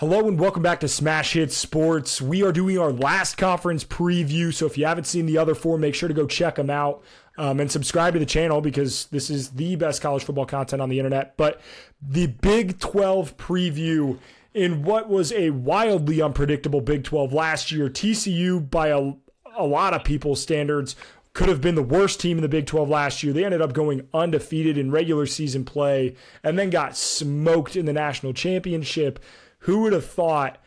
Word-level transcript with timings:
Hello 0.00 0.26
and 0.26 0.40
welcome 0.40 0.62
back 0.62 0.80
to 0.80 0.88
Smash 0.88 1.34
Hits 1.34 1.54
Sports. 1.54 2.22
We 2.22 2.42
are 2.42 2.52
doing 2.52 2.78
our 2.78 2.90
last 2.90 3.36
conference 3.36 3.84
preview, 3.84 4.50
so 4.50 4.64
if 4.64 4.78
you 4.78 4.86
haven't 4.86 5.04
seen 5.04 5.26
the 5.26 5.36
other 5.36 5.54
four, 5.54 5.76
make 5.76 5.94
sure 5.94 6.08
to 6.08 6.14
go 6.14 6.26
check 6.26 6.54
them 6.54 6.70
out 6.70 7.04
um, 7.36 7.60
and 7.60 7.70
subscribe 7.70 8.14
to 8.14 8.18
the 8.18 8.24
channel 8.24 8.62
because 8.62 9.08
this 9.08 9.28
is 9.28 9.50
the 9.50 9.76
best 9.76 10.00
college 10.00 10.24
football 10.24 10.46
content 10.46 10.80
on 10.80 10.88
the 10.88 10.98
internet. 10.98 11.36
But 11.36 11.60
the 12.00 12.28
Big 12.28 12.78
12 12.78 13.36
preview 13.36 14.18
in 14.54 14.84
what 14.84 15.10
was 15.10 15.32
a 15.32 15.50
wildly 15.50 16.22
unpredictable 16.22 16.80
Big 16.80 17.04
12 17.04 17.34
last 17.34 17.70
year, 17.70 17.90
TCU 17.90 18.70
by 18.70 18.88
a, 18.88 19.12
a 19.54 19.66
lot 19.66 19.92
of 19.92 20.02
people's 20.02 20.40
standards 20.40 20.96
could 21.34 21.50
have 21.50 21.60
been 21.60 21.74
the 21.74 21.82
worst 21.82 22.20
team 22.20 22.38
in 22.38 22.42
the 22.42 22.48
Big 22.48 22.64
12 22.64 22.88
last 22.88 23.22
year. 23.22 23.34
They 23.34 23.44
ended 23.44 23.60
up 23.60 23.74
going 23.74 24.08
undefeated 24.14 24.78
in 24.78 24.90
regular 24.90 25.26
season 25.26 25.66
play 25.66 26.16
and 26.42 26.58
then 26.58 26.70
got 26.70 26.96
smoked 26.96 27.76
in 27.76 27.84
the 27.84 27.92
national 27.92 28.32
championship. 28.32 29.18
Who 29.60 29.80
would 29.80 29.92
have 29.92 30.06
thought? 30.06 30.58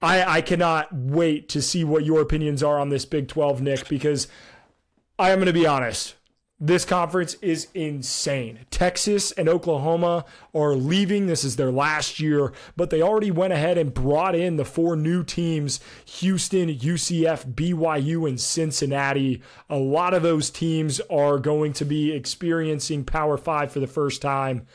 I, 0.00 0.36
I 0.36 0.40
cannot 0.42 0.92
wait 0.92 1.48
to 1.50 1.62
see 1.62 1.82
what 1.82 2.04
your 2.04 2.20
opinions 2.20 2.62
are 2.62 2.78
on 2.78 2.90
this 2.90 3.04
Big 3.04 3.28
12, 3.28 3.62
Nick, 3.62 3.88
because 3.88 4.28
I 5.18 5.30
am 5.30 5.38
going 5.38 5.46
to 5.46 5.52
be 5.52 5.66
honest. 5.66 6.14
This 6.60 6.84
conference 6.84 7.34
is 7.42 7.68
insane. 7.74 8.60
Texas 8.70 9.32
and 9.32 9.48
Oklahoma 9.48 10.24
are 10.54 10.74
leaving. 10.74 11.26
This 11.26 11.42
is 11.42 11.56
their 11.56 11.72
last 11.72 12.20
year, 12.20 12.52
but 12.76 12.90
they 12.90 13.02
already 13.02 13.30
went 13.30 13.52
ahead 13.52 13.76
and 13.76 13.92
brought 13.92 14.34
in 14.34 14.56
the 14.56 14.64
four 14.64 14.94
new 14.94 15.24
teams 15.24 15.80
Houston, 16.06 16.68
UCF, 16.68 17.54
BYU, 17.54 18.28
and 18.28 18.40
Cincinnati. 18.40 19.42
A 19.68 19.76
lot 19.76 20.14
of 20.14 20.22
those 20.22 20.48
teams 20.48 21.00
are 21.10 21.38
going 21.38 21.72
to 21.74 21.84
be 21.84 22.12
experiencing 22.12 23.04
Power 23.04 23.36
Five 23.36 23.72
for 23.72 23.80
the 23.80 23.86
first 23.86 24.22
time. 24.22 24.66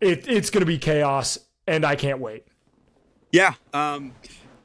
It, 0.00 0.28
it's 0.28 0.50
going 0.50 0.62
to 0.62 0.66
be 0.66 0.78
chaos, 0.78 1.38
and 1.68 1.84
I 1.84 1.94
can't 1.94 2.18
wait. 2.18 2.46
Yeah, 3.32 3.54
um, 3.72 4.12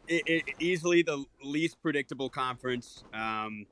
it, 0.07 0.23
it, 0.25 0.43
easily 0.59 1.03
the 1.03 1.23
least 1.43 1.81
predictable 1.81 2.29
conference. 2.29 3.03
Um, 3.13 3.65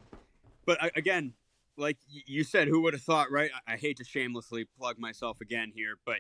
but 0.66 0.78
again, 0.96 1.34
like 1.78 1.98
you 2.10 2.44
said, 2.44 2.68
who 2.68 2.82
would 2.82 2.94
have 2.94 3.02
thought, 3.02 3.32
right? 3.32 3.50
I, 3.68 3.74
I 3.74 3.78
hate 3.78 3.98
to 3.98 4.04
shamelessly 4.04 4.68
plug 4.78 5.00
myself 5.00 5.42
again 5.42 5.72
here, 5.74 5.96
but 6.06 6.20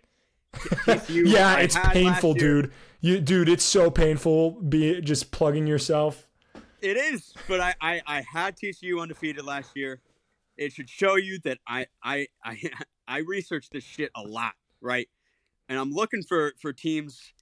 you, 1.09 1.25
yeah, 1.25 1.58
it's 1.58 1.78
painful, 1.78 2.33
dude. 2.33 2.72
You, 3.02 3.20
dude, 3.20 3.50
it's 3.50 3.64
so 3.64 3.92
painful. 3.92 4.52
Be 4.52 5.02
just 5.02 5.31
plugging 5.31 5.67
yourself. 5.67 6.28
It 6.81 6.98
is, 6.98 7.33
but 7.48 7.61
I, 7.61 7.76
I, 7.80 8.02
I 8.05 8.23
had 8.30 8.58
TCU 8.58 9.02
undefeated 9.02 9.45
last 9.45 9.72
year. 9.76 10.02
It 10.58 10.73
should 10.73 10.89
show 10.89 11.16
you 11.16 11.39
that 11.45 11.59
I, 11.67 11.88
I, 12.03 12.28
I, 12.44 12.61
I 13.08 13.17
researched 13.20 13.72
this 13.72 13.83
shit 13.83 14.11
a 14.16 14.22
lot, 14.22 14.53
right? 14.81 15.08
And 15.70 15.80
I'm 15.80 15.92
looking 15.92 16.23
for 16.23 16.53
for 16.59 16.73
teams 16.73 17.33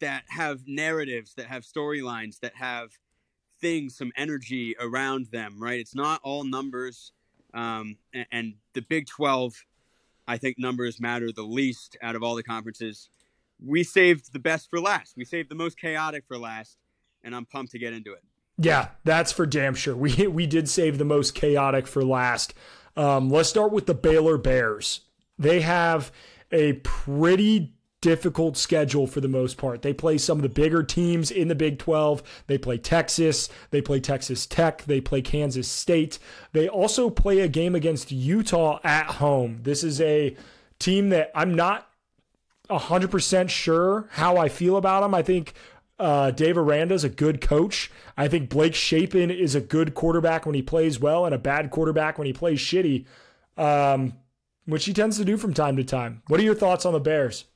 that 0.00 0.24
have 0.28 0.66
narratives, 0.66 1.34
that 1.34 1.46
have 1.46 1.62
storylines, 1.62 2.40
that 2.40 2.56
have 2.56 2.90
things, 3.60 3.96
some 3.96 4.12
energy 4.16 4.74
around 4.80 5.26
them, 5.26 5.56
right? 5.58 5.80
It's 5.80 5.94
not 5.94 6.20
all 6.22 6.44
numbers. 6.44 7.12
Um, 7.54 7.96
and, 8.12 8.26
and, 8.30 8.54
the 8.74 8.82
Big 8.82 9.06
12, 9.06 9.64
I 10.28 10.36
think 10.36 10.58
numbers 10.58 11.00
matter 11.00 11.32
the 11.32 11.42
least 11.42 11.96
out 12.02 12.14
of 12.14 12.22
all 12.22 12.36
the 12.36 12.42
conferences. 12.42 13.08
We 13.64 13.82
saved 13.82 14.32
the 14.32 14.38
best 14.38 14.68
for 14.70 14.80
last. 14.80 15.16
We 15.16 15.24
saved 15.24 15.48
the 15.48 15.54
most 15.54 15.80
chaotic 15.80 16.24
for 16.28 16.38
last, 16.38 16.76
and 17.24 17.34
I'm 17.34 17.46
pumped 17.46 17.72
to 17.72 17.78
get 17.78 17.94
into 17.94 18.12
it. 18.12 18.22
Yeah, 18.58 18.88
that's 19.04 19.32
for 19.32 19.46
damn 19.46 19.74
sure. 19.74 19.96
We 19.96 20.26
we 20.26 20.46
did 20.46 20.68
save 20.68 20.98
the 20.98 21.04
most 21.04 21.34
chaotic 21.34 21.86
for 21.86 22.04
last. 22.04 22.54
Um, 22.96 23.30
let's 23.30 23.48
start 23.48 23.72
with 23.72 23.86
the 23.86 23.94
Baylor 23.94 24.36
Bears. 24.36 25.00
They 25.38 25.60
have 25.60 26.12
a 26.50 26.74
pretty 26.74 27.74
difficult 28.00 28.56
schedule 28.56 29.06
for 29.06 29.20
the 29.20 29.28
most 29.28 29.56
part. 29.56 29.82
They 29.82 29.92
play 29.92 30.18
some 30.18 30.38
of 30.38 30.42
the 30.42 30.48
bigger 30.48 30.82
teams 30.82 31.30
in 31.30 31.48
the 31.48 31.54
Big 31.54 31.78
12. 31.78 32.22
They 32.46 32.58
play 32.58 32.78
Texas, 32.78 33.48
they 33.70 33.80
play 33.80 34.00
Texas 34.00 34.46
Tech, 34.46 34.84
they 34.84 35.00
play 35.00 35.20
Kansas 35.20 35.68
State. 35.68 36.18
They 36.52 36.68
also 36.68 37.10
play 37.10 37.40
a 37.40 37.48
game 37.48 37.74
against 37.74 38.12
Utah 38.12 38.78
at 38.84 39.06
home. 39.06 39.60
This 39.62 39.82
is 39.82 40.00
a 40.00 40.36
team 40.78 41.08
that 41.10 41.32
I'm 41.34 41.54
not 41.54 41.88
100% 42.70 43.48
sure 43.48 44.08
how 44.12 44.36
I 44.36 44.48
feel 44.48 44.76
about 44.76 45.00
them. 45.00 45.14
I 45.14 45.22
think 45.22 45.54
uh, 45.98 46.30
Dave 46.30 46.56
Aranda 46.56 46.94
is 46.94 47.04
a 47.04 47.08
good 47.08 47.40
coach. 47.40 47.90
I 48.16 48.28
think 48.28 48.48
Blake 48.48 48.74
Shapen 48.74 49.30
is 49.30 49.54
a 49.54 49.60
good 49.60 49.94
quarterback 49.94 50.46
when 50.46 50.54
he 50.54 50.62
plays 50.62 51.00
well 51.00 51.24
and 51.24 51.34
a 51.34 51.38
bad 51.38 51.70
quarterback 51.70 52.18
when 52.18 52.26
he 52.26 52.32
plays 52.32 52.60
shitty, 52.60 53.06
um, 53.56 54.12
which 54.66 54.84
he 54.84 54.92
tends 54.92 55.16
to 55.16 55.24
do 55.24 55.36
from 55.36 55.54
time 55.54 55.76
to 55.76 55.84
time. 55.84 56.22
What 56.28 56.38
are 56.38 56.44
your 56.44 56.54
thoughts 56.54 56.86
on 56.86 56.92
the 56.92 57.00
Bears? 57.00 57.46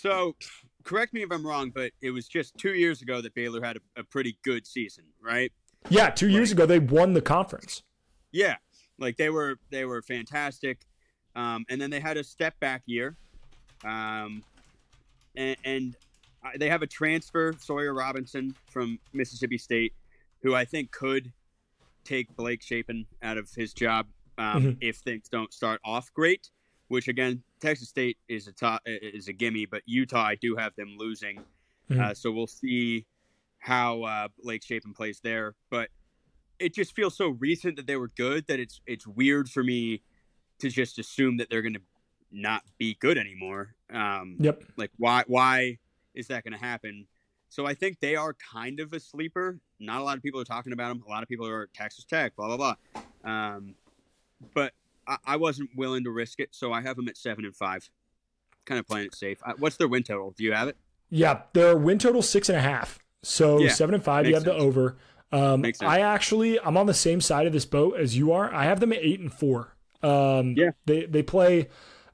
So, 0.00 0.34
correct 0.82 1.12
me 1.12 1.22
if 1.22 1.30
I'm 1.30 1.46
wrong, 1.46 1.70
but 1.74 1.92
it 2.00 2.10
was 2.10 2.26
just 2.26 2.56
two 2.56 2.72
years 2.72 3.02
ago 3.02 3.20
that 3.20 3.34
Baylor 3.34 3.62
had 3.62 3.76
a, 3.76 4.00
a 4.00 4.04
pretty 4.04 4.38
good 4.42 4.66
season, 4.66 5.04
right? 5.22 5.52
Yeah, 5.90 6.08
two 6.08 6.26
like, 6.26 6.34
years 6.34 6.52
ago 6.52 6.64
they 6.64 6.78
won 6.78 7.12
the 7.12 7.20
conference. 7.20 7.82
Yeah, 8.32 8.56
like 8.98 9.18
they 9.18 9.28
were 9.28 9.58
they 9.70 9.84
were 9.84 10.00
fantastic, 10.00 10.78
um, 11.36 11.66
and 11.68 11.78
then 11.78 11.90
they 11.90 12.00
had 12.00 12.16
a 12.16 12.24
step 12.24 12.58
back 12.60 12.82
year, 12.86 13.14
um, 13.84 14.42
and, 15.36 15.56
and 15.64 15.96
they 16.56 16.70
have 16.70 16.80
a 16.80 16.86
transfer 16.86 17.52
Sawyer 17.58 17.92
Robertson 17.92 18.56
from 18.70 18.98
Mississippi 19.12 19.58
State, 19.58 19.92
who 20.42 20.54
I 20.54 20.64
think 20.64 20.92
could 20.92 21.30
take 22.04 22.34
Blake 22.36 22.62
Shapen 22.62 23.04
out 23.22 23.36
of 23.36 23.50
his 23.54 23.74
job 23.74 24.06
um, 24.38 24.62
mm-hmm. 24.62 24.70
if 24.80 24.96
things 24.96 25.28
don't 25.28 25.52
start 25.52 25.78
off 25.84 26.10
great 26.14 26.48
which 26.90 27.06
again, 27.06 27.40
Texas 27.60 27.88
State 27.88 28.18
is 28.28 28.46
a 28.46 28.52
top, 28.52 28.82
is 28.86 29.28
a 29.28 29.32
gimme, 29.32 29.66
but 29.66 29.82
Utah, 29.86 30.22
I 30.24 30.34
do 30.34 30.56
have 30.56 30.74
them 30.76 30.96
losing. 30.98 31.40
Mm-hmm. 31.90 32.00
Uh, 32.00 32.14
so 32.14 32.30
we'll 32.30 32.46
see 32.46 33.06
how 33.58 34.02
uh, 34.02 34.28
Blake 34.42 34.62
Shapen 34.64 34.92
plays 34.92 35.20
there. 35.22 35.54
But 35.70 35.88
it 36.58 36.74
just 36.74 36.94
feels 36.94 37.16
so 37.16 37.28
recent 37.28 37.76
that 37.76 37.86
they 37.86 37.96
were 37.96 38.10
good 38.16 38.46
that 38.48 38.60
it's 38.60 38.80
it's 38.86 39.06
weird 39.06 39.48
for 39.48 39.62
me 39.62 40.02
to 40.58 40.68
just 40.68 40.98
assume 40.98 41.38
that 41.38 41.48
they're 41.50 41.62
going 41.62 41.74
to 41.74 41.82
not 42.30 42.62
be 42.78 42.94
good 43.00 43.18
anymore. 43.18 43.74
Um, 43.92 44.36
yep. 44.38 44.62
Like 44.76 44.90
why 44.98 45.24
why 45.26 45.78
is 46.14 46.28
that 46.28 46.44
going 46.44 46.52
to 46.52 46.64
happen? 46.64 47.06
So 47.48 47.66
I 47.66 47.74
think 47.74 47.98
they 48.00 48.14
are 48.14 48.34
kind 48.34 48.78
of 48.78 48.92
a 48.92 49.00
sleeper. 49.00 49.58
Not 49.80 50.00
a 50.00 50.04
lot 50.04 50.16
of 50.16 50.22
people 50.22 50.40
are 50.40 50.44
talking 50.44 50.72
about 50.72 50.88
them. 50.88 51.02
A 51.06 51.10
lot 51.10 51.22
of 51.22 51.28
people 51.28 51.46
are 51.48 51.68
Texas 51.74 52.04
Tech, 52.04 52.36
blah 52.36 52.54
blah 52.54 52.56
blah. 52.56 53.30
Um, 53.30 53.74
but 54.54 54.72
I, 55.10 55.16
I 55.26 55.36
wasn't 55.36 55.70
willing 55.76 56.04
to 56.04 56.10
risk 56.10 56.40
it, 56.40 56.50
so 56.52 56.72
I 56.72 56.80
have 56.80 56.96
them 56.96 57.08
at 57.08 57.16
seven 57.16 57.44
and 57.44 57.54
five. 57.54 57.90
Kind 58.64 58.78
of 58.78 58.86
playing 58.86 59.06
it 59.06 59.14
safe. 59.14 59.38
What's 59.58 59.76
their 59.76 59.88
win 59.88 60.04
total? 60.04 60.32
Do 60.36 60.44
you 60.44 60.52
have 60.52 60.68
it? 60.68 60.76
Yeah, 61.10 61.42
their 61.52 61.76
win 61.76 61.98
total 61.98 62.22
six 62.22 62.48
and 62.48 62.56
a 62.56 62.60
half. 62.60 62.98
So 63.22 63.58
yeah, 63.58 63.70
seven 63.70 63.94
and 63.94 64.04
five. 64.04 64.26
You 64.26 64.34
have 64.34 64.44
sense. 64.44 64.56
the 64.56 64.62
over. 64.62 64.96
Um, 65.32 65.64
I 65.80 66.00
actually 66.00 66.60
I'm 66.60 66.76
on 66.76 66.86
the 66.86 66.94
same 66.94 67.20
side 67.20 67.46
of 67.46 67.52
this 67.52 67.64
boat 67.64 67.98
as 67.98 68.16
you 68.16 68.32
are. 68.32 68.52
I 68.52 68.64
have 68.64 68.80
them 68.80 68.92
at 68.92 69.00
eight 69.02 69.20
and 69.20 69.32
four. 69.32 69.76
Um, 70.02 70.54
yeah, 70.56 70.70
they 70.86 71.06
they 71.06 71.22
play 71.22 71.68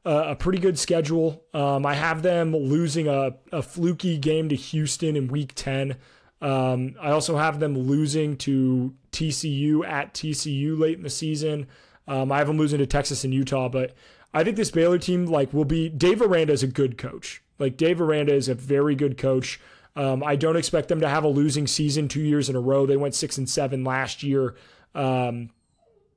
a, 0.04 0.30
a 0.30 0.36
pretty 0.36 0.58
good 0.58 0.78
schedule. 0.78 1.44
Um, 1.52 1.84
I 1.84 1.94
have 1.94 2.22
them 2.22 2.56
losing 2.56 3.08
a, 3.08 3.36
a 3.52 3.62
fluky 3.62 4.18
game 4.18 4.48
to 4.48 4.56
Houston 4.56 5.16
in 5.16 5.28
Week 5.28 5.52
ten. 5.54 5.96
Um, 6.40 6.96
I 7.00 7.10
also 7.10 7.36
have 7.36 7.60
them 7.60 7.76
losing 7.78 8.36
to 8.38 8.94
TCU 9.12 9.86
at 9.86 10.14
TCU 10.14 10.78
late 10.78 10.96
in 10.96 11.02
the 11.02 11.10
season. 11.10 11.66
Um, 12.08 12.30
I 12.30 12.38
have 12.38 12.46
them 12.46 12.58
losing 12.58 12.78
to 12.78 12.86
Texas 12.86 13.24
and 13.24 13.34
Utah, 13.34 13.68
but 13.68 13.94
I 14.32 14.44
think 14.44 14.56
this 14.56 14.70
Baylor 14.70 14.98
team 14.98 15.26
like 15.26 15.52
will 15.52 15.64
be. 15.64 15.88
Dave 15.88 16.22
Aranda 16.22 16.52
is 16.52 16.62
a 16.62 16.68
good 16.68 16.98
coach. 16.98 17.42
Like 17.58 17.76
Dave 17.76 18.00
Aranda 18.00 18.34
is 18.34 18.48
a 18.48 18.54
very 18.54 18.94
good 18.94 19.18
coach. 19.18 19.60
Um, 19.96 20.22
I 20.22 20.36
don't 20.36 20.56
expect 20.56 20.88
them 20.88 21.00
to 21.00 21.08
have 21.08 21.24
a 21.24 21.28
losing 21.28 21.66
season 21.66 22.06
two 22.06 22.20
years 22.20 22.50
in 22.50 22.56
a 22.56 22.60
row. 22.60 22.84
They 22.84 22.98
went 22.98 23.14
six 23.14 23.38
and 23.38 23.48
seven 23.48 23.82
last 23.82 24.22
year. 24.22 24.54
Um, 24.94 25.50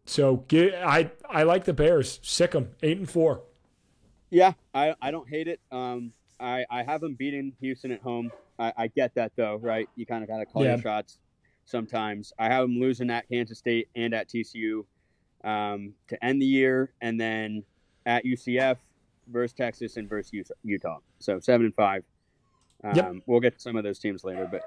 so 0.05 0.37
get, 0.47 0.75
I 0.75 1.11
I 1.29 1.43
like 1.43 1.63
the 1.65 1.73
Bears. 1.73 2.19
Sick 2.21 2.51
them 2.51 2.71
eight 2.83 2.97
and 2.97 3.09
four. 3.09 3.41
Yeah, 4.29 4.53
I, 4.73 4.95
I 5.01 5.11
don't 5.11 5.27
hate 5.27 5.47
it. 5.47 5.59
Um, 5.71 6.13
I 6.39 6.65
I 6.69 6.83
have 6.83 7.01
them 7.01 7.15
beating 7.15 7.53
Houston 7.61 7.91
at 7.91 8.01
home. 8.01 8.31
I, 8.57 8.73
I 8.77 8.87
get 8.87 9.15
that 9.15 9.31
though, 9.35 9.55
right? 9.55 9.87
You 9.95 10.05
kind 10.05 10.23
of 10.23 10.29
got 10.29 10.39
to 10.39 10.45
call 10.45 10.63
yeah. 10.63 10.71
your 10.71 10.81
shots 10.81 11.19
sometimes. 11.65 12.33
I 12.37 12.45
have 12.45 12.63
them 12.63 12.79
losing 12.79 13.09
at 13.09 13.29
Kansas 13.29 13.59
State 13.59 13.87
and 13.95 14.13
at 14.13 14.27
TCU 14.27 14.83
um, 15.43 15.93
to 16.07 16.23
end 16.23 16.41
the 16.41 16.45
year, 16.45 16.91
and 17.01 17.19
then 17.19 17.63
at 18.05 18.25
UCF 18.25 18.77
versus 19.27 19.53
Texas 19.53 19.97
and 19.97 20.09
versus 20.09 20.51
Utah. 20.63 20.97
So 21.19 21.39
seven 21.39 21.65
and 21.65 21.75
five. 21.75 22.03
Um, 22.83 22.95
yep. 22.95 23.13
We'll 23.25 23.39
get 23.39 23.55
to 23.55 23.59
some 23.59 23.75
of 23.75 23.83
those 23.83 23.99
teams 23.99 24.23
later, 24.23 24.47
but 24.49 24.63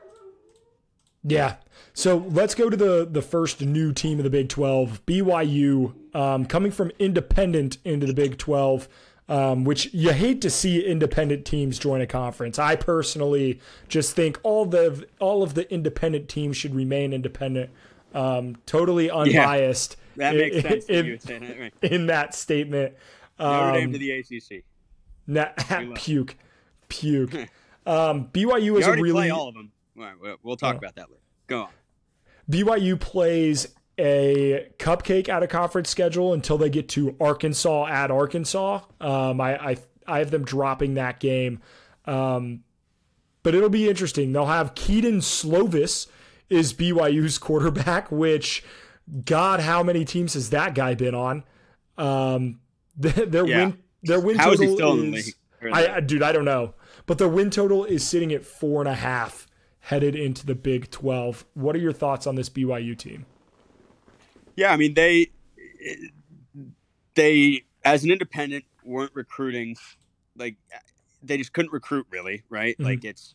yeah. 1.24 1.56
So 1.94 2.26
let's 2.30 2.54
go 2.54 2.68
to 2.68 2.76
the 2.76 3.08
the 3.10 3.22
first 3.22 3.60
new 3.60 3.92
team 3.92 4.18
of 4.18 4.24
the 4.24 4.30
Big 4.30 4.48
Twelve, 4.48 5.04
BYU, 5.06 5.94
um, 6.14 6.46
coming 6.46 6.72
from 6.72 6.90
independent 6.98 7.78
into 7.84 8.06
the 8.06 8.14
Big 8.14 8.38
Twelve. 8.38 8.88
Um, 9.28 9.64
which 9.64 9.94
you 9.94 10.12
hate 10.12 10.42
to 10.42 10.50
see 10.50 10.84
independent 10.84 11.46
teams 11.46 11.78
join 11.78 12.00
a 12.00 12.06
conference. 12.06 12.58
I 12.58 12.74
personally 12.74 13.60
just 13.88 14.14
think 14.16 14.38
all 14.42 14.66
the 14.66 15.06
all 15.20 15.42
of 15.44 15.54
the 15.54 15.72
independent 15.72 16.28
teams 16.28 16.56
should 16.56 16.74
remain 16.74 17.12
independent. 17.12 17.70
Um, 18.12 18.56
totally 18.66 19.10
unbiased. 19.10 19.96
That 20.16 20.34
makes 20.36 20.56
in, 20.56 20.62
sense. 20.62 20.84
In, 20.86 21.18
that, 21.40 21.58
right. 21.58 21.74
in, 21.82 22.06
that 22.06 22.34
statement. 22.34 22.94
Notre 23.38 23.68
um, 23.68 23.74
Dame 23.74 23.92
to 23.92 23.98
the 23.98 24.10
ACC. 24.12 24.64
Na- 25.26 25.92
puke, 25.94 26.36
puke. 26.88 27.48
Um, 27.84 28.28
BYU 28.32 28.78
is 28.78 28.86
a 28.86 28.92
really 28.92 29.10
play 29.10 29.30
all 29.30 29.48
of 29.48 29.54
them. 29.54 29.72
All 29.98 30.04
right, 30.04 30.38
we'll, 30.44 30.56
talk 30.56 30.76
Oh. 30.76 30.78
about 30.78 30.94
that 30.94 31.10
later. 31.10 31.20
Go 31.48 31.62
on. 31.62 31.68
BYU 32.48 33.00
plays 33.00 33.74
a 33.98 34.68
cupcake 34.78 35.28
out 35.28 35.42
of 35.42 35.48
conference 35.48 35.90
schedule 35.90 36.32
until 36.32 36.56
they 36.58 36.70
get 36.70 36.88
to 36.90 37.16
Arkansas 37.20 37.86
at 37.88 38.12
Arkansas. 38.12 38.82
Um, 39.00 39.40
I, 39.40 39.70
I 39.70 39.76
I 40.06 40.18
have 40.20 40.30
them 40.30 40.44
dropping 40.44 40.94
that 40.94 41.18
game, 41.18 41.60
um, 42.04 42.62
but 43.42 43.54
it'll 43.54 43.68
be 43.68 43.88
interesting. 43.88 44.32
They'll 44.32 44.46
have 44.46 44.76
Kedon 44.76 45.18
Slovis 45.18 46.06
is 46.48 46.72
BYU's 46.72 47.38
quarterback, 47.38 48.12
which 48.12 48.62
God, 49.24 49.60
how 49.60 49.82
many 49.82 50.04
teams 50.04 50.34
has 50.34 50.50
that 50.50 50.74
guy 50.74 50.94
been 50.94 51.14
on? 51.14 51.44
Um, 51.98 52.60
their 52.96 53.46
Yeah. 53.46 53.64
win 53.66 53.78
their 54.02 54.20
win 54.20 54.36
How 54.36 54.52
is 54.52 54.58
total 54.58 54.70
he 54.72 54.76
still 54.76 55.00
in 55.00 55.10
the 55.12 55.16
is- 55.18 55.34
I, 55.72 55.96
I 55.96 56.00
dude, 56.00 56.22
I 56.22 56.32
don't 56.32 56.44
know, 56.44 56.74
but 57.06 57.18
their 57.18 57.28
win 57.28 57.48
total 57.50 57.84
is 57.84 58.06
sitting 58.06 58.32
at 58.32 58.44
four 58.44 58.80
and 58.80 58.88
a 58.88 58.94
half 58.94 59.46
headed 59.80 60.16
into 60.16 60.44
the 60.44 60.54
Big 60.56 60.90
Twelve. 60.90 61.44
What 61.54 61.76
are 61.76 61.78
your 61.78 61.92
thoughts 61.92 62.26
on 62.26 62.34
this 62.34 62.48
BYU 62.48 62.98
team? 62.98 63.26
Yeah, 64.56 64.72
I 64.72 64.76
mean 64.76 64.94
they 64.94 65.30
they 67.14 67.62
as 67.84 68.04
an 68.04 68.10
independent 68.10 68.64
weren't 68.84 69.12
recruiting 69.14 69.76
like 70.36 70.56
they 71.22 71.36
just 71.36 71.52
couldn't 71.52 71.72
recruit 71.72 72.06
really, 72.10 72.42
right? 72.48 72.76
Mhm. 72.78 72.84
Like 72.84 73.04
it's 73.04 73.34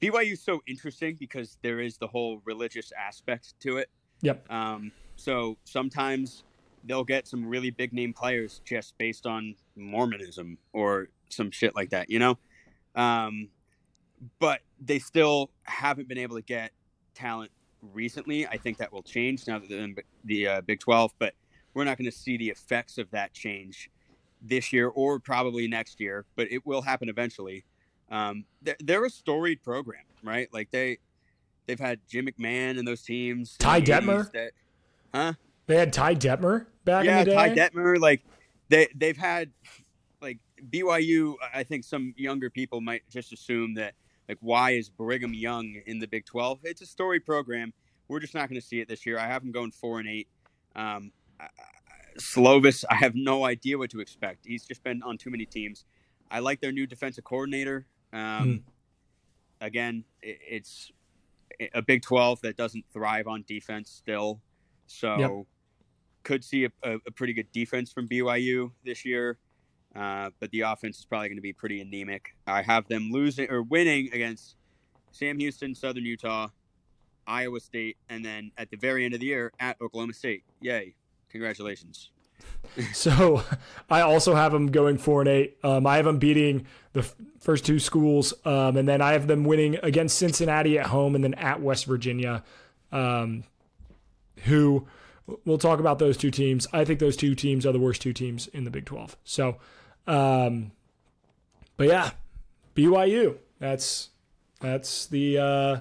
BYU's 0.00 0.42
so 0.42 0.62
interesting 0.66 1.16
because 1.18 1.56
there 1.62 1.80
is 1.80 1.96
the 1.96 2.06
whole 2.06 2.40
religious 2.44 2.92
aspect 2.92 3.54
to 3.60 3.78
it. 3.78 3.88
Yep. 4.22 4.50
Um, 4.50 4.92
so 5.16 5.56
sometimes 5.64 6.44
they'll 6.84 7.04
get 7.04 7.26
some 7.26 7.46
really 7.46 7.70
big 7.70 7.92
name 7.92 8.12
players 8.12 8.60
just 8.64 8.96
based 8.98 9.26
on 9.26 9.54
Mormonism 9.76 10.58
or 10.72 11.08
some 11.28 11.50
shit 11.50 11.74
like 11.74 11.90
that, 11.90 12.10
you 12.10 12.18
know. 12.18 12.38
Um, 12.94 13.48
but 14.38 14.60
they 14.80 14.98
still 14.98 15.50
haven't 15.64 16.08
been 16.08 16.18
able 16.18 16.36
to 16.36 16.42
get 16.42 16.72
talent 17.14 17.50
recently. 17.92 18.46
I 18.46 18.56
think 18.56 18.78
that 18.78 18.92
will 18.92 19.02
change 19.02 19.46
now 19.46 19.58
that 19.58 19.68
they're 19.68 19.80
in 19.80 19.96
the 20.24 20.46
uh, 20.48 20.60
Big 20.62 20.80
Twelve, 20.80 21.12
but 21.18 21.34
we're 21.74 21.84
not 21.84 21.98
going 21.98 22.10
to 22.10 22.16
see 22.16 22.36
the 22.36 22.48
effects 22.48 22.98
of 22.98 23.10
that 23.10 23.32
change 23.32 23.90
this 24.42 24.72
year 24.72 24.88
or 24.88 25.20
probably 25.20 25.68
next 25.68 26.00
year. 26.00 26.24
But 26.36 26.50
it 26.50 26.66
will 26.66 26.82
happen 26.82 27.08
eventually. 27.08 27.64
Um, 28.10 28.44
they're, 28.62 28.76
they're 28.80 29.04
a 29.04 29.10
storied 29.10 29.62
program, 29.62 30.02
right? 30.22 30.48
Like 30.52 30.70
they 30.70 30.98
they've 31.68 31.78
had 31.78 32.00
Jim 32.08 32.26
McMahon 32.26 32.78
and 32.78 32.88
those 32.88 33.02
teams. 33.02 33.56
Ty 33.58 33.82
Detmer? 33.82 34.32
That, 34.32 34.52
huh? 35.14 35.34
They 35.66 35.76
had 35.76 35.92
Ty 35.92 36.16
Detmer 36.16 36.66
back 36.84 37.04
yeah, 37.04 37.20
in 37.20 37.26
the 37.26 37.30
day. 37.30 37.36
Ty 37.36 37.54
Detmer. 37.54 38.00
Like 38.00 38.24
they 38.68 38.88
they've 38.96 39.16
had 39.16 39.52
like 40.20 40.38
BYU. 40.68 41.34
I 41.54 41.62
think 41.62 41.84
some 41.84 42.14
younger 42.16 42.50
people 42.50 42.80
might 42.80 43.02
just 43.08 43.32
assume 43.32 43.74
that 43.74 43.94
like 44.28 44.38
why 44.40 44.72
is 44.72 44.88
Brigham 44.88 45.34
Young 45.34 45.80
in 45.86 46.00
the 46.00 46.08
Big 46.08 46.24
Twelve? 46.24 46.58
It's 46.64 46.80
a 46.80 46.86
story 46.86 47.20
program. 47.20 47.72
We're 48.08 48.20
just 48.20 48.34
not 48.34 48.48
going 48.48 48.60
to 48.60 48.66
see 48.66 48.80
it 48.80 48.88
this 48.88 49.04
year. 49.04 49.18
I 49.18 49.26
have 49.26 49.42
them 49.42 49.52
going 49.52 49.70
four 49.70 50.00
and 50.00 50.08
eight. 50.08 50.28
Um, 50.74 51.12
Slovis, 52.18 52.84
I 52.90 52.94
have 52.94 53.14
no 53.14 53.44
idea 53.44 53.76
what 53.76 53.90
to 53.90 54.00
expect. 54.00 54.46
He's 54.46 54.64
just 54.64 54.82
been 54.82 55.02
on 55.02 55.18
too 55.18 55.30
many 55.30 55.44
teams. 55.44 55.84
I 56.30 56.40
like 56.40 56.60
their 56.60 56.72
new 56.72 56.86
defensive 56.86 57.24
coordinator. 57.24 57.86
Um, 58.12 58.64
Again, 59.60 60.04
it, 60.22 60.38
it's 60.48 60.92
a 61.74 61.82
Big 61.82 62.02
Twelve 62.02 62.40
that 62.42 62.56
doesn't 62.56 62.84
thrive 62.92 63.26
on 63.26 63.44
defense 63.46 63.90
still, 63.90 64.40
so 64.86 65.18
Yep. 65.18 65.30
could 66.22 66.44
see 66.44 66.64
a, 66.64 66.70
a, 66.82 66.94
a 67.06 67.10
pretty 67.10 67.32
good 67.32 67.50
defense 67.52 67.92
from 67.92 68.08
BYU 68.08 68.72
this 68.84 69.04
year. 69.04 69.38
Uh, 69.96 70.30
but 70.38 70.50
the 70.50 70.60
offense 70.60 70.98
is 70.98 71.04
probably 71.06 71.28
going 71.28 71.38
to 71.38 71.42
be 71.42 71.52
pretty 71.52 71.80
anemic. 71.80 72.34
I 72.46 72.62
have 72.62 72.86
them 72.88 73.10
losing 73.10 73.50
or 73.50 73.62
winning 73.62 74.10
against 74.12 74.56
Sam 75.10 75.38
Houston, 75.38 75.74
Southern 75.74 76.04
Utah, 76.04 76.48
Iowa 77.26 77.58
State, 77.58 77.96
and 78.08 78.24
then 78.24 78.52
at 78.58 78.70
the 78.70 78.76
very 78.76 79.04
end 79.04 79.14
of 79.14 79.20
the 79.20 79.26
year 79.26 79.50
at 79.58 79.80
Oklahoma 79.80 80.12
State. 80.12 80.44
Yay! 80.60 80.94
Congratulations. 81.30 82.10
So 82.92 83.42
I 83.90 84.02
also 84.02 84.36
have 84.36 84.52
them 84.52 84.68
going 84.68 84.98
four 84.98 85.20
and 85.20 85.28
eight. 85.28 85.58
Um, 85.64 85.84
I 85.84 85.96
have 85.96 86.04
them 86.04 86.18
beating 86.18 86.66
the 86.92 87.00
f- 87.00 87.16
first 87.40 87.66
two 87.66 87.80
schools, 87.80 88.32
um, 88.44 88.76
and 88.76 88.88
then 88.88 89.00
I 89.00 89.12
have 89.12 89.26
them 89.26 89.44
winning 89.44 89.78
against 89.82 90.16
Cincinnati 90.16 90.78
at 90.78 90.86
home, 90.86 91.16
and 91.16 91.24
then 91.24 91.34
at 91.34 91.60
West 91.60 91.86
Virginia. 91.86 92.44
Um, 92.92 93.42
who 94.44 94.86
we'll 95.44 95.58
talk 95.58 95.80
about 95.80 95.98
those 95.98 96.16
two 96.16 96.30
teams. 96.30 96.66
I 96.72 96.84
think 96.84 97.00
those 97.00 97.16
two 97.16 97.34
teams 97.34 97.66
are 97.66 97.72
the 97.72 97.80
worst 97.80 98.00
two 98.00 98.12
teams 98.12 98.46
in 98.48 98.62
the 98.62 98.70
Big 98.70 98.84
Twelve. 98.84 99.16
So, 99.24 99.56
um, 100.06 100.70
but 101.76 101.88
yeah, 101.88 102.10
BYU. 102.76 103.38
That's 103.58 104.10
that's 104.60 105.06
the. 105.06 105.38
Uh, 105.38 105.78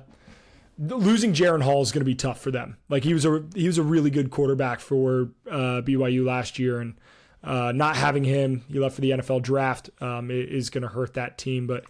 losing 0.78 1.34
Jaren 1.34 1.64
Hall 1.64 1.82
is 1.82 1.92
going 1.92 2.02
to 2.02 2.06
be 2.06 2.16
tough 2.16 2.40
for 2.40 2.52
them. 2.52 2.78
Like 2.90 3.04
he 3.04 3.14
was 3.14 3.26
a 3.26 3.44
he 3.56 3.68
was 3.68 3.78
a 3.78 3.84
really 3.84 4.10
good 4.10 4.32
quarterback 4.32 4.80
for 4.80 5.30
uh, 5.50 5.82
BYU 5.82 6.26
last 6.26 6.60
year, 6.60 6.80
and 6.80 6.96
uh, 7.44 7.72
not 7.74 7.96
having 7.96 8.24
him, 8.24 8.64
he 8.70 8.80
left 8.80 8.96
for 8.96 9.02
the 9.02 9.12
NFL 9.12 9.42
draft, 9.42 9.90
um, 10.02 10.30
is 10.32 10.70
going 10.70 10.82
to 10.82 10.88
hurt 10.88 11.14
that 11.14 11.38
team. 11.38 11.68
But 11.68 11.86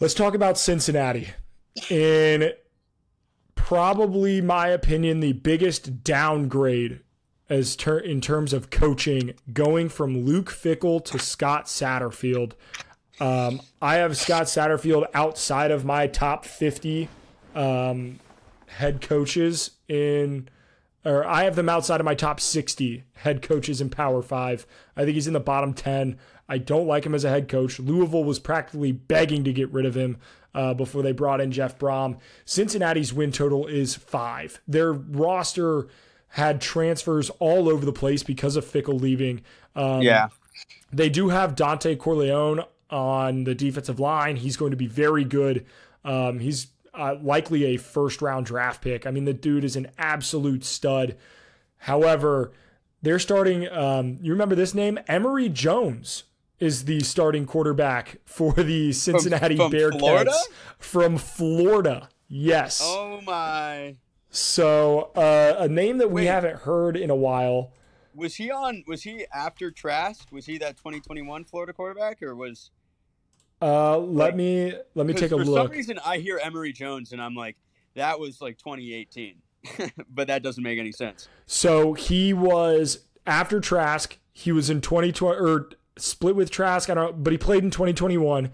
let's 0.00 0.14
talk 0.14 0.34
about 0.34 0.58
Cincinnati. 0.58 1.28
In 1.90 2.52
probably 3.54 4.40
my 4.40 4.68
opinion, 4.68 5.20
the 5.20 5.32
biggest 5.32 6.02
downgrade 6.04 7.00
as 7.48 7.76
ter- 7.76 7.98
in 7.98 8.20
terms 8.20 8.52
of 8.52 8.70
coaching, 8.70 9.34
going 9.52 9.88
from 9.88 10.24
Luke 10.24 10.50
Fickell 10.50 11.04
to 11.04 11.18
Scott 11.18 11.66
Satterfield. 11.66 12.52
Um, 13.20 13.60
I 13.80 13.96
have 13.96 14.16
Scott 14.16 14.44
Satterfield 14.44 15.06
outside 15.12 15.70
of 15.70 15.84
my 15.84 16.06
top 16.06 16.44
50 16.44 17.08
um, 17.54 18.18
head 18.66 19.00
coaches 19.00 19.72
in, 19.88 20.48
or 21.04 21.26
I 21.26 21.44
have 21.44 21.56
them 21.56 21.68
outside 21.68 22.00
of 22.00 22.04
my 22.04 22.14
top 22.14 22.40
60 22.40 23.04
head 23.14 23.42
coaches 23.42 23.80
in 23.80 23.90
Power 23.90 24.22
Five. 24.22 24.66
I 24.96 25.04
think 25.04 25.14
he's 25.14 25.26
in 25.26 25.32
the 25.32 25.40
bottom 25.40 25.74
10. 25.74 26.18
I 26.48 26.58
don't 26.58 26.86
like 26.86 27.06
him 27.06 27.14
as 27.14 27.24
a 27.24 27.30
head 27.30 27.48
coach. 27.48 27.78
Louisville 27.78 28.24
was 28.24 28.38
practically 28.38 28.92
begging 28.92 29.44
to 29.44 29.52
get 29.52 29.72
rid 29.72 29.86
of 29.86 29.96
him 29.96 30.18
uh, 30.54 30.74
before 30.74 31.02
they 31.02 31.12
brought 31.12 31.40
in 31.40 31.52
Jeff 31.52 31.78
Brohm. 31.78 32.18
Cincinnati's 32.44 33.12
win 33.12 33.32
total 33.32 33.66
is 33.66 33.94
five. 33.94 34.60
Their 34.66 34.92
roster 34.92 35.88
had 36.28 36.60
transfers 36.60 37.30
all 37.38 37.68
over 37.68 37.84
the 37.84 37.92
place 37.92 38.22
because 38.22 38.56
of 38.56 38.64
Fickell 38.64 39.00
leaving. 39.00 39.42
Um, 39.74 40.02
yeah, 40.02 40.28
they 40.92 41.08
do 41.08 41.28
have 41.28 41.54
Dontay 41.54 41.98
Corleone 41.98 42.64
on 42.90 43.44
the 43.44 43.54
defensive 43.54 43.98
line. 43.98 44.36
He's 44.36 44.56
going 44.56 44.70
to 44.70 44.76
be 44.76 44.86
very 44.86 45.24
good. 45.24 45.64
Um, 46.04 46.38
he's 46.38 46.66
uh, 46.94 47.16
likely 47.22 47.64
a 47.64 47.76
first 47.76 48.22
round 48.22 48.46
draft 48.46 48.82
pick. 48.82 49.06
I 49.06 49.10
mean, 49.10 49.24
the 49.24 49.34
dude 49.34 49.64
is 49.64 49.76
an 49.76 49.88
absolute 49.98 50.64
stud. 50.64 51.16
However, 51.78 52.52
they're 53.00 53.18
starting. 53.18 53.68
Um, 53.68 54.18
you 54.20 54.32
remember 54.32 54.54
this 54.54 54.74
name? 54.74 54.98
Emory 55.08 55.48
Jones 55.48 56.24
is 56.60 56.84
the 56.84 57.00
starting 57.00 57.44
quarterback 57.44 58.18
for 58.24 58.52
the 58.52 58.92
Cincinnati 58.92 59.56
from 59.56 59.72
Bearcats 59.72 59.98
Florida? 59.98 60.34
from 60.78 61.18
Florida. 61.18 62.08
Yes. 62.28 62.80
Oh 62.82 63.20
my! 63.22 63.96
So 64.30 65.10
uh, 65.16 65.56
a 65.58 65.68
name 65.68 65.98
that 65.98 66.10
we 66.10 66.22
Wait. 66.22 66.26
haven't 66.28 66.60
heard 66.60 66.96
in 66.96 67.10
a 67.10 67.16
while. 67.16 67.72
Was 68.14 68.36
he 68.36 68.50
on? 68.50 68.84
Was 68.86 69.02
he 69.02 69.26
after 69.34 69.70
Trask? 69.70 70.30
Was 70.30 70.46
he 70.46 70.58
that 70.58 70.76
2021 70.76 71.44
Florida 71.44 71.72
quarterback, 71.72 72.22
or 72.22 72.34
was? 72.34 72.70
Uh, 73.62 73.96
let 73.98 74.30
Like, 74.30 74.36
me 74.36 74.74
let 74.94 75.06
me 75.06 75.14
take 75.14 75.30
a 75.30 75.38
for 75.38 75.44
look. 75.44 75.46
For 75.46 75.68
some 75.68 75.70
reason, 75.70 76.00
I 76.04 76.18
hear 76.18 76.40
Emory 76.42 76.72
Jones, 76.72 77.12
and 77.12 77.22
I'm 77.22 77.36
like, 77.36 77.56
that 77.94 78.18
was 78.18 78.40
like 78.40 78.58
2018, 78.58 79.36
but 80.10 80.26
that 80.26 80.42
doesn't 80.42 80.64
make 80.64 80.80
any 80.80 80.90
sense. 80.90 81.28
So 81.46 81.92
he 81.92 82.32
was 82.32 83.04
after 83.24 83.60
Trask. 83.60 84.18
He 84.32 84.50
was 84.50 84.68
in 84.68 84.80
2020 84.80 85.38
or 85.38 85.70
split 85.96 86.34
with 86.34 86.50
Trask. 86.50 86.90
I 86.90 86.94
don't, 86.94 87.22
but 87.22 87.32
he 87.32 87.38
played 87.38 87.62
in 87.62 87.70
2021, 87.70 88.50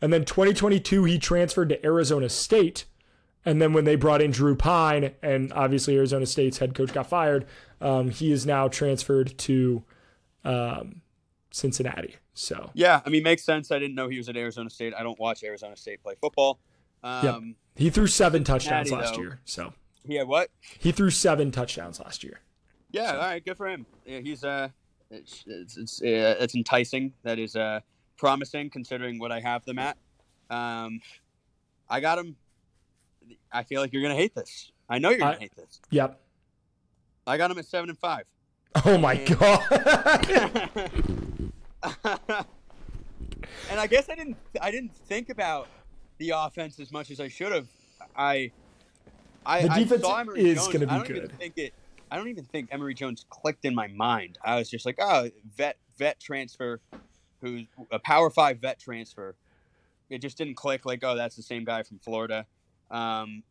and 0.00 0.12
then 0.12 0.24
2022 0.24 1.04
he 1.04 1.18
transferred 1.18 1.68
to 1.70 1.84
Arizona 1.84 2.28
State. 2.28 2.84
And 3.44 3.60
then 3.60 3.72
when 3.72 3.84
they 3.84 3.96
brought 3.96 4.22
in 4.22 4.30
Drew 4.30 4.54
Pyne, 4.54 5.10
and 5.20 5.52
obviously 5.54 5.96
Arizona 5.96 6.26
State's 6.26 6.58
head 6.58 6.76
coach 6.76 6.92
got 6.92 7.08
fired, 7.08 7.44
um, 7.80 8.10
he 8.10 8.30
is 8.30 8.46
now 8.46 8.68
transferred 8.68 9.36
to 9.38 9.82
um, 10.44 11.00
Cincinnati. 11.50 12.14
So 12.34 12.70
Yeah, 12.74 13.00
I 13.04 13.10
mean, 13.10 13.22
makes 13.22 13.44
sense. 13.44 13.70
I 13.70 13.78
didn't 13.78 13.94
know 13.94 14.08
he 14.08 14.16
was 14.16 14.28
at 14.28 14.36
Arizona 14.36 14.70
State. 14.70 14.94
I 14.96 15.02
don't 15.02 15.18
watch 15.18 15.44
Arizona 15.44 15.76
State 15.76 16.02
play 16.02 16.14
football. 16.20 16.58
Um, 17.04 17.56
he 17.74 17.90
threw 17.90 18.06
seven 18.06 18.44
touchdowns 18.44 18.88
Cincinnati, 18.88 19.06
last 19.06 19.16
though. 19.16 19.22
year. 19.22 19.40
So 19.44 19.72
He 20.06 20.14
had 20.14 20.28
what? 20.28 20.50
he 20.78 20.92
threw 20.92 21.10
seven 21.10 21.50
touchdowns 21.50 22.00
last 22.00 22.22
year. 22.24 22.40
Yeah, 22.90 23.12
all 23.12 23.18
right, 23.18 23.44
good 23.44 23.56
for 23.56 23.68
him. 23.68 23.86
Yeah, 24.06 24.20
he's 24.20 24.44
uh, 24.44 24.68
it's 25.10 25.44
it's 25.46 25.76
it's, 25.76 26.02
uh, 26.02 26.36
it's 26.40 26.54
enticing. 26.54 27.12
That 27.22 27.38
is 27.38 27.56
uh, 27.56 27.80
promising 28.18 28.70
considering 28.70 29.18
what 29.18 29.32
I 29.32 29.40
have 29.40 29.64
them 29.64 29.78
at. 29.78 29.96
Um, 30.50 31.00
I 31.88 32.00
got 32.00 32.18
him. 32.18 32.36
I 33.50 33.62
feel 33.62 33.80
like 33.80 33.92
you're 33.92 34.02
gonna 34.02 34.14
hate 34.14 34.34
this. 34.34 34.70
I 34.88 34.98
know 34.98 35.08
you're 35.10 35.18
gonna 35.18 35.32
I- 35.36 35.38
hate 35.38 35.56
this. 35.56 35.80
Yep. 35.90 36.20
I 37.26 37.36
got 37.38 37.50
him 37.50 37.58
at 37.58 37.64
seven 37.66 37.88
and 37.90 37.98
five. 37.98 38.24
Oh 38.84 38.96
my 38.98 39.14
And- 39.14 39.38
god. 39.38 40.70
and 43.70 43.80
I 43.80 43.86
guess 43.86 44.08
I 44.08 44.14
didn't 44.14 44.36
I 44.60 44.70
didn't 44.70 44.94
think 44.94 45.28
about 45.30 45.68
the 46.18 46.30
offense 46.30 46.78
as 46.78 46.92
much 46.92 47.10
as 47.10 47.20
I 47.20 47.28
should 47.28 47.52
have. 47.52 47.68
I 48.16 48.52
I, 49.44 49.62
The 49.62 49.68
defense 49.68 50.04
I 50.04 50.24
is 50.36 50.66
gonna 50.68 50.86
be 50.86 50.86
I 50.86 50.96
don't 50.98 51.06
good. 51.06 51.16
even 51.16 51.28
think 51.30 51.58
it. 51.58 51.74
I 52.10 52.16
don't 52.16 52.28
even 52.28 52.44
think 52.44 52.68
Emory 52.70 52.94
Jones 52.94 53.24
clicked 53.30 53.64
in 53.64 53.74
my 53.74 53.88
mind. 53.88 54.38
I 54.44 54.56
was 54.56 54.68
just 54.68 54.84
like, 54.84 54.96
oh, 55.00 55.30
vet 55.56 55.78
vet 55.98 56.20
transfer, 56.20 56.80
who's 57.40 57.64
a 57.90 57.98
Power 57.98 58.30
Five 58.30 58.58
vet 58.60 58.78
transfer. 58.78 59.34
It 60.10 60.20
just 60.20 60.36
didn't 60.36 60.54
click. 60.56 60.84
Like, 60.84 61.02
oh, 61.02 61.16
that's 61.16 61.36
the 61.36 61.42
same 61.42 61.64
guy 61.64 61.82
from 61.82 61.98
Florida. 61.98 62.46
Um, 62.90 63.42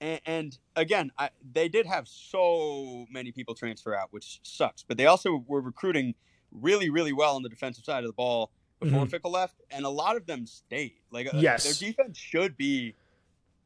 and, 0.00 0.20
and 0.26 0.58
again, 0.76 1.10
I, 1.18 1.30
they 1.52 1.68
did 1.68 1.86
have 1.86 2.06
so 2.06 3.06
many 3.10 3.32
people 3.32 3.54
transfer 3.54 3.94
out, 3.94 4.12
which 4.12 4.38
sucks. 4.44 4.84
But 4.84 4.96
they 4.96 5.06
also 5.06 5.42
were 5.48 5.60
recruiting 5.60 6.14
really, 6.60 6.90
really 6.90 7.12
well 7.12 7.36
on 7.36 7.42
the 7.42 7.48
defensive 7.48 7.84
side 7.84 8.04
of 8.04 8.08
the 8.08 8.14
ball 8.14 8.50
before 8.80 9.04
Mhm. 9.06 9.10
Fickell 9.10 9.30
left, 9.32 9.60
and 9.70 9.84
a 9.84 9.88
lot 9.88 10.16
of 10.16 10.26
them 10.26 10.46
stayed. 10.46 11.00
Like, 11.10 11.32
uh, 11.32 11.38
Yes. 11.38 11.64
their 11.64 11.88
defense 11.90 12.18
should 12.18 12.56
be 12.56 12.94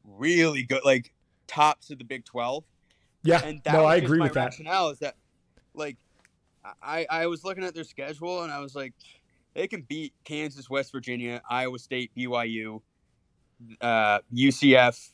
really 0.04 0.62
good, 0.62 0.84
like 0.84 1.12
tops 1.46 1.90
of 1.90 1.98
the 1.98 2.04
Big 2.04 2.24
Twelve. 2.24 2.64
Yeah, 3.22 3.42
And 3.44 3.62
that 3.64 3.72
no, 3.74 3.84
I 3.84 3.96
agree 3.96 4.18
my 4.18 4.24
with 4.26 4.34
that. 4.34 4.44
rationale 4.46 4.88
is 4.90 4.98
that, 5.00 5.16
like, 5.74 5.96
I 6.82 7.06
I 7.10 7.26
was 7.26 7.44
looking 7.44 7.64
at 7.64 7.74
their 7.74 7.84
schedule 7.84 8.42
and 8.42 8.52
I 8.52 8.60
was 8.60 8.74
like, 8.74 8.94
they 9.54 9.66
can 9.68 9.82
beat 9.82 10.14
Kansas, 10.24 10.70
West 10.70 10.92
Virginia, 10.92 11.42
Iowa 11.50 11.78
State, 11.78 12.12
BYU, 12.14 12.82
uh, 13.80 14.20
UCF, 14.32 15.10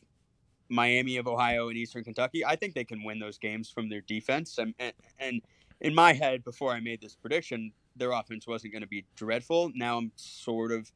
Miami 0.68 1.16
of 1.16 1.26
Ohio, 1.26 1.68
and 1.68 1.76
Eastern 1.78 2.04
Kentucky. 2.04 2.44
I 2.44 2.54
think 2.56 2.74
they 2.74 2.84
can 2.84 3.02
win 3.02 3.18
those 3.18 3.38
games 3.38 3.70
from 3.70 3.88
their 3.88 4.02
defense. 4.02 4.58
And 4.58 4.74
and, 4.78 4.92
and 5.18 5.42
in 5.80 5.94
my 5.94 6.12
head, 6.12 6.44
before 6.44 6.72
I 6.72 6.80
made 6.80 7.00
this 7.00 7.14
prediction, 7.14 7.72
their 7.96 8.12
offense 8.12 8.46
wasn't 8.46 8.72
going 8.72 8.82
to 8.82 8.88
be 8.88 9.04
dreadful. 9.16 9.70
Now 9.74 9.98
I'm 9.98 10.12
sort 10.16 10.72
of 10.72 10.90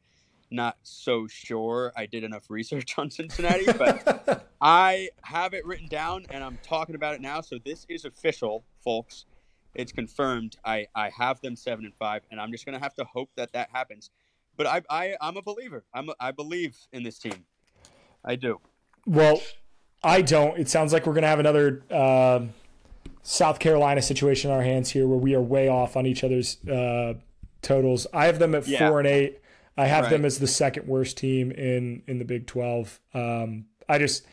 not 0.50 0.76
so 0.82 1.26
sure. 1.28 1.92
I 1.96 2.06
did 2.06 2.24
enough 2.24 2.44
research 2.48 2.94
on 2.98 3.10
Cincinnati, 3.10 3.66
but. 3.66 4.46
I 4.60 5.08
have 5.22 5.54
it 5.54 5.64
written 5.64 5.88
down 5.88 6.26
and 6.30 6.44
I'm 6.44 6.58
talking 6.62 6.94
about 6.94 7.14
it 7.14 7.22
now. 7.22 7.40
So 7.40 7.58
this 7.64 7.86
is 7.88 8.04
official, 8.04 8.64
folks. 8.84 9.24
It's 9.74 9.92
confirmed. 9.92 10.56
I, 10.64 10.86
I 10.94 11.10
have 11.16 11.40
them 11.40 11.56
seven 11.56 11.84
and 11.84 11.94
five, 11.94 12.22
and 12.30 12.40
I'm 12.40 12.50
just 12.50 12.66
gonna 12.66 12.80
have 12.80 12.94
to 12.96 13.04
hope 13.04 13.30
that 13.36 13.52
that 13.52 13.70
happens. 13.72 14.10
But 14.56 14.66
I, 14.66 14.82
I 14.90 15.14
I'm 15.20 15.36
a 15.36 15.42
believer. 15.42 15.84
I'm 15.94 16.10
a, 16.10 16.14
I 16.18 16.32
believe 16.32 16.76
in 16.92 17.04
this 17.04 17.18
team. 17.18 17.44
I 18.24 18.36
do. 18.36 18.60
Well, 19.06 19.40
I 20.02 20.22
don't. 20.22 20.58
It 20.58 20.68
sounds 20.68 20.92
like 20.92 21.06
we're 21.06 21.14
going 21.14 21.22
to 21.22 21.28
have 21.28 21.38
another 21.38 21.82
uh, 21.90 22.40
South 23.22 23.58
Carolina 23.58 24.02
situation 24.02 24.50
in 24.50 24.56
our 24.56 24.62
hands 24.62 24.90
here 24.90 25.06
where 25.06 25.18
we 25.18 25.34
are 25.34 25.40
way 25.42 25.68
off 25.68 25.96
on 25.96 26.06
each 26.06 26.24
other's 26.24 26.62
uh, 26.66 27.14
totals. 27.62 28.06
I 28.12 28.26
have 28.26 28.38
them 28.38 28.54
at 28.54 28.66
Yeah. 28.66 28.88
four 28.88 28.98
and 28.98 29.06
eight. 29.08 29.40
I 29.76 29.86
have 29.86 30.10
them 30.10 30.24
as 30.24 30.38
the 30.38 30.46
second 30.46 30.86
worst 30.86 31.16
team 31.16 31.50
in 31.52 32.02
in 32.06 32.18
the 32.18 32.24
Big 32.24 32.46
Twelve. 32.46 33.00
Um, 33.14 33.66
I 33.88 33.98
just 33.98 34.26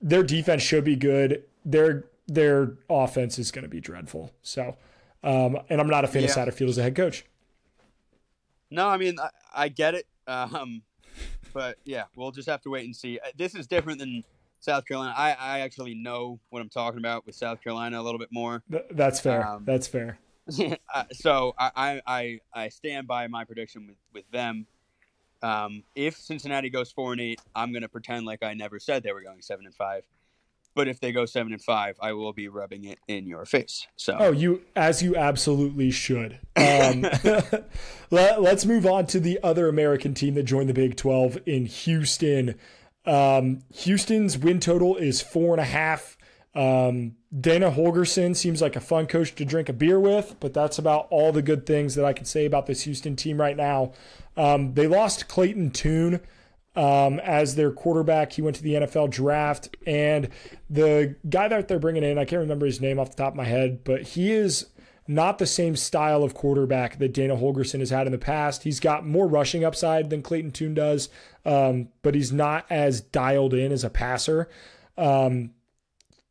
their 0.00 0.22
defense 0.22 0.62
should 0.62 0.84
be 0.84 0.96
good. 0.96 1.44
Their 1.64 2.04
their 2.26 2.74
offense 2.90 3.38
is 3.38 3.50
going 3.52 3.62
to 3.64 3.68
be 3.68 3.80
dreadful. 3.80 4.32
So, 4.42 4.76
um, 5.22 5.58
and 5.68 5.80
I'm 5.80 5.86
not 5.88 6.04
a 6.04 6.08
fan 6.08 6.24
of 6.24 6.30
Yeah. 6.30 6.36
Satterfield 6.36 6.68
as 6.68 6.78
a 6.78 6.82
head 6.82 6.96
coach. 6.96 7.24
No, 8.70 8.88
I 8.88 8.96
mean 8.96 9.18
I, 9.20 9.30
I 9.54 9.68
get 9.68 9.94
it. 9.94 10.06
Um, 10.26 10.82
but 11.52 11.76
yeah, 11.84 12.04
we'll 12.16 12.32
just 12.32 12.48
have 12.48 12.62
to 12.62 12.70
wait 12.70 12.84
and 12.84 12.96
see. 12.96 13.18
Uh, 13.20 13.28
This 13.36 13.54
is 13.54 13.66
different 13.68 13.98
than 14.00 14.24
South 14.66 14.84
Carolina. 14.84 15.14
I, 15.16 15.36
I 15.38 15.60
actually 15.60 15.94
know 15.94 16.40
what 16.50 16.60
I'm 16.60 16.68
talking 16.68 16.98
about 16.98 17.24
with 17.24 17.36
South 17.36 17.62
Carolina 17.62 18.00
a 18.00 18.02
little 18.02 18.18
bit 18.18 18.30
more. 18.32 18.64
Th- 18.68 18.84
that's 18.90 19.20
fair. 19.20 19.46
Um, 19.46 19.64
that's 19.64 19.86
fair. 19.86 20.18
So 21.12 21.54
I, 21.58 22.00
I, 22.06 22.40
I, 22.54 22.68
stand 22.68 23.08
by 23.08 23.26
my 23.26 23.44
prediction 23.44 23.88
with, 23.88 23.96
with 24.12 24.30
them. 24.30 24.66
Um, 25.42 25.82
if 25.96 26.16
Cincinnati 26.16 26.70
goes 26.70 26.92
four 26.92 27.12
and 27.12 27.20
eight, 27.20 27.40
I'm 27.54 27.72
going 27.72 27.82
to 27.82 27.88
pretend 27.88 28.26
like 28.26 28.44
I 28.44 28.54
never 28.54 28.78
said 28.78 29.02
they 29.02 29.12
were 29.12 29.22
going 29.22 29.42
seven 29.42 29.66
and 29.66 29.74
five. 29.74 30.04
But 30.74 30.86
if 30.86 31.00
they 31.00 31.10
go 31.10 31.26
seven 31.26 31.52
and 31.52 31.62
five, 31.62 31.96
I 32.00 32.12
will 32.12 32.32
be 32.32 32.46
rubbing 32.48 32.84
it 32.84 33.00
in 33.08 33.26
your 33.26 33.44
face. 33.44 33.88
So 33.96 34.16
Oh, 34.20 34.30
you 34.30 34.62
as 34.76 35.02
you 35.02 35.16
absolutely 35.16 35.90
should. 35.90 36.38
Um, 36.56 37.02
let, 38.10 38.38
us 38.38 38.64
move 38.64 38.86
on 38.86 39.06
to 39.08 39.20
the 39.20 39.38
other 39.42 39.68
American 39.68 40.14
team 40.14 40.34
that 40.34 40.44
joined 40.44 40.68
the 40.68 40.74
Big 40.74 40.96
12 40.96 41.38
in 41.46 41.66
Houston. 41.66 42.54
Um, 43.06 43.60
Houston's 43.72 44.36
win 44.36 44.60
total 44.60 44.96
is 44.96 45.20
four 45.20 45.54
and 45.54 45.60
a 45.60 45.64
half. 45.64 46.16
Um, 46.54 47.16
Dana 47.38 47.70
Holgorsen 47.70 48.34
seems 48.34 48.62
like 48.62 48.76
a 48.76 48.80
fun 48.80 49.06
coach 49.06 49.34
to 49.34 49.44
drink 49.44 49.68
a 49.68 49.74
beer 49.74 50.00
with, 50.00 50.36
but 50.40 50.54
that's 50.54 50.78
about 50.78 51.06
all 51.10 51.30
the 51.30 51.42
good 51.42 51.66
things 51.66 51.94
that 51.94 52.04
I 52.04 52.14
can 52.14 52.24
say 52.24 52.46
about 52.46 52.66
this 52.66 52.82
Houston 52.82 53.14
team 53.14 53.38
right 53.38 53.56
now. 53.56 53.92
Um, 54.36 54.72
they 54.72 54.86
lost 54.86 55.28
Clayton 55.28 55.70
Tune 55.70 56.20
um, 56.74 57.20
as 57.20 57.54
their 57.54 57.70
quarterback. 57.70 58.32
He 58.32 58.42
went 58.42 58.56
to 58.56 58.62
the 58.62 58.74
NFL 58.74 59.10
draft, 59.10 59.76
and 59.86 60.30
the 60.70 61.16
guy 61.28 61.48
that 61.48 61.68
they're 61.68 61.78
bringing 61.78 62.04
in, 62.04 62.18
I 62.18 62.24
can't 62.24 62.40
remember 62.40 62.64
his 62.64 62.80
name 62.80 62.98
off 62.98 63.10
the 63.10 63.22
top 63.22 63.34
of 63.34 63.36
my 63.36 63.44
head, 63.44 63.84
but 63.84 64.02
he 64.02 64.32
is 64.32 64.66
not 65.08 65.38
the 65.38 65.46
same 65.46 65.76
style 65.76 66.22
of 66.22 66.34
quarterback 66.34 66.98
that 66.98 67.12
Dana 67.14 67.36
Holgorsen 67.36 67.80
has 67.80 67.90
had 67.90 68.06
in 68.06 68.12
the 68.12 68.18
past. 68.18 68.62
He's 68.64 68.80
got 68.80 69.06
more 69.06 69.26
rushing 69.28 69.64
upside 69.64 70.10
than 70.10 70.22
Clayton 70.22 70.50
Tune 70.52 70.74
does, 70.74 71.08
um, 71.44 71.88
but 72.02 72.14
he's 72.14 72.32
not 72.32 72.66
as 72.70 73.00
dialed 73.00 73.54
in 73.54 73.72
as 73.72 73.84
a 73.84 73.90
passer. 73.90 74.48
Um, 74.98 75.50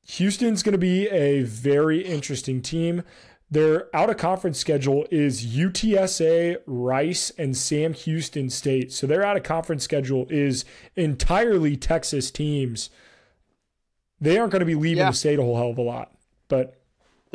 Houston's 0.08 0.62
going 0.63 0.74
to 0.74 0.77
be 0.77 1.08
a 1.10 1.44
very 1.44 2.01
interesting 2.01 2.62
team. 2.62 3.03
Their 3.50 3.96
out 3.96 4.10
of 4.10 4.17
conference 4.17 4.60
schedule 4.60 5.05
is 5.12 5.46
UTSA, 5.46 6.58
Rice, 6.65 7.32
and 7.38 7.55
Sam 7.55 7.94
Houston 7.94 8.50
State. 8.50 8.91
So 8.91 9.08
their 9.08 9.24
out 9.24 9.38
of 9.38 9.44
conference 9.44 9.84
schedule 9.84 10.25
is 10.29 10.65
entirely 10.96 11.77
Texas 11.77 12.32
teams. 12.32 12.89
They 14.20 14.38
aren't 14.38 14.51
going 14.51 14.62
to 14.62 14.65
be 14.65 14.75
leaving 14.75 15.00
Yeah. 15.03 15.12
the 15.12 15.15
state 15.15 15.39
a 15.39 15.44
whole 15.44 15.58
hell 15.58 15.70
of 15.70 15.77
a 15.77 15.82
lot. 15.82 16.12
But 16.48 16.79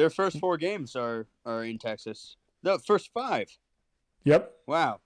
their 0.00 0.08
first 0.08 0.38
four 0.38 0.56
games 0.56 0.96
are 0.96 1.26
are 1.44 1.62
in 1.64 1.76
Texas. 1.78 2.36
The 2.62 2.78
first 2.78 3.10
five. 3.12 3.48
yep, 4.24 4.52
Wow. 4.66 5.00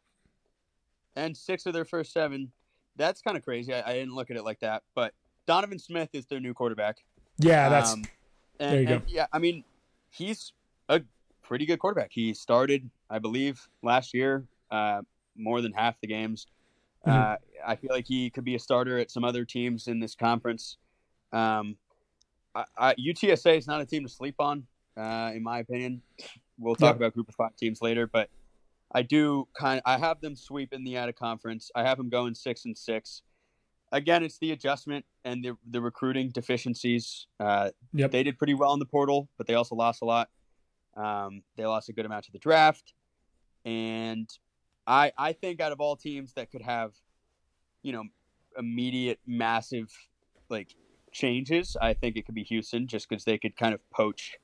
And 1.17 1.37
six 1.37 1.67
of 1.67 1.73
their 1.73 1.85
first 1.85 2.13
seven. 2.13 2.51
That's 2.97 3.21
kind 3.21 3.37
of 3.37 3.45
crazy. 3.45 3.75
I, 3.75 3.91
I 3.91 3.93
didn't 3.95 4.15
look 4.15 4.31
at 4.31 4.37
it 4.37 4.45
like 4.45 4.61
that. 4.61 4.83
But 4.95 5.15
Donovan 5.47 5.79
Smith 5.81 6.11
is 6.13 6.27
their 6.27 6.39
new 6.41 6.55
quarterback. 6.55 6.99
yeah, 7.39 7.69
that's 7.69 7.93
Um, 7.93 8.05
and, 8.61 8.73
there 8.73 8.81
you 8.81 8.87
go. 8.87 9.03
Yeah, 9.09 9.27
I 9.33 9.39
mean, 9.41 9.65
he's 10.11 10.53
a 10.89 11.01
pretty 11.43 11.67
good 11.67 11.79
quarterback. 11.81 12.11
He 12.13 12.33
started, 12.35 12.89
I 13.11 13.19
believe, 13.19 13.69
last 13.83 14.15
year 14.15 14.45
uh, 14.71 15.03
more 15.37 15.61
than 15.61 15.73
half 15.73 16.01
the 16.01 16.07
games. 16.07 16.47
Uh, 17.05 17.11
Mhm. 17.11 17.39
I 17.67 17.77
feel 17.77 17.91
like 17.93 18.07
he 18.07 18.31
could 18.31 18.45
be 18.45 18.55
a 18.55 18.59
starter 18.61 18.99
at 18.99 19.11
some 19.11 19.25
other 19.25 19.45
teams 19.45 19.89
in 19.89 19.99
this 20.01 20.15
conference. 20.15 20.77
Um, 21.33 21.77
I, 22.55 22.65
I, 22.77 22.95
UTSA 22.95 23.57
is 23.59 23.67
not 23.67 23.81
a 23.81 23.87
team 23.87 24.05
to 24.05 24.09
sleep 24.09 24.37
on, 24.39 24.67
uh, 24.97 25.33
in 25.35 25.43
my 25.43 25.59
opinion. 25.61 26.03
We'll 26.59 26.77
talk 26.77 26.91
Yep. 26.91 26.97
about 26.97 27.15
Group 27.15 27.29
of 27.29 27.35
Five 27.35 27.57
teams 27.57 27.83
later, 27.83 28.07
but 28.07 28.31
I 28.93 29.03
do 29.03 29.49
kind. 29.59 29.83
I 29.85 29.99
have 29.99 30.21
them 30.21 30.37
sweeping 30.37 30.85
the 30.85 30.97
out 30.97 31.09
of 31.09 31.17
conference. 31.17 31.71
I 31.75 31.83
have 31.83 31.99
them 31.99 32.09
going 32.09 32.35
six 32.35 32.65
and 32.65 32.77
six. 32.79 33.23
Again, 33.91 34.23
it's 34.25 34.39
the 34.39 34.53
adjustment 34.53 35.05
and 35.25 35.45
the 35.45 35.57
the 35.69 35.81
recruiting 35.81 36.31
deficiencies. 36.31 37.27
Uh, 37.41 37.71
yep. 37.93 38.11
they 38.13 38.23
did 38.23 38.39
pretty 38.39 38.55
well 38.55 38.73
in 38.73 38.79
the 38.79 38.87
portal, 38.87 39.29
but 39.37 39.47
they 39.47 39.55
also 39.55 39.75
lost 39.75 40.03
a 40.03 40.05
lot. 40.05 40.29
Um, 40.97 41.43
they 41.57 41.67
lost 41.67 41.89
a 41.89 41.93
good 41.93 42.07
amount 42.07 42.25
to 42.27 42.33
the 42.33 42.39
draft, 42.39 42.95
and 43.65 44.29
I 44.87 45.13
I 45.19 45.33
think 45.33 45.61
out 45.61 45.73
of 45.73 45.81
all 45.81 45.97
teams 45.97 46.35
that 46.35 46.51
could 46.53 46.63
have, 46.63 46.93
you 47.83 47.93
know, 47.93 48.05
immediate 48.57 49.19
massive 49.27 49.91
like 50.49 50.77
changes, 51.11 51.77
I 51.81 51.95
think 51.95 52.17
it 52.17 52.27
could 52.27 52.35
be 52.35 52.45
Houston 52.45 52.87
just 52.87 53.09
because 53.09 53.25
they 53.25 53.39
could 53.39 53.57
kind 53.57 53.75
of 53.75 53.81
poach 53.91 54.37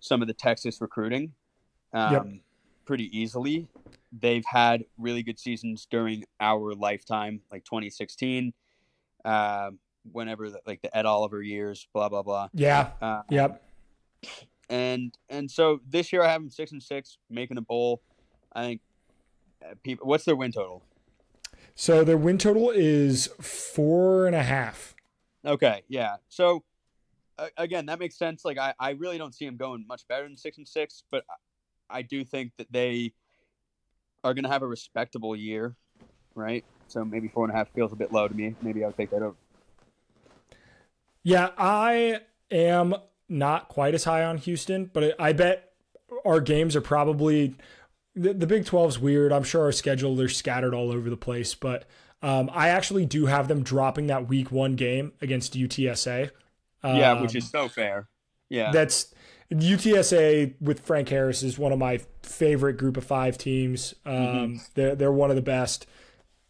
some 0.00 0.22
of 0.22 0.28
the 0.28 0.34
Texas 0.34 0.80
recruiting 0.80 1.32
um, 1.92 2.12
Yep. 2.12 2.26
pretty 2.84 3.18
easily. 3.18 3.68
They've 4.12 4.44
had 4.46 4.84
really 4.98 5.22
good 5.22 5.38
seasons 5.38 5.86
during 5.90 6.24
our 6.40 6.74
lifetime, 6.74 7.40
like 7.52 7.64
2016, 7.64 8.52
um, 9.24 9.78
whenever 10.10 10.50
the, 10.50 10.60
like 10.66 10.82
the 10.82 10.96
Ed 10.96 11.06
Oliver 11.06 11.42
years, 11.42 11.86
blah 11.92 12.08
blah 12.08 12.22
blah. 12.22 12.48
yeah, 12.52 12.90
Uh, 13.00 13.22
yep. 13.30 13.62
and 14.68 15.14
and 15.28 15.50
so 15.50 15.80
this 15.88 16.12
year 16.12 16.22
I 16.22 16.28
have 16.32 16.40
them 16.42 16.50
six 16.50 16.72
and 16.72 16.82
six, 16.82 17.18
making 17.28 17.56
a 17.58 17.62
bowl. 17.62 18.02
I 18.52 18.62
think 18.64 18.80
uh, 19.64 19.74
people. 19.82 20.06
What's 20.06 20.24
their 20.24 20.36
win 20.36 20.52
total? 20.52 20.82
So 21.74 22.02
their 22.04 22.16
win 22.16 22.38
total 22.38 22.70
is 22.70 23.28
four 23.40 24.26
and 24.26 24.34
a 24.34 24.42
half. 24.42 24.94
Okay, 25.46 25.82
yeah. 25.88 26.16
So 26.28 26.56
uh, 26.56 26.60
again, 27.56 27.86
that 27.86 27.98
makes 27.98 28.16
sense. 28.16 28.44
Like 28.44 28.58
I, 28.58 28.74
I 28.78 28.90
really 28.90 29.18
don't 29.18 29.34
see 29.34 29.46
them 29.46 29.56
going 29.56 29.84
much 29.88 30.06
better 30.08 30.24
than 30.24 30.36
six 30.36 30.58
and 30.58 30.66
six, 30.66 31.04
but 31.10 31.24
I, 31.88 32.02
do 32.02 32.24
think 32.24 32.52
that 32.58 32.70
they 32.70 33.12
are 34.22 34.34
going 34.34 34.44
to 34.44 34.50
have 34.50 34.62
a 34.62 34.66
respectable 34.66 35.34
year, 35.34 35.76
right? 36.34 36.64
So 36.88 37.04
maybe 37.04 37.28
four 37.28 37.44
and 37.44 37.52
a 37.52 37.56
half 37.56 37.68
feels 37.70 37.92
a 37.92 37.96
bit 37.96 38.12
low 38.12 38.28
to 38.28 38.34
me. 38.34 38.54
Maybe 38.62 38.84
I'll 38.84 38.92
take 38.92 39.10
that 39.10 39.22
over. 39.22 39.36
Yeah, 41.22 41.50
I 41.58 42.20
am 42.50 42.94
not 43.28 43.68
quite 43.68 43.94
as 43.94 44.04
high 44.04 44.24
on 44.24 44.38
Houston, 44.38 44.90
but 44.92 45.14
I 45.20 45.32
bet 45.32 45.72
our 46.24 46.40
games 46.40 46.74
are 46.74 46.80
probably 46.80 47.54
the, 48.14 48.32
the 48.32 48.46
Big 48.46 48.64
12's 48.64 48.98
weird. 48.98 49.32
I'm 49.32 49.44
sure 49.44 49.64
our 49.64 49.72
schedule 49.72 50.16
they're 50.16 50.28
scattered 50.28 50.74
all 50.74 50.90
over 50.90 51.10
the 51.10 51.16
place, 51.16 51.54
but 51.54 51.86
um, 52.22 52.50
I 52.52 52.68
actually 52.68 53.06
do 53.06 53.26
have 53.26 53.48
them 53.48 53.62
dropping 53.62 54.08
that 54.08 54.28
week 54.28 54.50
one 54.50 54.76
game 54.76 55.12
against 55.22 55.54
UTSA. 55.54 56.30
Um, 56.82 56.96
yeah, 56.96 57.20
which 57.20 57.34
is 57.34 57.48
so 57.48 57.68
fair. 57.68 58.08
Yeah, 58.48 58.70
that's 58.72 59.14
UTSA 59.52 60.54
with 60.60 60.80
Frank 60.80 61.08
Harris 61.08 61.42
is 61.42 61.58
one 61.58 61.72
of 61.72 61.78
my 61.78 62.00
favorite 62.22 62.76
Group 62.76 62.96
of 62.96 63.04
Five 63.04 63.36
teams. 63.36 63.94
Um, 64.06 64.14
mm-hmm. 64.14 64.56
They're 64.74 64.94
they're 64.94 65.12
one 65.12 65.30
of 65.30 65.36
the 65.36 65.42
best, 65.42 65.86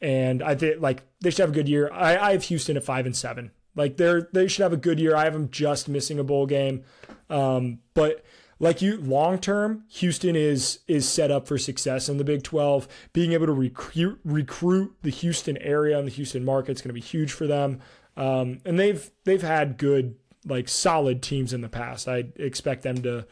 and 0.00 0.42
I 0.42 0.54
think 0.54 0.80
like 0.80 1.02
they 1.20 1.30
should 1.30 1.40
have 1.40 1.50
a 1.50 1.54
good 1.54 1.68
year. 1.68 1.90
I, 1.92 2.16
I 2.16 2.32
have 2.32 2.44
Houston 2.44 2.76
at 2.76 2.84
five 2.84 3.06
and 3.06 3.16
seven. 3.16 3.50
Like 3.74 3.96
they're 3.96 4.28
they 4.32 4.48
should 4.48 4.62
have 4.62 4.72
a 4.72 4.78
good 4.78 5.00
year. 5.00 5.16
I 5.16 5.24
have 5.24 5.32
them 5.32 5.50
just 5.50 5.88
missing 5.88 6.18
a 6.18 6.24
bowl 6.24 6.46
game, 6.46 6.84
um, 7.28 7.80
but 7.94 8.24
like 8.60 8.82
you 8.82 8.98
long 8.98 9.38
term, 9.38 9.84
Houston 9.88 10.36
is 10.36 10.80
is 10.86 11.08
set 11.08 11.30
up 11.30 11.48
for 11.48 11.56
success 11.56 12.08
in 12.08 12.18
the 12.18 12.24
Big 12.24 12.42
12. 12.42 12.86
Being 13.12 13.32
able 13.32 13.46
to 13.46 13.52
recruit 13.52 14.20
recruit 14.24 14.94
the 15.02 15.10
Houston 15.10 15.56
area 15.56 15.98
and 15.98 16.06
the 16.06 16.12
Houston 16.12 16.44
market 16.44 16.72
is 16.72 16.82
going 16.82 16.90
to 16.90 16.94
be 16.94 17.00
huge 17.00 17.32
for 17.32 17.46
them. 17.46 17.80
Um, 18.16 18.60
and 18.66 18.78
they've 18.78 19.10
they've 19.24 19.42
had 19.42 19.78
good 19.78 20.16
like 20.46 20.68
solid 20.68 21.22
teams 21.22 21.52
in 21.52 21.60
the 21.60 21.68
past. 21.68 22.08
I 22.08 22.24
expect 22.36 22.82
them 22.82 23.02
to, 23.02 23.26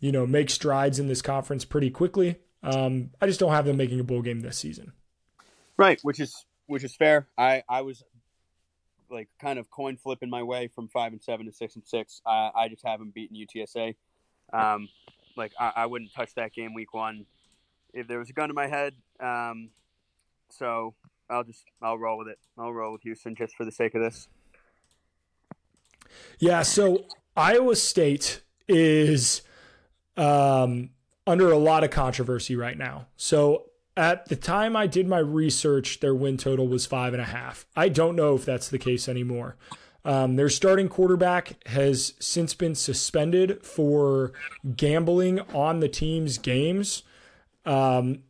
you 0.00 0.12
know, 0.12 0.26
make 0.26 0.50
strides 0.50 0.98
in 0.98 1.08
this 1.08 1.22
conference 1.22 1.64
pretty 1.64 1.90
quickly. 1.90 2.36
Um, 2.62 3.10
I 3.20 3.26
just 3.26 3.40
don't 3.40 3.52
have 3.52 3.66
them 3.66 3.76
making 3.76 4.00
a 4.00 4.04
bowl 4.04 4.22
game 4.22 4.40
this 4.40 4.58
season. 4.58 4.92
Right, 5.76 5.98
which 6.02 6.20
is 6.20 6.44
which 6.66 6.84
is 6.84 6.94
fair. 6.94 7.26
I 7.36 7.62
I 7.68 7.82
was 7.82 8.04
like 9.10 9.28
kind 9.40 9.58
of 9.58 9.70
coin 9.70 9.96
flipping 9.96 10.30
my 10.30 10.42
way 10.42 10.68
from 10.68 10.88
five 10.88 11.12
and 11.12 11.22
seven 11.22 11.46
to 11.46 11.52
six 11.52 11.74
and 11.74 11.84
six. 11.86 12.22
Uh, 12.24 12.50
I 12.54 12.68
just 12.68 12.86
haven't 12.86 13.14
beaten 13.14 13.36
UTSA. 13.36 13.94
Um, 14.52 14.88
like 15.36 15.52
I, 15.58 15.72
I, 15.76 15.86
wouldn't 15.86 16.12
touch 16.12 16.34
that 16.34 16.52
game 16.52 16.74
week 16.74 16.92
one 16.92 17.24
if 17.94 18.06
there 18.06 18.18
was 18.18 18.28
a 18.28 18.32
gun 18.34 18.48
to 18.48 18.54
my 18.54 18.66
head. 18.66 18.94
Um, 19.18 19.70
so 20.50 20.94
I'll 21.30 21.44
just 21.44 21.64
I'll 21.80 21.98
roll 21.98 22.18
with 22.18 22.28
it. 22.28 22.38
I'll 22.58 22.72
roll 22.72 22.92
with 22.92 23.02
Houston 23.02 23.34
just 23.34 23.54
for 23.56 23.64
the 23.64 23.72
sake 23.72 23.94
of 23.94 24.02
this. 24.02 24.28
Yeah. 26.38 26.62
So 26.62 27.06
Iowa 27.36 27.76
State 27.76 28.42
is 28.68 29.42
um, 30.16 30.90
under 31.26 31.50
a 31.50 31.58
lot 31.58 31.84
of 31.84 31.90
controversy 31.90 32.56
right 32.56 32.76
now. 32.76 33.06
So 33.16 33.66
at 33.96 34.26
the 34.26 34.36
time 34.36 34.76
I 34.76 34.86
did 34.86 35.06
my 35.06 35.18
research, 35.18 36.00
their 36.00 36.14
win 36.14 36.36
total 36.36 36.68
was 36.68 36.86
five 36.86 37.12
and 37.12 37.22
a 37.22 37.26
half. 37.26 37.66
I 37.76 37.88
don't 37.88 38.16
know 38.16 38.34
if 38.34 38.44
that's 38.44 38.68
the 38.68 38.78
case 38.78 39.08
anymore. 39.08 39.56
Um, 40.04 40.36
their 40.36 40.48
starting 40.48 40.88
quarterback 40.88 41.64
has 41.68 42.14
since 42.18 42.54
been 42.54 42.74
suspended 42.74 43.64
for 43.64 44.32
gambling 44.76 45.40
on 45.54 45.80
the 45.80 45.88
team's 45.88 46.38
games. 46.38 47.04
Um, 47.64 48.24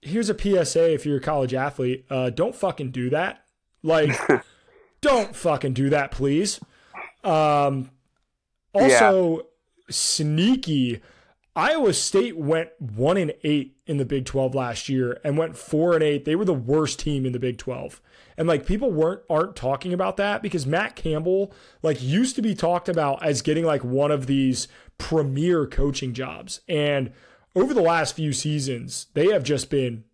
here's 0.00 0.30
a 0.30 0.38
PSA 0.38 0.94
if 0.94 1.04
you're 1.04 1.18
a 1.18 1.20
college 1.20 1.52
athlete 1.52 2.06
uh, 2.08 2.30
don't 2.30 2.54
fucking 2.54 2.90
do 2.90 3.10
that. 3.10 3.44
Like, 3.82 4.18
don't 5.00 5.36
fucking 5.36 5.74
do 5.74 5.90
that, 5.90 6.10
please. 6.10 6.60
Um, 7.24 7.90
also, 8.72 9.36
yeah. 9.36 9.42
sneaky. 9.90 11.00
Iowa 11.56 11.92
State 11.92 12.36
went 12.36 12.70
one 12.78 13.16
and 13.16 13.34
eight 13.42 13.76
in 13.86 13.96
the 13.96 14.04
Big 14.04 14.24
12 14.24 14.54
last 14.54 14.88
year 14.88 15.20
and 15.24 15.36
went 15.36 15.56
four 15.56 15.94
and 15.94 16.02
eight. 16.02 16.24
They 16.24 16.36
were 16.36 16.44
the 16.44 16.54
worst 16.54 17.00
team 17.00 17.26
in 17.26 17.32
the 17.32 17.40
Big 17.40 17.58
12. 17.58 18.00
And 18.36 18.46
like 18.46 18.64
people 18.64 18.90
weren't 18.90 19.20
aren't 19.28 19.56
talking 19.56 19.92
about 19.92 20.16
that 20.16 20.42
because 20.42 20.64
Matt 20.64 20.96
Campbell 20.96 21.52
like 21.82 22.00
used 22.00 22.36
to 22.36 22.42
be 22.42 22.54
talked 22.54 22.88
about 22.88 23.22
as 23.22 23.42
getting 23.42 23.64
like 23.64 23.84
one 23.84 24.10
of 24.10 24.26
these 24.26 24.68
premier 24.96 25.66
coaching 25.66 26.14
jobs. 26.14 26.60
And 26.68 27.12
over 27.54 27.74
the 27.74 27.82
last 27.82 28.14
few 28.14 28.32
seasons, 28.32 29.08
they 29.14 29.26
have 29.26 29.42
just 29.42 29.70
been 29.70 30.04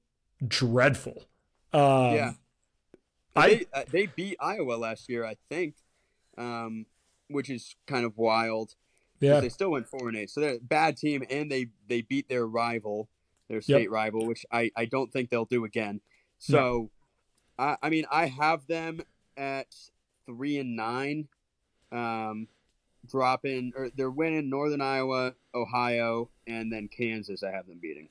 dreadful. 0.46 1.24
Um, 1.72 2.14
yeah. 2.14 2.32
I, 3.36 3.48
they, 3.48 3.66
uh, 3.72 3.84
they 3.90 4.06
beat 4.06 4.36
Iowa 4.40 4.74
last 4.74 5.08
year, 5.08 5.24
I 5.24 5.36
think, 5.50 5.74
um, 6.38 6.86
which 7.28 7.50
is 7.50 7.76
kind 7.86 8.04
of 8.04 8.16
wild. 8.16 8.74
Yeah, 9.20 9.40
they 9.40 9.48
still 9.48 9.70
went 9.70 9.88
four 9.88 10.08
and 10.08 10.16
eight, 10.16 10.30
so 10.30 10.40
they're 10.40 10.56
a 10.56 10.60
bad 10.60 10.96
team, 10.96 11.24
and 11.30 11.50
they 11.50 11.68
they 11.88 12.02
beat 12.02 12.28
their 12.28 12.46
rival, 12.46 13.08
their 13.48 13.60
state 13.60 13.82
yep. 13.82 13.90
rival, 13.90 14.26
which 14.26 14.44
I 14.52 14.70
I 14.76 14.84
don't 14.84 15.12
think 15.12 15.30
they'll 15.30 15.46
do 15.46 15.64
again. 15.64 16.00
So 16.38 16.90
I, 17.58 17.76
I 17.82 17.88
mean, 17.88 18.04
I 18.10 18.26
have 18.26 18.66
them 18.66 19.00
at 19.36 19.74
three 20.26 20.58
and 20.58 20.76
nine, 20.76 21.28
um, 21.92 22.48
dropping 23.08 23.72
or 23.76 23.90
they're 23.96 24.10
winning 24.10 24.50
Northern 24.50 24.80
Iowa, 24.80 25.34
Ohio, 25.54 26.30
and 26.46 26.72
then 26.72 26.88
Kansas. 26.88 27.42
I 27.42 27.50
have 27.50 27.66
them 27.66 27.78
beating. 27.80 28.08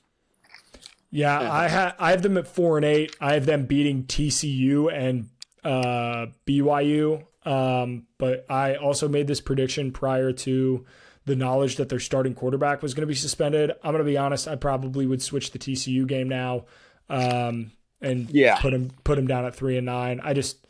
Yeah, 1.10 1.40
yeah. 1.40 1.52
I 1.52 1.68
have 1.68 1.94
I 1.98 2.10
have 2.10 2.22
them 2.22 2.36
at 2.36 2.48
four 2.48 2.76
and 2.78 2.84
eight. 2.84 3.16
I 3.20 3.34
have 3.34 3.46
them 3.46 3.66
beating 3.66 4.04
TCU 4.04 4.92
and 4.92 5.28
uh, 5.64 6.26
BYU. 6.46 7.24
Um, 7.46 8.06
but 8.18 8.44
I 8.50 8.74
also 8.74 9.08
made 9.08 9.28
this 9.28 9.40
prediction 9.40 9.92
prior 9.92 10.32
to 10.32 10.84
the 11.24 11.36
knowledge 11.36 11.76
that 11.76 11.88
their 11.88 12.00
starting 12.00 12.34
quarterback 12.34 12.82
was 12.82 12.92
going 12.92 13.02
to 13.02 13.06
be 13.06 13.14
suspended. 13.14 13.70
I'm 13.82 13.92
going 13.92 14.04
to 14.04 14.10
be 14.10 14.18
honest. 14.18 14.48
I 14.48 14.56
probably 14.56 15.06
would 15.06 15.22
switch 15.22 15.52
the 15.52 15.58
TCU 15.58 16.06
game 16.06 16.28
now. 16.28 16.64
Um, 17.08 17.72
and 18.00 18.28
yeah. 18.30 18.58
put 18.60 18.74
him 18.74 18.90
put 19.04 19.18
him 19.18 19.26
down 19.26 19.44
at 19.44 19.54
three 19.54 19.76
and 19.76 19.86
nine. 19.86 20.20
I 20.22 20.34
just 20.34 20.66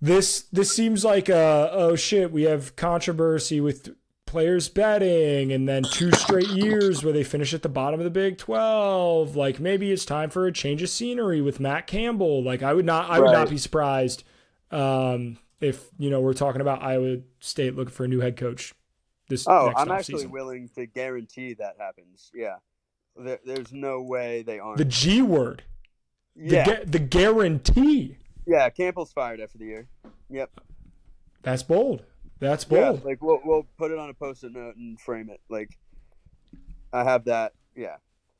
this 0.00 0.42
this 0.52 0.74
seems 0.74 1.04
like 1.04 1.28
a 1.28 1.70
oh 1.72 1.96
shit 1.96 2.30
we 2.30 2.42
have 2.42 2.76
controversy 2.76 3.60
with 3.60 3.94
players 4.26 4.68
betting 4.68 5.52
and 5.52 5.68
then 5.68 5.84
two 5.84 6.10
straight 6.12 6.48
years 6.48 7.04
where 7.04 7.12
they 7.12 7.22
finish 7.22 7.54
at 7.54 7.62
the 7.62 7.68
bottom 7.68 8.00
of 8.00 8.04
the 8.04 8.10
Big 8.10 8.36
12 8.36 9.36
like 9.36 9.60
maybe 9.60 9.92
it's 9.92 10.04
time 10.04 10.28
for 10.28 10.46
a 10.46 10.52
change 10.52 10.82
of 10.82 10.88
scenery 10.88 11.40
with 11.40 11.60
Matt 11.60 11.86
Campbell 11.86 12.42
like 12.42 12.62
I 12.62 12.74
would 12.74 12.84
not 12.84 13.08
I 13.08 13.20
would 13.20 13.26
right. 13.26 13.32
not 13.32 13.48
be 13.48 13.56
surprised 13.56 14.24
um, 14.70 15.38
if 15.60 15.88
you 15.98 16.10
know 16.10 16.20
we're 16.20 16.34
talking 16.34 16.60
about 16.60 16.82
Iowa 16.82 17.18
State 17.40 17.76
looking 17.76 17.92
for 17.92 18.04
a 18.04 18.08
new 18.08 18.20
head 18.20 18.36
coach 18.36 18.74
this 19.28 19.46
Oh 19.48 19.72
I'm 19.76 19.90
actually 19.90 20.16
season. 20.16 20.30
willing 20.30 20.68
to 20.74 20.86
guarantee 20.86 21.54
that 21.54 21.76
happens 21.78 22.30
yeah 22.34 22.56
there, 23.16 23.38
there's 23.44 23.72
no 23.72 24.02
way 24.02 24.42
they 24.42 24.58
aren't 24.58 24.78
the 24.78 24.84
G 24.84 25.22
word 25.22 25.64
yeah. 26.36 26.64
The, 26.64 26.86
the 26.86 26.98
guarantee. 26.98 28.16
Yeah, 28.46 28.68
Campbell's 28.70 29.12
fired 29.12 29.40
after 29.40 29.58
the 29.58 29.66
year. 29.66 29.86
Yep. 30.30 30.50
That's 31.42 31.62
bold. 31.62 32.04
That's 32.40 32.64
bold. 32.64 33.00
Yeah, 33.00 33.08
like 33.08 33.22
we'll 33.22 33.40
we'll 33.44 33.66
put 33.78 33.90
it 33.90 33.98
on 33.98 34.10
a 34.10 34.14
post-it 34.14 34.52
note 34.52 34.76
and 34.76 35.00
frame 35.00 35.30
it. 35.30 35.40
Like 35.48 35.78
I 36.92 37.04
have 37.04 37.24
that. 37.24 37.52
Yeah. 37.76 37.96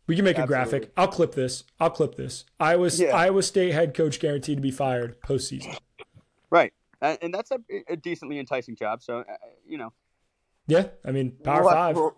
We 0.06 0.16
can 0.16 0.24
make 0.24 0.38
Absolutely. 0.38 0.54
a 0.54 0.64
graphic. 0.64 0.92
I'll 0.96 1.08
clip 1.08 1.34
this. 1.34 1.64
I'll 1.80 1.90
clip 1.90 2.16
this. 2.16 2.44
Iowa 2.60 2.88
yeah. 2.88 3.16
Iowa 3.16 3.42
State 3.42 3.72
head 3.72 3.94
coach 3.94 4.20
guaranteed 4.20 4.58
to 4.58 4.62
be 4.62 4.70
fired 4.70 5.20
postseason. 5.22 5.78
Right, 6.50 6.72
and 7.20 7.32
that's 7.32 7.50
a, 7.50 7.58
a 7.88 7.96
decently 7.96 8.38
enticing 8.38 8.76
job. 8.76 9.02
So 9.02 9.20
uh, 9.20 9.36
you 9.66 9.78
know. 9.78 9.92
Yeah, 10.66 10.86
I 11.04 11.10
mean, 11.10 11.32
Power 11.44 11.62
we'll, 11.62 11.72
5 11.72 11.96
we'll, 11.96 12.14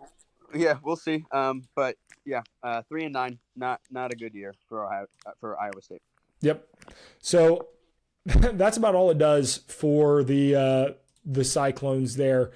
yeah, 0.55 0.75
we'll 0.81 0.95
see. 0.95 1.25
Um, 1.31 1.63
but 1.75 1.97
yeah, 2.25 2.41
uh, 2.63 2.81
three 2.87 3.03
and 3.03 3.13
nine, 3.13 3.39
not 3.55 3.81
not 3.91 4.13
a 4.13 4.15
good 4.15 4.33
year 4.33 4.53
for 4.67 4.85
Ohio, 4.85 5.05
uh, 5.25 5.31
for 5.39 5.59
Iowa 5.59 5.81
State. 5.81 6.01
Yep. 6.41 6.67
So 7.19 7.67
that's 8.25 8.77
about 8.77 8.95
all 8.95 9.09
it 9.09 9.17
does 9.17 9.61
for 9.67 10.23
the 10.23 10.55
uh, 10.55 10.87
the 11.25 11.43
Cyclones 11.43 12.15
there. 12.15 12.51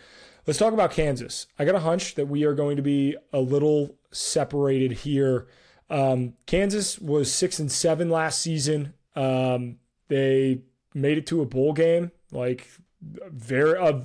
Let's 0.48 0.60
talk 0.60 0.74
about 0.74 0.92
Kansas. 0.92 1.48
I 1.60 1.66
got 1.66 1.76
a 1.76 1.80
hunch 1.80 2.16
that 2.16 2.28
we 2.28 2.44
are 2.46 2.54
going 2.54 2.78
to 2.78 2.82
be 2.82 3.16
a 3.32 3.40
little 3.40 3.96
separated 4.12 4.92
here. 4.92 5.48
Um, 5.90 6.34
Kansas 6.46 6.98
was 7.00 7.32
six 7.32 7.60
and 7.60 7.72
seven 7.72 8.10
last 8.10 8.42
season. 8.42 8.94
Um, 9.16 9.78
they 10.08 10.62
made 10.94 11.18
it 11.18 11.28
to 11.28 11.42
a 11.42 11.46
bowl 11.46 11.74
game. 11.74 12.12
Like 12.32 12.68
very, 13.10 13.78
uh, 13.78 14.02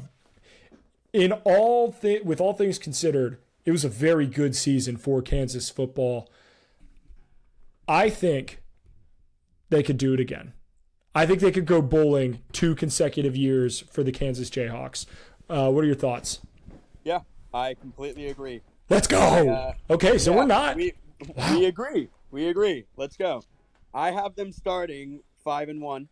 in 1.13 1.33
all 1.45 1.93
th- 1.93 2.25
with 2.25 2.41
all 2.41 2.53
things 2.53 2.79
considered, 2.79 3.39
it 3.65 3.71
was 3.71 3.85
a 3.85 3.89
very 3.89 4.27
good 4.27 4.55
season 4.55 4.97
for 4.97 5.23
Kansas 5.23 5.71
football. 5.71 6.31
I 7.89 8.11
think 8.11 8.61
they 9.71 9.83
could 9.83 9.99
do 9.99 10.13
it 10.13 10.21
again. 10.21 10.53
I 11.15 11.25
think 11.25 11.41
they 11.41 11.51
could 11.51 11.67
go 11.67 11.81
bowling 11.81 12.43
two 12.53 12.75
consecutive 12.75 13.37
years 13.37 13.81
for 13.91 14.03
the 14.03 14.13
Kansas 14.13 14.51
Jayhawks. 14.51 15.07
Uh, 15.49 15.71
what 15.71 15.83
are 15.83 15.87
your 15.87 15.97
thoughts? 15.97 16.41
Yeah, 17.05 17.21
I 17.55 17.75
completely 17.75 18.27
agree. 18.29 18.61
Let's 18.91 19.07
go. 19.07 19.19
Uh, 19.19 19.73
okay, 19.91 20.19
so 20.19 20.33
yeah, 20.33 20.37
we're 20.37 20.47
not. 20.47 20.77
We, 20.77 20.93
wow. 21.35 21.59
we 21.59 21.67
agree. 21.67 22.09
We 22.31 22.49
agree. 22.49 22.85
Let's 22.97 23.17
go. 23.17 23.43
I 23.95 24.11
have 24.11 24.35
them 24.35 24.53
starting 24.53 25.21
five 25.43 25.69
and 25.69 25.81
one, 25.81 26.09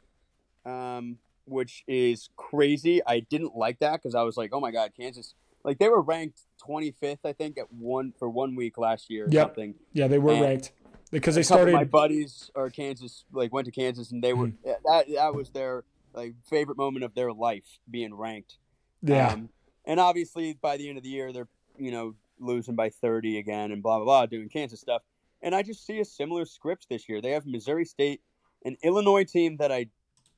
um, 0.65 1.19
which 1.47 1.85
is 1.87 2.29
crazy. 2.37 3.01
I 3.07 3.21
didn't 3.21 3.57
like 3.57 3.79
that 3.81 4.03
because 4.03 4.15
I 4.15 4.23
was 4.23 4.37
like, 4.37 4.51
oh 4.53 4.61
my 4.61 4.71
god, 4.71 4.93
Kansas 4.99 5.35
like 5.65 5.79
they 5.79 5.89
were 5.89 6.03
ranked 6.03 6.43
25th, 6.67 7.19
I 7.25 7.33
think, 7.33 7.59
at 7.59 7.73
one 7.73 8.13
for 8.19 8.29
one 8.29 8.55
week 8.55 8.79
last 8.79 9.11
year 9.11 9.25
or 9.25 9.29
yep. 9.31 9.49
something. 9.49 9.75
Yeah, 9.93 10.07
they 10.07 10.19
were 10.19 10.33
and 10.33 10.43
ranked 10.43 10.73
because 11.11 11.35
they 11.35 11.43
started. 11.43 11.73
my 11.73 11.85
buddies 11.85 12.51
are 12.55 12.71
Kansas, 12.71 13.25
like 13.33 13.53
went 13.53 13.65
to 13.65 13.73
Kansas, 13.73 14.13
and 14.13 14.23
they 14.23 14.35
were 14.35 14.49
mm-hmm. 14.49 14.73
that 14.85 15.07
that 15.15 15.35
was 15.35 15.51
their 15.51 15.85
like 16.13 16.35
favorite 16.49 16.77
moment 16.77 17.05
of 17.05 17.15
their 17.15 17.33
life 17.33 17.79
being 17.91 18.15
ranked. 18.15 18.59
Yeah, 19.03 19.33
um, 19.33 19.49
and 19.87 19.99
obviously 19.99 20.57
by 20.61 20.77
the 20.77 20.89
end 20.89 20.99
of 20.99 21.03
the 21.03 21.11
year, 21.11 21.33
they're 21.33 21.49
you 21.79 21.91
know 21.91 22.15
losing 22.39 22.75
by 22.75 22.91
30 22.91 23.39
again 23.39 23.73
and 23.73 23.83
blah 23.83 23.97
blah 23.97 24.05
blah, 24.05 24.27
doing 24.27 24.49
Kansas 24.49 24.81
stuff. 24.81 25.03
and 25.41 25.55
I 25.55 25.63
just 25.63 25.87
see 25.87 26.01
a 26.01 26.05
similar 26.05 26.45
script 26.45 26.87
this 26.91 27.09
year. 27.09 27.23
They 27.23 27.31
have 27.31 27.47
Missouri 27.47 27.87
State, 27.87 28.21
an 28.65 28.77
Illinois 28.83 29.25
team 29.25 29.57
that 29.59 29.73
I 29.73 29.87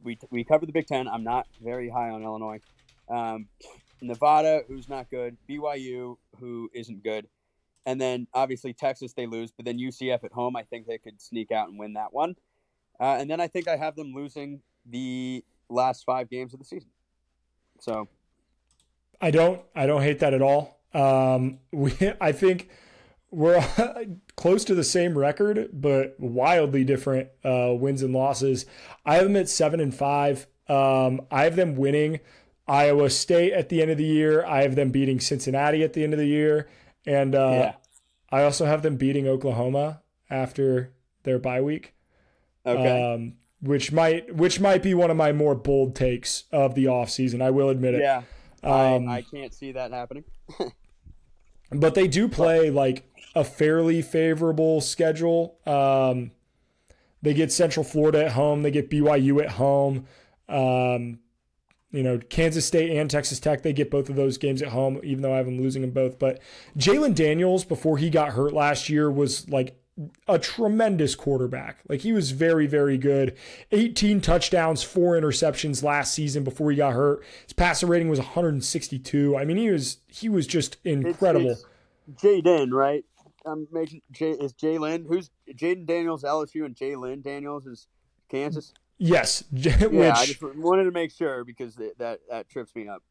we 0.03 0.19
we 0.31 0.45
cover 0.45 0.67
the 0.67 0.73
Big 0.73 0.87
Ten. 0.87 1.09
I'm 1.09 1.25
not 1.25 1.47
very 1.63 1.89
high 1.89 2.11
on 2.11 2.23
Illinois. 2.23 2.61
Um, 3.09 3.49
Nevada, 4.01 4.63
who's 4.69 4.89
not 4.89 5.11
good. 5.11 5.37
BYU, 5.49 6.17
who 6.39 6.71
isn't 6.75 7.03
good. 7.03 7.29
And 7.87 8.01
then 8.01 8.27
obviously 8.35 8.73
Texas, 8.73 9.13
they 9.13 9.27
lose. 9.27 9.53
But 9.53 9.65
then 9.65 9.79
UCF 9.79 10.25
at 10.25 10.33
home, 10.33 10.57
I 10.57 10.63
think 10.65 10.87
they 10.87 10.99
could 10.99 11.21
sneak 11.21 11.53
out 11.53 11.69
and 11.69 11.79
win 11.79 11.95
that 11.95 12.13
one. 12.13 12.37
Uh, 12.99 13.17
and 13.19 13.31
then 13.31 13.41
I 13.41 13.47
think 13.47 13.69
I 13.69 13.77
have 13.77 13.95
them 13.95 14.13
losing 14.15 14.61
the 14.85 15.45
last 15.69 16.05
five 16.05 16.29
games 16.29 16.53
of 16.53 16.59
the 16.59 16.65
season. 16.65 16.91
So 17.81 18.09
I 19.21 19.31
don't 19.31 19.63
I 19.75 19.87
don't 19.87 20.03
hate 20.03 20.19
that 20.21 20.35
at 20.35 20.43
all. 20.43 20.81
Um, 20.93 21.59
we 21.73 21.93
I 22.21 22.33
think 22.33 22.71
we're 23.37 23.63
close 24.37 24.65
to 24.65 24.75
the 24.75 24.83
same 24.83 25.17
record, 25.17 25.69
but 25.71 26.17
wildly 26.19 26.85
different 26.85 27.29
uh, 27.45 27.75
wins 27.75 28.03
and 28.03 28.15
losses. 28.15 28.65
I 29.05 29.17
have 29.17 29.25
them 29.25 29.37
at 29.37 29.51
seven 29.51 29.79
and 29.79 29.95
five. 29.95 30.47
Um, 30.69 31.21
I 31.31 31.45
have 31.45 31.55
them 31.55 31.77
winning 31.77 32.21
Iowa 32.67 33.11
State 33.11 33.53
at 33.53 33.69
the 33.69 33.83
end 33.83 33.91
of 33.91 33.99
the 33.99 34.07
year. 34.07 34.45
I 34.47 34.63
have 34.63 34.75
them 34.75 34.91
beating 34.91 35.21
Cincinnati 35.21 35.85
at 35.85 35.93
the 35.93 36.03
end 36.03 36.15
of 36.15 36.19
the 36.19 36.27
year, 36.27 36.67
and 37.05 37.35
uh, 37.35 37.51
yeah. 37.53 37.73
I 38.33 38.43
also 38.43 38.65
have 38.65 38.81
them 38.81 38.97
beating 38.97 39.29
Oklahoma 39.29 40.01
after 40.31 40.95
their 41.25 41.39
bye 41.39 41.61
week. 41.61 41.95
Okay. 42.65 43.13
Um, 43.15 43.35
which 43.61 43.93
might 43.93 44.35
which 44.35 44.61
might 44.61 44.83
be 44.83 44.95
one 44.95 45.11
of 45.11 45.17
my 45.17 45.33
more 45.33 45.55
bold 45.55 45.95
takes 45.95 46.45
of 46.53 46.75
the 46.75 46.87
offseason. 46.87 47.43
I 47.43 47.51
will 47.51 47.69
admit 47.69 47.95
it. 47.95 48.01
Yeah. 48.01 48.23
Um, 48.63 49.09
I, 49.09 49.17
I 49.17 49.23
can't 49.23 49.53
see 49.53 49.73
that 49.73 49.93
happening. 49.93 50.25
but 51.71 51.95
they 51.95 52.09
do 52.09 52.29
play 52.29 52.71
like 52.71 53.05
a 53.37 53.45
fairly 53.45 54.01
favorable 54.01 54.81
schedule. 54.81 55.59
Um, 55.67 56.31
they 57.21 57.35
get 57.35 57.53
Central 57.53 57.85
Florida 57.85 58.25
at 58.25 58.33
home. 58.33 58.63
They 58.63 58.71
get 58.71 58.91
BYU 58.91 59.43
at 59.43 59.51
home. 59.51 60.07
Um, 60.49 61.19
you 61.91 62.03
know, 62.03 62.19
Kansas 62.19 62.65
State 62.65 62.91
and 62.97 63.11
Texas 63.11 63.39
Tech, 63.39 63.63
they 63.63 63.75
get 63.75 63.91
both 63.91 64.09
of 64.09 64.17
those 64.17 64.39
games 64.39 64.63
at 64.63 64.69
home, 64.69 65.01
even 65.05 65.21
though 65.21 65.35
I 65.35 65.37
have 65.37 65.47
them 65.47 65.59
losing 65.61 65.83
them 65.83 65.91
both. 65.91 66.19
But 66.19 66.41
Jalon 66.79 67.15
Daniels, 67.15 67.65
before 67.65 67.99
he 67.99 68.09
got 68.09 68.31
hurt 68.31 68.55
last 68.55 68.89
year, 68.89 69.11
was 69.11 69.47
like 69.51 69.79
a 70.27 70.39
tremendous 70.39 71.15
quarterback. 71.15 71.81
Like 71.91 72.01
he 72.01 72.13
was 72.13 72.31
very, 72.31 72.67
very 72.67 72.97
good. 72.97 73.37
18 73.71 74.23
touchdowns, 74.23 74.83
four 74.83 75.15
interceptions 75.15 75.83
last 75.83 76.15
season 76.15 76.43
before 76.43 76.71
he 76.71 76.77
got 76.79 76.95
hurt. 76.95 77.23
His 77.45 77.53
passer 77.53 77.87
rating 77.87 78.09
was 78.09 78.19
162. 78.19 79.37
I 79.37 79.45
mean, 79.45 79.59
he 79.59 79.71
was 79.71 79.99
he 80.09 80.31
was 80.31 80.47
just 80.47 80.79
incredible. 80.85 81.51
It's, 81.51 81.65
it's 82.09 82.23
Jayden, 82.23 82.73
right? 82.73 83.05
I'm 83.47 83.69
making 83.71 84.03
J 84.13 84.31
is 84.31 84.53
Jalon. 84.53 85.07
Who's 85.07 85.31
Jayden 85.49 85.87
Daniels 85.87 86.23
LSU 86.23 86.65
and 86.65 86.75
Jalon 86.75 87.23
Daniels 87.23 87.67
is 87.67 87.87
Kansas. 88.29 88.73
Yes, 88.99 89.45
which, 89.51 89.67
yeah. 89.93 90.15
I 90.17 90.27
just 90.27 90.43
wanted 90.43 90.85
to 90.85 90.91
make 90.91 91.13
sure 91.13 91.45
because 91.45 91.77
that 91.99 92.21
that 92.29 92.49
trips 92.49 92.75
me 92.75 92.89
up. 92.89 93.03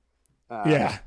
Uh, 0.49 0.63
yeah, 0.67 0.99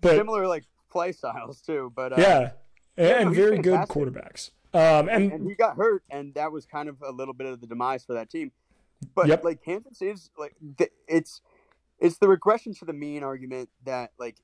but 0.00 0.16
similar 0.16 0.46
like 0.46 0.64
play 0.90 1.12
styles 1.12 1.60
too. 1.60 1.92
But 1.94 2.12
uh, 2.12 2.16
yeah, 2.18 2.50
and, 2.96 3.28
and 3.28 3.34
very 3.34 3.58
good 3.58 3.80
quarterbacks. 3.88 4.50
Um, 4.74 5.08
and, 5.08 5.32
and, 5.32 5.48
he 5.48 5.54
got 5.54 5.76
hurt, 5.76 6.02
and 6.10 6.34
that 6.34 6.52
was 6.52 6.66
kind 6.66 6.88
of 6.88 7.00
a 7.02 7.10
little 7.10 7.32
bit 7.32 7.46
of 7.46 7.60
the 7.60 7.66
demise 7.66 8.04
for 8.04 8.14
that 8.14 8.28
team. 8.28 8.52
But 9.14 9.28
yep. 9.28 9.44
like 9.44 9.64
Kansas 9.64 10.02
is 10.02 10.30
like 10.36 10.54
it's 11.06 11.40
it's 11.98 12.18
the 12.18 12.28
regression 12.28 12.74
to 12.74 12.84
the 12.84 12.92
mean 12.92 13.22
argument 13.22 13.68
that 13.84 14.10
like 14.18 14.36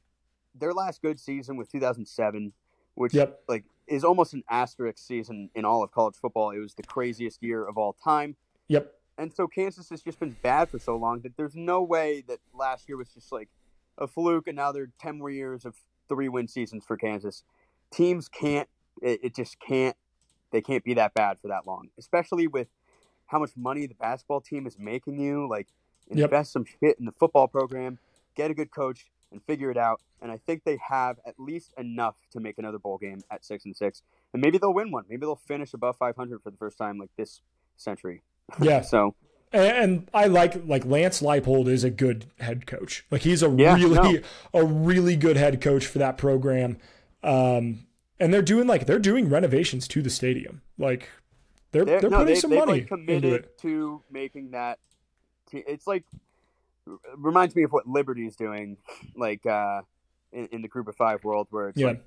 their 0.55 0.73
last 0.73 1.03
good 1.03 1.19
season 1.19 1.57
was 1.57 1.69
2007, 1.69 2.53
which 2.95 3.15
yep. 3.15 3.43
like 3.49 3.65
is 3.93 4.05
almost 4.05 4.33
an 4.33 4.43
asterisk 4.49 4.99
season 4.99 5.51
in 5.55 5.67
all 5.67 5.83
of 5.83 5.93
college 5.93 6.15
football. 6.17 6.51
It 6.51 6.59
was 6.59 6.75
the 6.75 6.83
craziest 6.83 7.43
year 7.43 7.63
of 7.63 7.77
all 7.77 7.93
time. 7.93 8.37
Yep. 8.69 8.91
And 9.19 9.33
so 9.33 9.47
Kansas 9.47 9.91
has 9.91 10.01
just 10.01 10.19
been 10.19 10.35
bad 10.43 10.71
for 10.71 10.79
so 10.79 10.97
long 10.97 11.21
that 11.21 11.37
there's 11.37 11.55
no 11.55 11.83
way 11.83 12.25
that 12.27 12.39
last 12.55 12.89
year 12.89 12.97
was 12.97 13.11
just 13.11 13.31
like 13.31 13.51
a 13.99 14.07
fluke, 14.07 14.47
and 14.47 14.57
now 14.57 14.73
there 14.73 14.85
are 14.85 14.91
ten 14.99 15.19
more 15.19 15.31
years 15.31 15.67
of 15.67 15.75
three 16.09 16.31
win 16.31 16.49
seasons 16.49 16.85
for 16.87 16.97
Kansas. 16.97 17.45
Teams 17.91 18.29
can't. 18.29 18.69
It, 19.03 19.21
it 19.25 19.37
just 19.37 19.61
can't. 19.61 19.97
They 20.51 20.63
can't 20.63 20.83
be 20.83 20.95
that 20.95 21.13
bad 21.13 21.39
for 21.41 21.49
that 21.49 21.67
long, 21.67 21.89
especially 21.99 22.47
with 22.47 22.69
how 23.27 23.39
much 23.39 23.51
money 23.57 23.87
the 23.87 23.95
basketball 23.95 24.41
team 24.41 24.67
is 24.67 24.79
making 24.79 25.21
you. 25.21 25.47
Like 25.47 25.69
invest 26.09 26.33
yep. 26.33 26.47
some 26.47 26.65
shit 26.65 26.99
in 26.99 27.05
the 27.05 27.13
football 27.13 27.47
program, 27.47 27.99
get 28.35 28.51
a 28.51 28.55
good 28.55 28.71
coach, 28.71 29.05
and 29.33 29.43
figure 29.45 29.71
it 29.71 29.77
out. 29.77 30.01
And 30.21 30.31
I 30.31 30.37
think 30.37 30.65
they 30.65 30.79
have 30.89 31.19
at 31.27 31.35
least 31.39 31.73
enough 31.77 32.15
to 32.33 32.41
make 32.41 32.59
another 32.59 32.79
bowl 32.79 32.99
game 32.99 33.23
at 33.31 33.45
six 33.45 33.65
and 33.65 33.75
six, 33.75 34.03
and 34.33 34.41
maybe 34.41 34.59
they'll 34.59 34.75
win 34.75 34.91
one. 34.91 35.05
Maybe 35.09 35.21
they'll 35.21 35.37
finish 35.37 35.75
above 35.75 35.97
500 35.97 36.43
for 36.43 36.51
the 36.51 36.57
first 36.57 36.79
time 36.79 36.99
like 36.99 37.11
this 37.17 37.41
century. 37.77 38.23
Yeah. 38.61 38.83
so. 38.83 39.15
And 39.55 40.09
I 40.15 40.27
like 40.29 40.67
like 40.67 40.87
Lance 40.87 41.21
Leipold 41.21 41.69
is 41.69 41.85
a 41.85 41.91
good 41.91 42.25
head 42.41 42.67
coach. 42.67 43.05
Like 43.11 43.21
he's 43.21 43.43
a 43.43 43.51
yeah, 43.51 43.75
really 43.75 44.15
no. 44.15 44.21
a 44.55 44.65
really 44.65 45.15
good 45.15 45.37
head 45.37 45.61
coach 45.61 45.87
for 45.87 45.99
that 45.99 46.17
program. 46.17 46.79
Um, 47.23 47.87
and 48.19 48.33
they're 48.33 48.41
doing 48.41 48.67
like 48.67 48.87
they're 48.87 48.99
doing 48.99 49.29
renovations 49.29 49.87
to 49.89 50.01
the 50.01 50.09
stadium. 50.09 50.63
Like 50.79 51.09
they're 51.71 51.85
they're, 51.85 52.01
they're 52.01 52.11
no, 52.11 52.19
putting 52.19 52.35
they, 52.35 52.41
some 52.41 52.55
money 52.55 52.73
like 52.73 52.89
committed 52.89 53.49
to 53.59 54.03
making 54.11 54.53
that. 54.53 54.79
It's 55.53 55.87
like 55.87 56.05
reminds 57.17 57.55
me 57.55 57.63
of 57.63 57.73
what 57.73 57.87
Liberty 57.87 58.27
is 58.27 58.37
doing, 58.37 58.77
like 59.17 59.45
uh, 59.47 59.83
in, 60.33 60.47
in 60.53 60.63
the 60.63 60.69
Group 60.69 60.89
of 60.89 60.97
Five 60.97 61.25
world, 61.25 61.49
where 61.51 61.69
it's 61.69 61.79
yeah. 61.79 61.89
like 61.89 62.03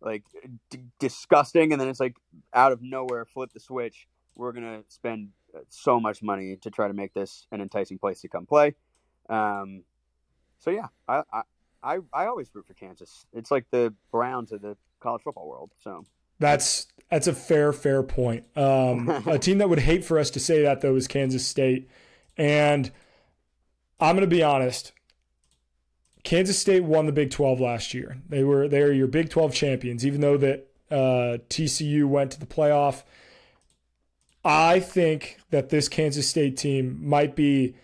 like 0.00 0.22
d- 0.70 0.84
disgusting, 0.98 1.72
and 1.72 1.80
then 1.80 1.88
it's 1.88 2.00
like 2.00 2.16
out 2.52 2.72
of 2.72 2.82
nowhere, 2.82 3.24
flip 3.24 3.52
the 3.52 3.60
switch. 3.60 4.06
We're 4.34 4.52
gonna 4.52 4.82
spend 4.88 5.30
so 5.68 6.00
much 6.00 6.22
money 6.22 6.56
to 6.62 6.70
try 6.70 6.88
to 6.88 6.94
make 6.94 7.14
this 7.14 7.46
an 7.52 7.60
enticing 7.60 7.98
place 7.98 8.20
to 8.22 8.28
come 8.28 8.46
play. 8.46 8.74
Um, 9.28 9.84
so 10.58 10.70
yeah, 10.70 10.88
I, 11.08 11.22
I 11.82 11.98
I 12.12 12.26
always 12.26 12.48
root 12.54 12.66
for 12.66 12.74
Kansas. 12.74 13.26
It's 13.32 13.50
like 13.50 13.66
the 13.70 13.94
Browns 14.10 14.52
of 14.52 14.62
the 14.62 14.76
college 15.00 15.22
football 15.22 15.48
world. 15.48 15.70
So 15.80 16.04
that's 16.38 16.86
that's 17.10 17.26
a 17.26 17.34
fair 17.34 17.72
fair 17.72 18.02
point. 18.02 18.44
Um, 18.56 19.08
a 19.26 19.38
team 19.38 19.58
that 19.58 19.68
would 19.68 19.80
hate 19.80 20.04
for 20.04 20.18
us 20.18 20.30
to 20.30 20.40
say 20.40 20.62
that 20.62 20.80
though 20.80 20.96
is 20.96 21.06
Kansas 21.06 21.46
State, 21.46 21.88
and 22.36 22.90
I'm 24.00 24.16
going 24.16 24.28
to 24.28 24.34
be 24.34 24.42
honest. 24.42 24.92
Kansas 26.22 26.58
State 26.58 26.84
won 26.84 27.06
the 27.06 27.12
Big 27.12 27.30
12 27.30 27.60
last 27.60 27.94
year. 27.94 28.16
They 28.28 28.42
were 28.42 28.66
they 28.66 28.80
are 28.80 28.92
your 28.92 29.06
Big 29.06 29.28
12 29.28 29.52
champions, 29.54 30.06
even 30.06 30.20
though 30.20 30.38
that 30.38 30.68
uh, 30.90 31.38
TCU 31.48 32.06
went 32.06 32.30
to 32.32 32.40
the 32.40 32.46
playoff. 32.46 33.02
I 34.44 34.80
think 34.80 35.38
that 35.50 35.70
this 35.70 35.88
Kansas 35.88 36.28
State 36.28 36.56
team 36.56 36.98
might 37.02 37.34
be 37.36 37.74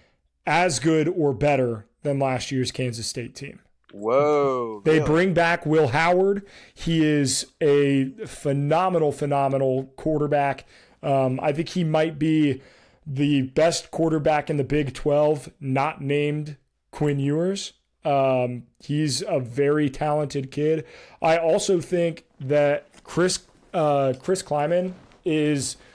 as 0.46 0.78
good 0.78 1.08
or 1.08 1.32
better 1.32 1.86
than 2.02 2.18
last 2.18 2.50
year's 2.50 2.72
Kansas 2.72 3.06
State 3.06 3.34
team. 3.34 3.60
Whoa. 3.92 4.82
They 4.84 4.98
really? 4.98 5.06
bring 5.06 5.34
back 5.34 5.66
Will 5.66 5.88
Howard. 5.88 6.46
He 6.74 7.04
is 7.04 7.46
a 7.60 8.10
phenomenal, 8.26 9.12
phenomenal 9.12 9.92
quarterback. 9.96 10.66
Um, 11.02 11.40
I 11.42 11.52
think 11.52 11.70
he 11.70 11.84
might 11.84 12.18
be 12.18 12.62
the 13.10 13.42
best 13.42 13.90
quarterback 13.90 14.48
in 14.48 14.56
the 14.56 14.64
Big 14.64 14.94
12, 14.94 15.50
not 15.60 16.00
named 16.00 16.56
Quinn 16.92 17.18
Ewers. 17.18 17.72
Um, 18.04 18.62
he's 18.78 19.22
a 19.26 19.40
very 19.40 19.90
talented 19.90 20.50
kid. 20.50 20.86
I 21.20 21.36
also 21.36 21.80
think 21.80 22.24
that 22.40 22.86
Chris 23.04 23.40
uh, 23.74 24.14
Chris 24.22 24.42
Klieman 24.42 24.94
is– 25.24 25.76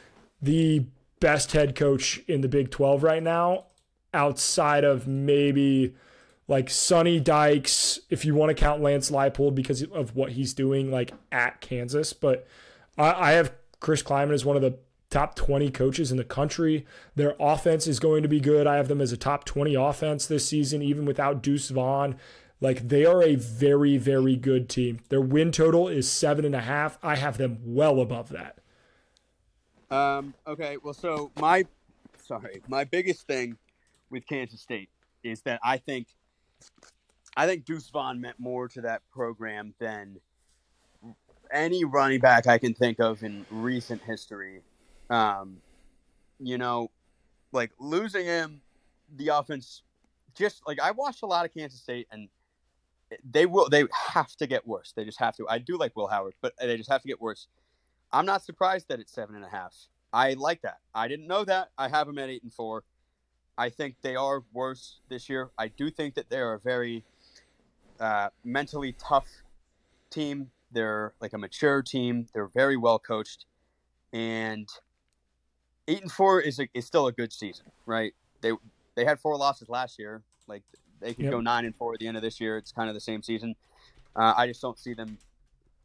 the 0.45 0.85
best 1.19 1.51
head 1.51 1.75
coach 1.75 2.21
in 2.27 2.41
the 2.41 2.47
Big 2.47 2.71
12 2.71 3.03
right 3.03 3.23
now, 3.23 3.65
outside 4.13 4.83
of 4.83 5.07
maybe 5.07 5.95
like 6.47 6.69
Sonny 6.69 7.19
Dykes, 7.19 7.99
if 8.09 8.23
you 8.23 8.35
want 8.35 8.49
to 8.49 8.53
count 8.53 8.81
Lance 8.81 9.09
Leipold 9.09 9.55
because 9.55 9.81
of 9.81 10.15
what 10.15 10.33
he's 10.33 10.53
doing 10.53 10.91
like 10.91 11.11
at 11.31 11.59
Kansas. 11.61 12.13
But 12.13 12.47
I, 12.97 13.11
I 13.11 13.31
have 13.31 13.53
Chris 13.79 14.03
Klieman 14.03 14.33
as 14.33 14.45
one 14.45 14.55
of 14.55 14.61
the 14.61 14.77
top 15.15 15.33
20 15.35 15.71
coaches 15.71 16.11
in 16.11 16.17
the 16.17 16.25
country. 16.25 16.85
Their 17.15 17.35
offense 17.39 17.87
is 17.87 18.01
going 18.01 18.21
to 18.23 18.27
be 18.27 18.41
good. 18.41 18.67
I 18.67 18.75
have 18.75 18.89
them 18.89 18.99
as 18.99 19.13
a 19.13 19.17
top 19.17 19.45
20 19.45 19.73
offense 19.73 20.25
this 20.25 20.45
season, 20.45 20.81
even 20.81 21.05
without 21.05 21.41
Deuce 21.41 21.69
Vaughn. 21.69 22.17
Like 22.59 22.89
they 22.89 23.05
are 23.05 23.23
a 23.23 23.35
very, 23.35 23.95
very 23.95 24.35
good 24.35 24.67
team. 24.67 24.99
Their 25.07 25.21
win 25.21 25.53
total 25.53 25.87
is 25.87 26.11
seven 26.11 26.43
and 26.43 26.53
a 26.53 26.59
half. 26.59 26.99
I 27.01 27.15
have 27.15 27.37
them 27.37 27.59
well 27.63 28.01
above 28.01 28.27
that. 28.29 28.57
Um, 29.89 30.33
okay, 30.45 30.75
well, 30.83 30.93
so 30.93 31.31
my 31.39 31.63
sorry, 32.21 32.61
my 32.67 32.83
biggest 32.83 33.25
thing 33.25 33.57
with 34.09 34.27
Kansas 34.27 34.59
State 34.59 34.89
is 35.23 35.41
that 35.43 35.61
I 35.63 35.77
think 35.77 36.07
I 37.37 37.47
think 37.47 37.63
Deuce 37.63 37.89
Vaughn 37.89 38.19
meant 38.19 38.37
more 38.37 38.67
to 38.67 38.81
that 38.81 39.01
program 39.13 39.73
than 39.79 40.17
any 41.53 41.85
running 41.85 42.19
back 42.19 42.47
I 42.47 42.57
can 42.57 42.73
think 42.73 42.99
of 42.99 43.23
in 43.23 43.45
recent 43.49 44.01
history. 44.01 44.59
Um, 45.09 45.57
you 46.39 46.57
know, 46.57 46.91
like 47.51 47.71
losing 47.79 48.25
him, 48.25 48.61
the 49.15 49.29
offense 49.29 49.83
just 50.35 50.61
like 50.67 50.79
I 50.79 50.91
watched 50.91 51.23
a 51.23 51.25
lot 51.25 51.45
of 51.45 51.53
Kansas 51.53 51.79
State 51.79 52.07
and 52.11 52.27
they 53.29 53.45
will 53.45 53.69
they 53.69 53.85
have 54.13 54.35
to 54.37 54.47
get 54.47 54.67
worse. 54.67 54.93
They 54.95 55.05
just 55.05 55.19
have 55.19 55.35
to. 55.37 55.47
I 55.47 55.59
do 55.59 55.77
like 55.77 55.95
Will 55.95 56.07
Howard, 56.07 56.35
but 56.41 56.53
they 56.59 56.77
just 56.77 56.91
have 56.91 57.01
to 57.01 57.07
get 57.07 57.21
worse. 57.21 57.47
I'm 58.11 58.25
not 58.25 58.43
surprised 58.43 58.87
that 58.89 58.99
it's 58.99 59.13
seven 59.13 59.35
and 59.35 59.43
a 59.43 59.49
half. 59.49 59.73
I 60.13 60.33
like 60.33 60.61
that. 60.61 60.77
I 60.93 61.07
didn't 61.07 61.27
know 61.27 61.43
that. 61.45 61.69
I 61.77 61.89
have 61.89 62.07
them 62.07 62.17
at 62.19 62.29
eight 62.29 62.43
and 62.43 62.53
four. 62.53 62.83
I 63.57 63.69
think 63.69 63.95
they 64.01 64.15
are 64.15 64.43
worse 64.53 64.99
this 65.09 65.29
year. 65.29 65.51
I 65.57 65.69
do 65.69 65.89
think 65.89 66.15
that 66.15 66.29
they're 66.29 66.53
a 66.53 66.59
very 66.59 67.03
uh, 67.99 68.29
mentally 68.43 68.93
tough 68.93 69.27
team. 70.09 70.51
They're 70.71 71.13
like 71.21 71.33
a 71.33 71.37
mature 71.37 71.81
team. 71.81 72.27
They're 72.33 72.47
very 72.47 72.75
well 72.75 72.99
coached, 72.99 73.45
and 74.11 74.67
eight 75.87 76.01
and 76.01 76.11
four 76.11 76.41
is 76.41 76.59
a, 76.59 76.67
is 76.73 76.85
still 76.85 77.07
a 77.07 77.11
good 77.11 77.31
season, 77.33 77.65
right? 77.85 78.13
They 78.41 78.51
they 78.95 79.05
had 79.05 79.19
four 79.19 79.37
losses 79.37 79.69
last 79.69 79.99
year. 79.99 80.21
Like 80.47 80.63
they 81.01 81.13
could 81.13 81.25
Yep. 81.25 81.31
go 81.31 81.41
nine 81.41 81.65
and 81.65 81.75
four 81.75 81.93
at 81.93 81.99
the 81.99 82.07
end 82.07 82.17
of 82.17 82.23
this 82.23 82.39
year. 82.39 82.57
It's 82.57 82.71
kind 82.71 82.89
of 82.89 82.95
the 82.95 83.01
same 83.01 83.21
season. 83.21 83.55
Uh, 84.15 84.33
I 84.37 84.47
just 84.47 84.61
don't 84.61 84.79
see 84.79 84.93
them 84.93 85.17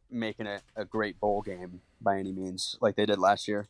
making 0.09 0.47
a, 0.47 0.61
a 0.75 0.85
great 0.85 1.19
bowl 1.19 1.41
game 1.41 1.81
by 2.01 2.17
any 2.17 2.31
means, 2.31 2.77
like 2.81 2.95
they 2.95 3.05
did 3.05 3.19
last 3.19 3.47
year. 3.47 3.67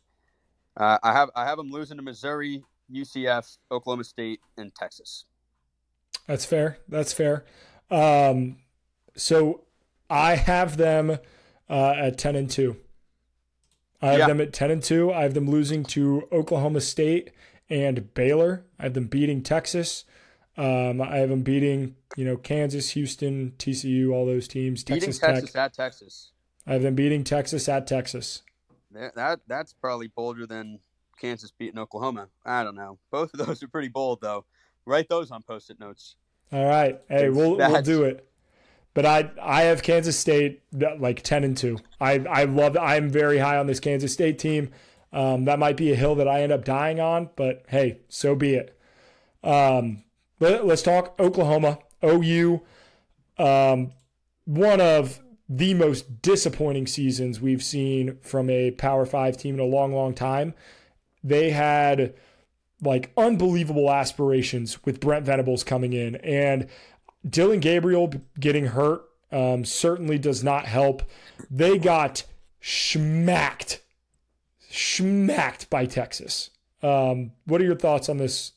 Uh, 0.76 0.98
I 1.02 1.12
have 1.12 1.30
I 1.34 1.44
have 1.44 1.56
them 1.58 1.70
losing 1.70 1.96
to 1.98 2.02
Missouri, 2.02 2.62
UCF, 2.92 3.58
Oklahoma 3.70 4.04
State, 4.04 4.40
and 4.56 4.74
Texas. 4.74 5.24
That's 6.26 6.44
fair. 6.44 6.78
That's 6.88 7.12
fair. 7.12 7.44
Um, 7.90 8.58
so 9.16 9.62
I 10.08 10.36
have 10.36 10.76
them 10.76 11.18
uh, 11.68 11.90
at 11.96 12.16
ten 12.18 12.36
and 12.36 12.50
two. 12.50 12.76
I 14.02 14.10
have 14.10 14.18
Yeah. 14.18 14.26
them 14.26 14.40
at 14.40 14.52
ten 14.52 14.70
and 14.70 14.82
two. 14.82 15.12
I 15.12 15.22
have 15.22 15.34
them 15.34 15.48
losing 15.48 15.84
to 15.84 16.28
Oklahoma 16.32 16.80
State 16.80 17.30
and 17.70 18.12
Baylor. 18.14 18.64
I 18.78 18.84
have 18.84 18.94
them 18.94 19.06
beating 19.06 19.42
Texas. 19.42 20.04
Um, 20.56 21.00
I 21.00 21.16
have 21.18 21.30
them 21.30 21.42
beating 21.42 21.96
you 22.16 22.24
know 22.24 22.36
Kansas, 22.36 22.90
Houston, 22.90 23.52
TCU, 23.58 24.12
all 24.12 24.26
those 24.26 24.48
teams. 24.48 24.84
Beating 24.84 25.00
Texas 25.02 25.18
Texas 25.18 25.52
Tech. 25.52 25.56
at 25.64 25.72
Texas. 25.74 26.32
I 26.66 26.74
have 26.74 26.82
them 26.82 26.94
beating 26.94 27.24
Texas 27.24 27.68
at 27.68 27.86
Texas. 27.86 28.42
That, 28.90 29.14
that 29.14 29.40
that's 29.46 29.72
probably 29.72 30.08
bolder 30.08 30.46
than 30.46 30.80
Kansas 31.18 31.52
beating 31.56 31.78
Oklahoma. 31.78 32.28
I 32.44 32.64
don't 32.64 32.74
know. 32.74 32.98
Both 33.10 33.32
of 33.34 33.46
those 33.46 33.62
are 33.62 33.68
pretty 33.68 33.88
bold 33.88 34.20
though. 34.20 34.44
Write 34.84 35.08
those 35.08 35.30
on 35.30 35.42
post-it 35.42 35.78
notes. 35.80 36.16
All 36.52 36.66
right. 36.66 37.00
Hey, 37.08 37.30
we'll 37.30 37.56
we'll 37.56 37.82
do 37.82 38.02
it. 38.04 38.28
But 38.94 39.06
I 39.06 39.30
I 39.40 39.62
have 39.62 39.82
Kansas 39.82 40.18
State 40.18 40.62
like 40.72 41.22
ten 41.22 41.44
and 41.44 41.56
two. 41.56 41.78
I 42.00 42.24
I 42.28 42.44
love. 42.44 42.76
I'm 42.76 43.08
very 43.08 43.38
high 43.38 43.56
on 43.56 43.66
this 43.66 43.80
Kansas 43.80 44.12
State 44.12 44.38
team. 44.38 44.70
Um, 45.12 45.44
that 45.44 45.58
might 45.58 45.76
be 45.76 45.92
a 45.92 45.96
hill 45.96 46.14
that 46.16 46.28
I 46.28 46.42
end 46.42 46.52
up 46.52 46.64
dying 46.64 46.98
on, 46.98 47.30
but 47.36 47.64
hey, 47.68 48.00
so 48.08 48.34
be 48.34 48.54
it. 48.54 48.78
Um, 49.44 50.04
let, 50.40 50.62
us 50.64 50.82
talk 50.82 51.14
Oklahoma 51.20 51.78
OU. 52.02 52.62
Um, 53.38 53.92
one 54.44 54.80
of 54.80 55.20
the 55.48 55.74
most 55.74 56.22
disappointing 56.22 56.86
seasons 56.86 57.40
we've 57.40 57.62
seen 57.62 58.16
from 58.22 58.48
a 58.48 58.70
Power 58.70 59.04
Five 59.04 59.36
team 59.36 59.56
in 59.56 59.60
a 59.60 59.64
long, 59.64 59.92
long 59.92 60.14
time. 60.14 60.54
They 61.22 61.50
had 61.50 62.14
like 62.80 63.12
unbelievable 63.16 63.90
aspirations 63.90 64.84
with 64.84 64.98
Brent 64.98 65.26
Venables 65.26 65.62
coming 65.62 65.92
in, 65.92 66.16
and 66.16 66.68
Dillon 67.28 67.60
Gabriel 67.60 68.12
getting 68.38 68.66
hurt 68.66 69.02
um, 69.30 69.64
certainly 69.64 70.18
does 70.18 70.42
not 70.44 70.66
help. 70.66 71.02
They 71.50 71.78
got 71.78 72.24
smacked, 72.60 73.80
schmacked 74.70 75.68
by 75.70 75.86
Texas. 75.86 76.50
Um, 76.82 77.32
what 77.46 77.60
are 77.60 77.64
your 77.64 77.76
thoughts 77.76 78.08
on 78.08 78.16
this 78.18 78.52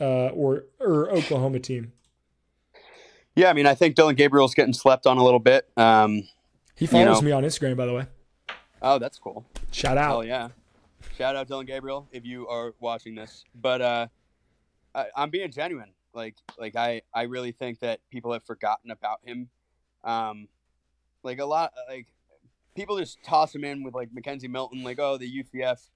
uh, 0.00 0.28
or 0.28 0.64
or 0.80 1.10
Oklahoma 1.10 1.58
team? 1.58 1.92
Yeah, 3.34 3.48
I 3.48 3.54
mean, 3.54 3.66
I 3.66 3.74
think 3.74 3.94
Dillon 3.94 4.14
Gabriel's 4.14 4.54
getting 4.54 4.74
slept 4.74 5.06
on 5.06 5.16
a 5.16 5.24
little 5.24 5.40
bit. 5.40 5.66
Um, 5.76 6.22
He 6.74 6.86
follows 6.86 7.22
know- 7.22 7.26
me 7.26 7.32
on 7.32 7.44
Instagram, 7.44 7.76
by 7.76 7.86
the 7.86 7.94
way. 7.94 8.06
oh, 8.82 8.98
that's 8.98 9.18
cool. 9.18 9.46
Shout 9.70 9.96
out. 9.96 10.16
Oh 10.16 10.20
yeah, 10.20 10.48
shout 11.16 11.34
out 11.34 11.48
Dillon 11.48 11.64
Gabriel 11.66 12.06
if 12.12 12.26
you 12.26 12.46
are 12.48 12.74
watching 12.78 13.14
this. 13.14 13.44
But 13.54 13.80
uh, 13.80 14.06
I, 14.94 15.06
I'm 15.16 15.30
being 15.30 15.50
genuine. 15.50 15.92
Like, 16.14 16.36
like 16.58 16.76
I, 16.76 17.02
I 17.14 17.22
really 17.22 17.52
think 17.52 17.80
that 17.80 18.00
people 18.10 18.32
have 18.32 18.42
forgotten 18.44 18.90
about 18.90 19.20
him. 19.24 19.48
Um, 20.04 20.48
like 21.22 21.38
a 21.38 21.44
lot, 21.44 21.72
like 21.88 22.06
people 22.74 22.98
just 22.98 23.22
toss 23.24 23.54
him 23.54 23.64
in 23.64 23.82
with 23.82 23.94
like 23.94 24.10
McKenzie 24.10 24.48
Milton, 24.50 24.82
like 24.82 24.98
oh 24.98 25.16
the 25.16 25.44
UCF, 25.44 25.88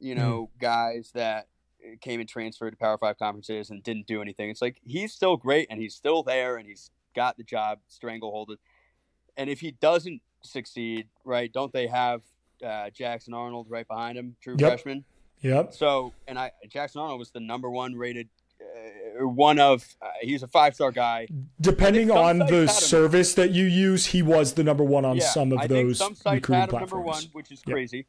you 0.00 0.14
know, 0.14 0.50
guys 0.60 1.10
that 1.14 1.48
came 2.00 2.20
and 2.20 2.28
transferred 2.28 2.70
to 2.70 2.76
Power 2.76 2.98
Five 2.98 3.18
conferences 3.18 3.70
and 3.70 3.82
didn't 3.82 4.06
do 4.06 4.22
anything. 4.22 4.50
It's 4.50 4.62
like 4.62 4.80
he's 4.84 5.12
still 5.12 5.36
great 5.36 5.68
and 5.70 5.80
he's 5.80 5.94
still 5.94 6.22
there 6.22 6.56
and 6.56 6.66
he's 6.66 6.90
got 7.14 7.36
the 7.36 7.44
job 7.44 7.78
strangleholded. 7.90 8.56
And 9.36 9.50
if 9.50 9.60
he 9.60 9.72
doesn't 9.72 10.22
succeed, 10.42 11.08
right? 11.24 11.52
Don't 11.52 11.72
they 11.72 11.86
have 11.86 12.22
uh, 12.64 12.90
Jackson 12.90 13.34
Arnold 13.34 13.66
right 13.68 13.86
behind 13.86 14.16
him, 14.16 14.36
true 14.40 14.56
Yep. 14.58 14.70
freshman? 14.70 15.04
Yep. 15.42 15.74
So, 15.74 16.12
and 16.26 16.38
I 16.38 16.52
Jackson 16.68 17.02
Arnold 17.02 17.18
was 17.18 17.30
the 17.30 17.40
number 17.40 17.68
one 17.70 17.94
rated, 17.94 18.28
one 19.20 19.58
of. 19.58 19.84
Uh, 20.00 20.08
he's 20.20 20.42
a 20.42 20.48
five 20.48 20.74
star 20.74 20.92
guy. 20.92 21.28
Depending 21.60 22.10
on 22.10 22.38
the 22.38 22.66
service 22.68 23.34
that 23.34 23.50
you 23.50 23.64
use, 23.64 24.06
he 24.06 24.22
was 24.22 24.54
the 24.54 24.64
number 24.64 24.84
one 24.84 25.04
on 25.04 25.16
yeah, 25.16 25.24
some 25.24 25.52
of 25.52 25.58
I 25.58 25.66
those 25.66 25.98
think 25.98 26.08
some 26.08 26.14
sites 26.14 26.34
recruiting 26.48 26.60
had 26.60 26.68
him 26.72 26.78
number 26.80 26.96
platforms. 27.02 27.24
one, 27.24 27.30
which 27.32 27.50
is 27.52 27.62
Yep. 27.66 27.74
crazy. 27.74 28.06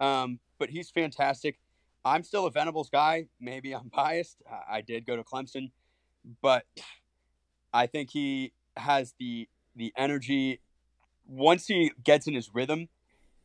Um, 0.00 0.38
but 0.58 0.70
he's 0.70 0.90
fantastic. 0.90 1.58
I'm 2.04 2.22
still 2.22 2.46
a 2.46 2.50
Venables 2.50 2.90
guy. 2.90 3.26
Maybe 3.40 3.74
I'm 3.74 3.88
biased. 3.94 4.42
I, 4.50 4.76
I 4.76 4.80
did 4.80 5.06
go 5.06 5.16
to 5.16 5.22
Clemson, 5.22 5.70
but 6.42 6.64
I 7.72 7.86
think 7.86 8.10
he 8.10 8.52
has 8.76 9.14
the 9.18 9.48
the 9.76 9.92
energy. 9.96 10.60
Once 11.26 11.66
he 11.66 11.92
gets 12.02 12.26
in 12.26 12.34
his 12.34 12.54
rhythm, 12.54 12.88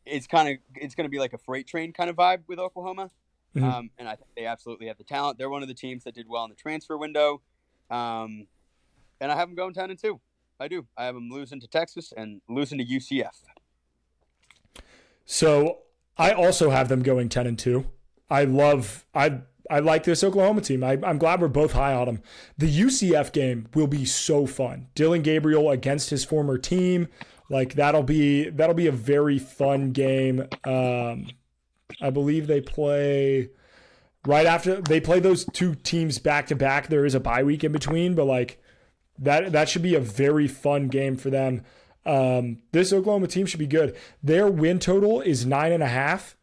it's 0.06 0.28
kind 0.28 0.50
of 0.50 0.56
it's 0.76 0.96
going 0.96 1.06
to 1.06 1.10
be 1.10 1.20
like 1.20 1.34
a 1.34 1.38
freight 1.38 1.68
train 1.68 1.94
kind 1.94 2.10
of 2.10 2.16
vibe 2.16 2.42
with 2.48 2.60
Oklahoma. 2.60 3.10
Mhm. 3.56 3.64
Um, 3.64 3.90
and 3.98 4.08
I 4.08 4.16
think 4.16 4.30
they 4.36 4.46
absolutely 4.46 4.88
have 4.88 4.98
the 4.98 5.04
talent. 5.04 5.38
They're 5.38 5.50
one 5.50 5.62
of 5.62 5.68
the 5.68 5.74
teams 5.74 6.04
that 6.04 6.14
did 6.14 6.28
well 6.28 6.44
in 6.44 6.50
the 6.50 6.56
transfer 6.56 6.98
window. 6.98 7.42
Um, 7.90 8.48
and 9.20 9.32
I 9.32 9.36
have 9.36 9.50
them 9.50 9.56
going 9.56 9.74
10 9.74 9.90
and 9.90 10.00
2. 10.00 10.20
I 10.60 10.68
do. 10.68 10.86
I 10.98 11.06
have 11.06 11.16
them 11.16 11.30
losing 11.30 11.60
to 11.62 11.68
Texas 11.68 12.14
and 12.16 12.42
losing 12.50 12.78
to 12.80 12.86
UCF. 12.86 13.44
So 15.26 15.80
I 16.18 16.32
also 16.32 16.70
have 16.70 16.90
them 16.90 17.02
going 17.02 17.30
ten 17.30 17.48
and 17.48 17.58
two. 17.58 17.86
I 18.30 18.44
love 18.44 19.06
I 19.14 19.42
I 19.70 19.80
like 19.80 20.04
this 20.04 20.24
Oklahoma 20.24 20.62
team. 20.62 20.84
I, 20.84 20.98
I'm 21.04 21.18
glad 21.18 21.40
we're 21.40 21.48
both 21.48 21.74
high 21.74 21.94
on 21.94 22.08
them. 22.08 22.22
The 22.58 22.68
UCF 22.68 23.32
game 23.32 23.68
will 23.74 23.88
be 23.88 24.04
so 24.06 24.46
fun. 24.46 24.88
Dillon 24.96 25.22
Gabriel 25.22 25.70
against 25.70 26.10
his 26.10 26.26
former 26.26 26.58
team, 26.58 27.08
like 27.50 27.76
that'll 27.76 28.04
be 28.04 28.50
that'll 28.50 28.76
be 28.76 28.88
a 28.88 28.92
very 28.92 29.40
fun 29.40 29.92
game. 29.92 30.48
Um, 30.66 31.28
I 32.02 32.10
believe 32.10 32.48
they 32.48 32.62
play 32.62 33.50
right 34.26 34.46
after 34.46 34.82
they 34.82 35.00
play 35.00 35.20
those 35.20 35.46
two 35.54 35.76
teams 35.76 36.18
back 36.20 36.48
to 36.48 36.56
back. 36.56 36.88
There 36.88 37.06
is 37.06 37.16
a 37.16 37.20
bye 37.20 37.44
week 37.44 37.64
in 37.64 37.72
between, 37.72 38.16
but 38.16 38.26
like 38.26 38.62
that 39.18 39.52
that 39.52 39.70
should 39.70 39.84
be 39.84 39.96
a 39.96 40.00
very 40.00 40.48
fun 40.48 40.88
game 40.88 41.18
for 41.18 41.30
them. 41.30 41.64
Um, 42.06 42.62
this 42.72 42.94
Oklahoma 42.94 43.28
team 43.28 43.46
should 43.46 43.60
be 43.60 43.68
good. 43.68 43.96
Their 44.24 44.48
win 44.48 44.80
total 44.80 45.22
is 45.22 45.46
nine 45.46 45.72
and 45.72 45.84
a 45.84 45.88
half, 45.88 46.36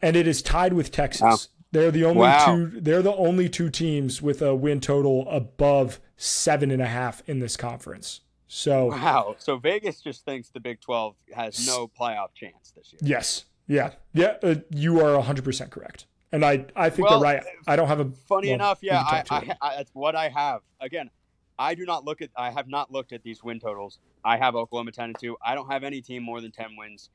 and 0.00 0.16
it 0.16 0.26
is 0.26 0.42
tied 0.42 0.72
with 0.72 0.90
Texas. 0.92 1.20
Wow. 1.22 1.36
They're 1.70 1.90
the 1.90 2.04
only 2.04 2.20
Wow. 2.22 2.46
two. 2.46 2.80
They're 2.80 3.02
the 3.02 3.14
only 3.14 3.48
two 3.48 3.68
teams 3.68 4.22
with 4.22 4.40
a 4.40 4.54
win 4.54 4.80
total 4.80 5.28
above 5.28 6.00
seven 6.16 6.70
and 6.70 6.80
a 6.80 6.86
half 6.86 7.22
in 7.28 7.40
this 7.40 7.56
conference. 7.58 8.20
So 8.46 8.86
Wow. 8.86 9.36
So 9.38 9.58
Vegas 9.58 10.00
just 10.00 10.24
thinks 10.24 10.48
the 10.48 10.60
Big 10.60 10.80
12 10.80 11.14
has 11.34 11.66
no 11.66 11.86
playoff 11.86 12.32
chance 12.34 12.72
this 12.74 12.92
year. 12.94 13.00
yes, 13.02 13.44
yeah, 13.68 13.92
yeah, 14.12 14.34
uh, 14.42 14.56
you 14.70 15.00
are 15.04 15.20
hundred 15.22 15.44
percent 15.44 15.70
correct, 15.70 16.06
and 16.32 16.44
I 16.44 16.66
I 16.74 16.90
think 16.90 17.08
Well, 17.08 17.20
they're 17.20 17.34
right. 17.34 17.42
I 17.66 17.76
don't 17.76 17.86
have 17.88 18.00
a 18.00 18.10
Funny 18.26 18.48
well, 18.48 18.54
enough, 18.56 18.78
yeah, 18.82 19.00
I, 19.00 19.22
I. 19.30 19.56
I, 19.60 19.76
that's 19.76 19.90
what 19.94 20.16
I 20.16 20.28
have. 20.28 20.62
Again, 20.80 21.10
I 21.58 21.74
do 21.74 21.84
not 21.84 22.04
look 22.04 22.22
at, 22.22 22.30
I 22.36 22.50
have 22.50 22.68
not 22.68 22.90
looked 22.90 23.12
at 23.12 23.22
these 23.22 23.42
win 23.44 23.60
totals. 23.60 23.98
I 24.24 24.36
have 24.36 24.54
Oklahoma 24.56 24.92
10 24.92 25.04
and 25.10 25.18
2. 25.18 25.36
I 25.44 25.54
don't 25.54 25.70
have 25.70 25.84
any 25.84 26.00
team 26.00 26.22
more 26.22 26.40
than 26.40 26.50
10 26.52 26.76
wins. 26.76 27.10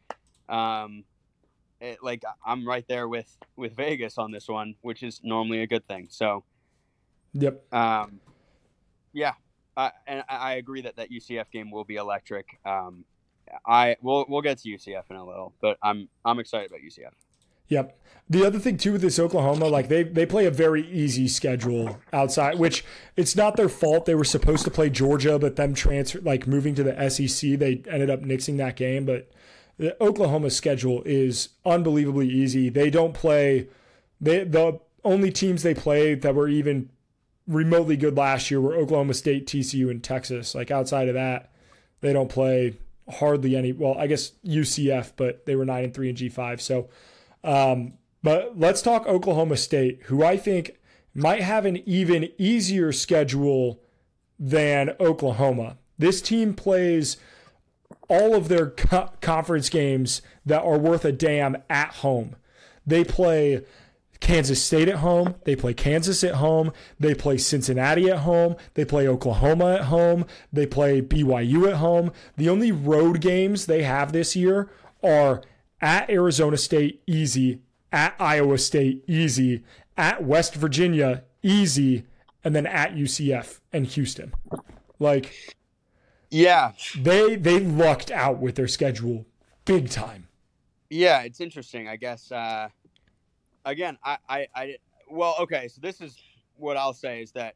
Um, 0.49 1.03
it, 1.79 1.99
like 2.03 2.23
I'm 2.45 2.67
right 2.67 2.85
there 2.87 3.07
with 3.07 3.37
with 3.55 3.75
Vegas 3.75 4.17
on 4.17 4.31
this 4.31 4.47
one, 4.47 4.75
which 4.81 5.03
is 5.03 5.19
normally 5.23 5.61
a 5.61 5.67
good 5.67 5.85
thing. 5.87 6.07
So, 6.09 6.43
Yep. 7.33 7.73
Um, 7.73 8.19
yeah, 9.11 9.33
uh, 9.75 9.89
and 10.07 10.23
I- 10.29 10.37
I 10.37 10.53
agree 10.53 10.81
that 10.81 10.97
that 10.97 11.09
UCF 11.11 11.49
game 11.51 11.71
will 11.71 11.83
be 11.83 11.95
electric. 11.95 12.59
Um, 12.65 13.05
I 13.65 13.95
we'll 14.01 14.25
we'll 14.27 14.41
get 14.41 14.59
to 14.59 14.69
UCF 14.69 15.03
in 15.09 15.15
a 15.15 15.25
little, 15.25 15.53
but 15.61 15.77
I'm 15.81 16.09
I'm 16.25 16.39
excited 16.39 16.69
about 16.69 16.81
UCF. 16.81 17.11
Yep. 17.67 17.99
The 18.29 18.45
other 18.45 18.59
thing 18.59 18.77
too 18.77 18.93
with 18.93 19.01
this 19.01 19.19
Oklahoma, 19.19 19.67
like 19.67 19.89
they 19.89 20.03
they 20.03 20.25
play 20.25 20.45
a 20.45 20.51
very 20.51 20.87
easy 20.87 21.27
schedule 21.27 21.99
outside, 22.13 22.57
which 22.57 22.85
it's 23.17 23.35
not 23.35 23.57
their 23.57 23.69
fault. 23.69 24.05
They 24.05 24.15
were 24.15 24.23
supposed 24.23 24.63
to 24.65 24.71
play 24.71 24.89
Georgia, 24.89 25.37
but 25.37 25.55
them 25.55 25.73
transfer 25.73 26.21
like 26.21 26.47
moving 26.47 26.75
to 26.75 26.83
the 26.83 27.09
SEC, 27.09 27.59
they 27.59 27.83
ended 27.89 28.09
up 28.09 28.21
nixing 28.21 28.57
that 28.57 28.75
game. 28.75 29.05
But 29.05 29.29
the 29.77 30.01
Oklahoma 30.01 30.51
schedule 30.51 31.03
is 31.05 31.49
unbelievably 31.65 32.29
easy. 32.29 32.69
They 32.69 32.89
don't 32.89 33.13
play 33.13 33.67
they 34.21 34.45
the 34.45 34.79
only 35.03 35.31
teams 35.31 35.63
they 35.63 35.73
play 35.73 36.15
that 36.15 36.33
were 36.33 36.47
even 36.47 36.89
remotely 37.45 37.97
good 37.97 38.15
last 38.15 38.49
year 38.49 38.61
were 38.61 38.75
Oklahoma 38.75 39.13
State, 39.13 39.47
TCU, 39.47 39.91
and 39.91 40.01
Texas. 40.01 40.55
Like 40.55 40.71
outside 40.71 41.09
of 41.09 41.15
that, 41.15 41.51
they 41.99 42.13
don't 42.13 42.29
play 42.29 42.77
hardly 43.09 43.55
any. 43.55 43.71
Well, 43.71 43.95
I 43.97 44.07
guess 44.07 44.31
UCF, 44.45 45.13
but 45.15 45.45
they 45.45 45.55
were 45.55 45.65
nine 45.65 45.85
and 45.85 45.93
three 45.93 46.09
in 46.09 46.15
G 46.15 46.29
five. 46.29 46.61
So, 46.61 46.89
um, 47.43 47.93
but 48.21 48.57
let's 48.57 48.81
talk 48.81 49.05
Oklahoma 49.05 49.57
State, 49.57 50.03
who 50.03 50.23
I 50.23 50.37
think 50.37 50.79
might 51.13 51.41
have 51.41 51.65
an 51.65 51.77
even 51.87 52.29
easier 52.37 52.91
schedule 52.91 53.81
than 54.39 54.95
Oklahoma. 54.99 55.77
This 55.97 56.21
team 56.21 56.53
plays 56.53 57.17
all 58.09 58.35
of 58.35 58.47
their 58.47 58.71
co- 58.71 59.11
conference 59.21 59.69
games 59.69 60.21
that 60.45 60.63
are 60.63 60.77
worth 60.77 61.05
a 61.05 61.11
damn 61.11 61.57
at 61.69 61.93
home. 61.95 62.35
They 62.85 63.03
play 63.03 63.63
Kansas 64.23 64.63
State 64.63 64.87
at 64.87 64.99
home. 64.99 65.35
They 65.43 65.53
play 65.53 65.73
Kansas 65.73 66.23
at 66.23 66.35
home. 66.35 66.71
They 66.97 67.13
play 67.13 67.37
Cincinnati 67.37 68.09
at 68.09 68.19
home. 68.19 68.55
They 68.73 68.85
play 68.85 69.05
Oklahoma 69.05 69.73
at 69.73 69.81
home. 69.85 70.25
They 70.51 70.65
play 70.65 71.01
BYU 71.01 71.67
at 71.67 71.75
home. 71.75 72.13
The 72.37 72.47
only 72.47 72.71
road 72.71 73.19
games 73.19 73.65
they 73.65 73.83
have 73.83 74.13
this 74.13 74.33
year 74.33 74.69
are 75.03 75.41
at 75.81 76.09
Arizona 76.09 76.55
State, 76.55 77.03
easy, 77.05 77.59
at 77.91 78.15
Iowa 78.17 78.57
State, 78.59 79.03
easy, 79.07 79.65
at 79.97 80.23
West 80.23 80.55
Virginia, 80.55 81.25
easy, 81.41 82.05
and 82.45 82.55
then 82.55 82.65
at 82.65 82.95
UCF 82.95 83.59
and 83.73 83.85
Houston. 83.87 84.33
Like, 84.99 85.57
yeah, 86.31 86.71
they 86.97 87.35
they 87.35 87.59
lucked 87.59 88.09
out 88.09 88.39
with 88.39 88.55
their 88.55 88.69
schedule 88.69 89.25
big 89.65 89.89
time. 89.89 90.29
Yeah, 90.89 91.23
it's 91.23 91.41
interesting. 91.41 91.89
I 91.89 91.97
guess. 91.97 92.31
Uh, 92.31 92.69
again, 93.65 93.97
I, 94.03 94.17
I, 94.27 94.47
I, 94.55 94.75
well, 95.09 95.35
okay. 95.39 95.67
So 95.67 95.79
this 95.81 96.01
is 96.01 96.17
what 96.57 96.77
I'll 96.77 96.93
say 96.93 97.21
is 97.21 97.31
that 97.33 97.55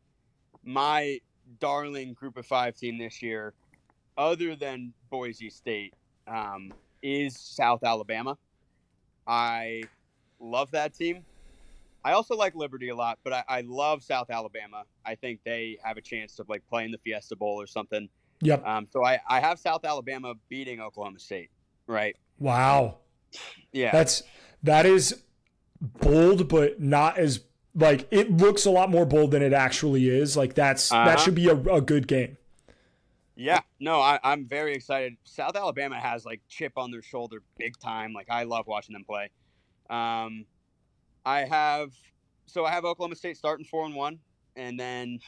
my 0.63 1.19
darling 1.59 2.13
Group 2.13 2.37
of 2.37 2.45
Five 2.45 2.75
team 2.75 2.97
this 2.97 3.21
year, 3.21 3.53
other 4.17 4.55
than 4.55 4.93
Boise 5.09 5.49
State, 5.49 5.93
um, 6.27 6.73
is 7.01 7.37
South 7.37 7.83
Alabama. 7.83 8.37
I 9.25 9.83
love 10.39 10.71
that 10.71 10.93
team. 10.93 11.23
I 12.03 12.13
also 12.13 12.35
like 12.35 12.55
Liberty 12.55 12.89
a 12.89 12.95
lot, 12.95 13.19
but 13.23 13.33
I, 13.33 13.43
I, 13.49 13.61
love 13.61 14.01
South 14.01 14.29
Alabama. 14.29 14.83
I 15.05 15.15
think 15.15 15.41
they 15.43 15.77
have 15.83 15.97
a 15.97 16.01
chance 16.01 16.35
to 16.37 16.45
like 16.47 16.65
play 16.69 16.85
in 16.85 16.91
the 16.91 16.97
Fiesta 16.99 17.35
Bowl 17.35 17.59
or 17.59 17.67
something. 17.67 18.07
Yep. 18.41 18.65
Um, 18.65 18.87
so 18.89 19.03
I, 19.03 19.19
I 19.27 19.39
have 19.41 19.59
South 19.59 19.83
Alabama 19.83 20.33
beating 20.47 20.79
Oklahoma 20.79 21.19
State. 21.19 21.49
Right. 21.85 22.15
Wow. 22.39 22.99
Yeah. 23.73 23.91
That's 23.91 24.23
that 24.63 24.85
is 24.85 25.23
bold, 25.81 26.47
but 26.47 26.81
not 26.81 27.17
as 27.17 27.41
like 27.75 28.07
it 28.11 28.31
looks 28.31 28.65
a 28.65 28.71
lot 28.71 28.89
more 28.89 29.05
bold 29.05 29.31
than 29.31 29.41
it 29.41 29.53
actually 29.53 30.09
is. 30.09 30.35
Like 30.35 30.53
that's 30.53 30.91
uh-huh. 30.91 31.05
that 31.05 31.19
should 31.19 31.35
be 31.35 31.47
a, 31.47 31.55
a 31.55 31.81
good 31.81 32.07
game. 32.07 32.37
Yeah, 33.35 33.59
no, 33.79 33.99
I, 34.01 34.19
I'm 34.23 34.47
very 34.47 34.73
excited. 34.73 35.15
South 35.23 35.55
Alabama 35.55 35.99
has 35.99 36.25
like 36.25 36.41
chip 36.49 36.73
on 36.75 36.89
their 36.89 37.03
shoulder 37.03 37.43
big 37.57 37.77
time. 37.77 38.13
Like 38.13 38.27
I 38.29 38.43
love 38.43 38.65
watching 38.65 38.93
them 38.93 39.03
play. 39.03 39.29
Um, 39.89 40.45
I 41.23 41.41
have 41.41 41.93
so 42.47 42.65
I 42.65 42.71
have 42.71 42.85
Oklahoma 42.85 43.15
State 43.15 43.37
starting 43.37 43.65
four 43.65 43.85
and 43.85 43.93
one, 43.93 44.19
and 44.55 44.79
then 44.79 45.19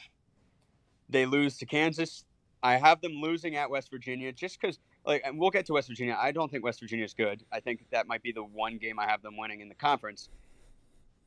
they 1.09 1.25
lose 1.25 1.57
to 1.57 1.65
Kansas. 1.65 2.25
I 2.63 2.77
have 2.77 3.01
them 3.01 3.13
losing 3.13 3.55
at 3.55 3.69
West 3.69 3.91
Virginia 3.91 4.31
just 4.31 4.59
because, 4.59 4.79
like, 5.05 5.21
and 5.25 5.39
we'll 5.39 5.49
get 5.49 5.65
to 5.67 5.73
West 5.73 5.87
Virginia. 5.87 6.17
I 6.19 6.31
don't 6.31 6.51
think 6.51 6.63
West 6.63 6.79
Virginia 6.79 7.05
is 7.05 7.13
good. 7.13 7.43
I 7.51 7.59
think 7.59 7.85
that 7.91 8.07
might 8.07 8.21
be 8.21 8.31
the 8.31 8.43
one 8.43 8.77
game 8.77 8.99
I 8.99 9.07
have 9.07 9.21
them 9.21 9.37
winning 9.37 9.61
in 9.61 9.69
the 9.69 9.75
conference. 9.75 10.29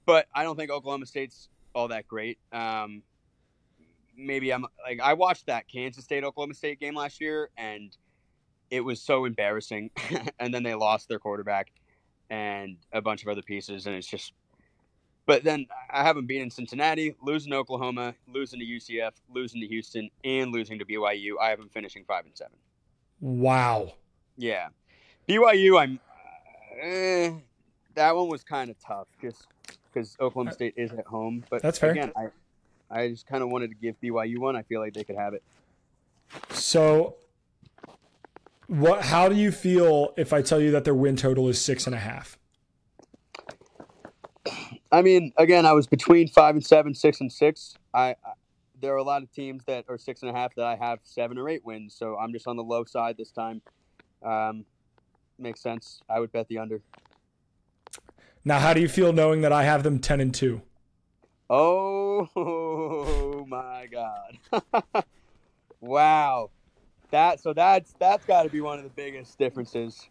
But 0.05 0.27
I 0.35 0.43
don't 0.43 0.57
think 0.57 0.71
Oklahoma 0.71 1.07
State's 1.07 1.49
all 1.75 1.89
that 1.89 2.07
great. 2.09 2.39
Um, 2.53 3.03
maybe 4.17 4.53
I'm 4.53 4.67
like 4.85 5.01
I 5.01 5.15
watched 5.15 5.47
that 5.47 5.69
Kansas 5.69 6.05
State 6.05 6.25
Oklahoma 6.25 6.55
State 6.55 6.81
game 6.81 6.95
last 6.95 7.21
year, 7.21 7.51
and 7.57 7.97
it 8.71 8.81
was 8.81 9.01
so 9.01 9.25
embarrassing. 9.25 9.91
and 10.39 10.53
then 10.53 10.63
they 10.63 10.75
lost 10.75 11.09
their 11.09 11.19
quarterback 11.19 11.73
and 12.31 12.77
a 12.93 13.01
bunch 13.01 13.23
of 13.23 13.29
other 13.29 13.43
pieces, 13.43 13.87
and 13.87 13.95
it's 13.95 14.09
just. 14.09 14.33
But 15.25 15.45
then 15.45 15.67
I 15.89 16.03
haven't 16.03 16.27
been 16.27 16.43
in 16.43 16.51
Cincinnati, 16.51 17.15
losing 17.23 17.53
to 17.53 17.59
Oklahoma, 17.59 18.15
losing 18.27 18.59
to 18.59 18.67
UCF, 18.67 19.13
losing 19.33 19.61
to 19.61 19.69
Houston, 19.69 20.11
and 20.25 20.51
losing 20.51 20.81
to 20.81 20.85
BYU. 20.85 21.35
I 21.41 21.51
have 21.51 21.61
them 21.61 21.69
finishing 21.69 22.05
five 22.05 22.27
and 22.27 22.37
seven. 22.37 22.57
Wow. 23.23 23.95
Yeah, 24.37 24.69
BYU. 25.29 25.81
I'm. 25.81 26.01
Eh, 26.81 27.31
that 27.95 28.17
one 28.17 28.29
was 28.29 28.43
kind 28.43 28.69
of 28.69 28.77
tough, 28.85 29.07
just 29.21 29.47
because 29.87 30.17
Oklahoma 30.21 30.53
State 30.53 30.75
is 30.77 30.93
at 30.93 31.07
home. 31.07 31.45
But 31.49 31.63
that's 31.63 31.79
fair. 31.79 31.93
Again, 31.93 32.13
I, 32.17 32.27
I 32.91 33.09
just 33.09 33.29
kind 33.29 33.45
of 33.45 33.51
wanted 33.51 33.69
to 33.71 33.77
give 33.77 33.95
BYU 34.01 34.39
one. 34.39 34.57
I 34.57 34.63
feel 34.63 34.81
like 34.81 34.95
they 34.95 35.05
could 35.05 35.15
have 35.15 35.35
it. 35.35 35.45
So, 36.51 37.15
what? 38.67 39.05
How 39.05 39.29
do 39.29 39.37
you 39.37 39.53
feel 39.53 40.15
if 40.17 40.33
I 40.33 40.43
tell 40.43 40.61
you 40.61 40.73
that 40.73 40.83
their 40.83 40.95
win 40.95 41.15
total 41.15 41.49
is 41.49 41.61
six 41.61 41.87
and 41.87 41.95
a 41.95 42.01
half? 42.01 42.37
I 44.91 45.01
mean, 45.01 45.33
again, 45.37 45.65
I 45.65 45.73
was 45.75 45.87
between 45.87 46.27
five 46.27 46.57
and 46.57 46.67
seven, 46.67 46.93
six 46.93 47.21
and 47.21 47.33
six. 47.33 47.77
I, 47.95 48.17
I 48.25 48.33
there 48.83 48.93
are 48.93 48.99
a 48.99 49.03
lot 49.03 49.23
of 49.23 49.33
teams 49.33 49.65
that 49.65 49.85
are 49.89 49.97
six 49.97 50.21
and 50.23 50.31
a 50.31 50.35
half 50.35 50.55
that 50.57 50.67
I 50.67 50.77
have 50.77 50.99
seven 51.05 51.39
or 51.39 51.49
eight 51.49 51.65
wins. 51.65 51.95
So 51.95 52.19
I'm 52.19 52.33
just 52.33 52.47
on 52.47 52.57
the 52.57 52.65
low 52.65 52.85
side 52.85 53.17
this 53.17 53.31
time. 53.31 53.63
Um, 54.23 54.67
makes 55.39 55.61
sense. 55.61 56.03
I 56.11 56.21
would 56.21 56.33
bet 56.33 56.49
the 56.49 56.59
under. 56.59 56.83
Now, 58.45 58.59
how 58.59 58.75
do 58.75 58.81
you 58.81 58.89
feel 58.89 59.13
knowing 59.13 59.41
that 59.43 59.53
I 59.53 59.63
have 59.63 59.85
them 59.85 60.01
ten 60.01 60.21
and 60.21 60.35
two? 60.35 60.63
Oh 61.49 63.45
my 63.49 63.87
god! 63.87 65.05
wow, 65.81 66.51
that 67.11 67.41
so 67.41 67.53
that's 67.53 67.95
that's 67.99 68.27
got 68.27 68.43
to 68.43 68.49
be 68.49 68.61
one 68.61 68.79
of 68.79 68.85
the 68.85 68.91
biggest 68.91 69.39
differences 69.39 70.09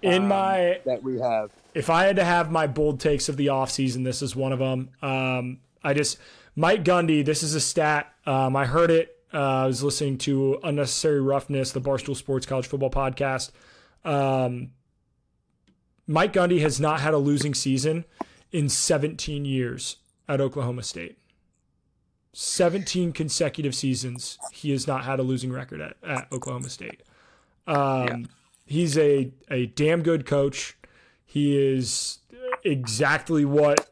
in 0.00 0.22
um, 0.22 0.28
my 0.28 0.80
that 0.86 1.02
we 1.02 1.18
have. 1.20 1.50
If 1.74 1.90
I 1.90 2.04
had 2.04 2.16
to 2.16 2.24
have 2.24 2.50
my 2.50 2.66
bold 2.66 2.98
takes 2.98 3.28
of 3.28 3.36
the 3.36 3.48
offseason, 3.48 4.04
this 4.04 4.22
is 4.22 4.34
one 4.34 4.52
of 4.52 4.58
them. 4.58 4.90
Um, 5.02 5.58
I 5.82 5.92
just 5.92 6.18
Mike 6.56 6.84
Gundy. 6.84 7.24
This 7.24 7.42
is 7.42 7.54
a 7.54 7.60
stat. 7.60 8.12
Um, 8.26 8.56
I 8.56 8.66
heard 8.66 8.90
it. 8.90 9.16
Uh, 9.32 9.38
I 9.38 9.66
was 9.66 9.82
listening 9.82 10.18
to 10.18 10.58
Unnecessary 10.62 11.20
Roughness, 11.20 11.72
the 11.72 11.80
Barstool 11.80 12.16
Sports 12.16 12.46
College 12.46 12.66
Football 12.66 12.90
podcast. 12.90 13.50
Um, 14.04 14.72
Mike 16.06 16.32
Gundy 16.32 16.60
has 16.60 16.80
not 16.80 17.00
had 17.00 17.14
a 17.14 17.18
losing 17.18 17.54
season 17.54 18.04
in 18.50 18.68
17 18.68 19.44
years 19.44 19.96
at 20.28 20.40
Oklahoma 20.40 20.82
State. 20.82 21.18
17 22.32 23.12
consecutive 23.12 23.74
seasons 23.74 24.38
he 24.52 24.70
has 24.70 24.86
not 24.86 25.04
had 25.04 25.18
a 25.18 25.22
losing 25.22 25.52
record 25.52 25.80
at, 25.80 25.96
at 26.06 26.32
Oklahoma 26.32 26.68
State. 26.68 27.02
Um, 27.66 27.76
yeah. 27.76 28.16
He's 28.66 28.96
a, 28.98 29.32
a 29.50 29.66
damn 29.66 30.02
good 30.02 30.26
coach. 30.26 30.76
He 31.24 31.56
is 31.56 32.18
exactly 32.64 33.44
what 33.44 33.90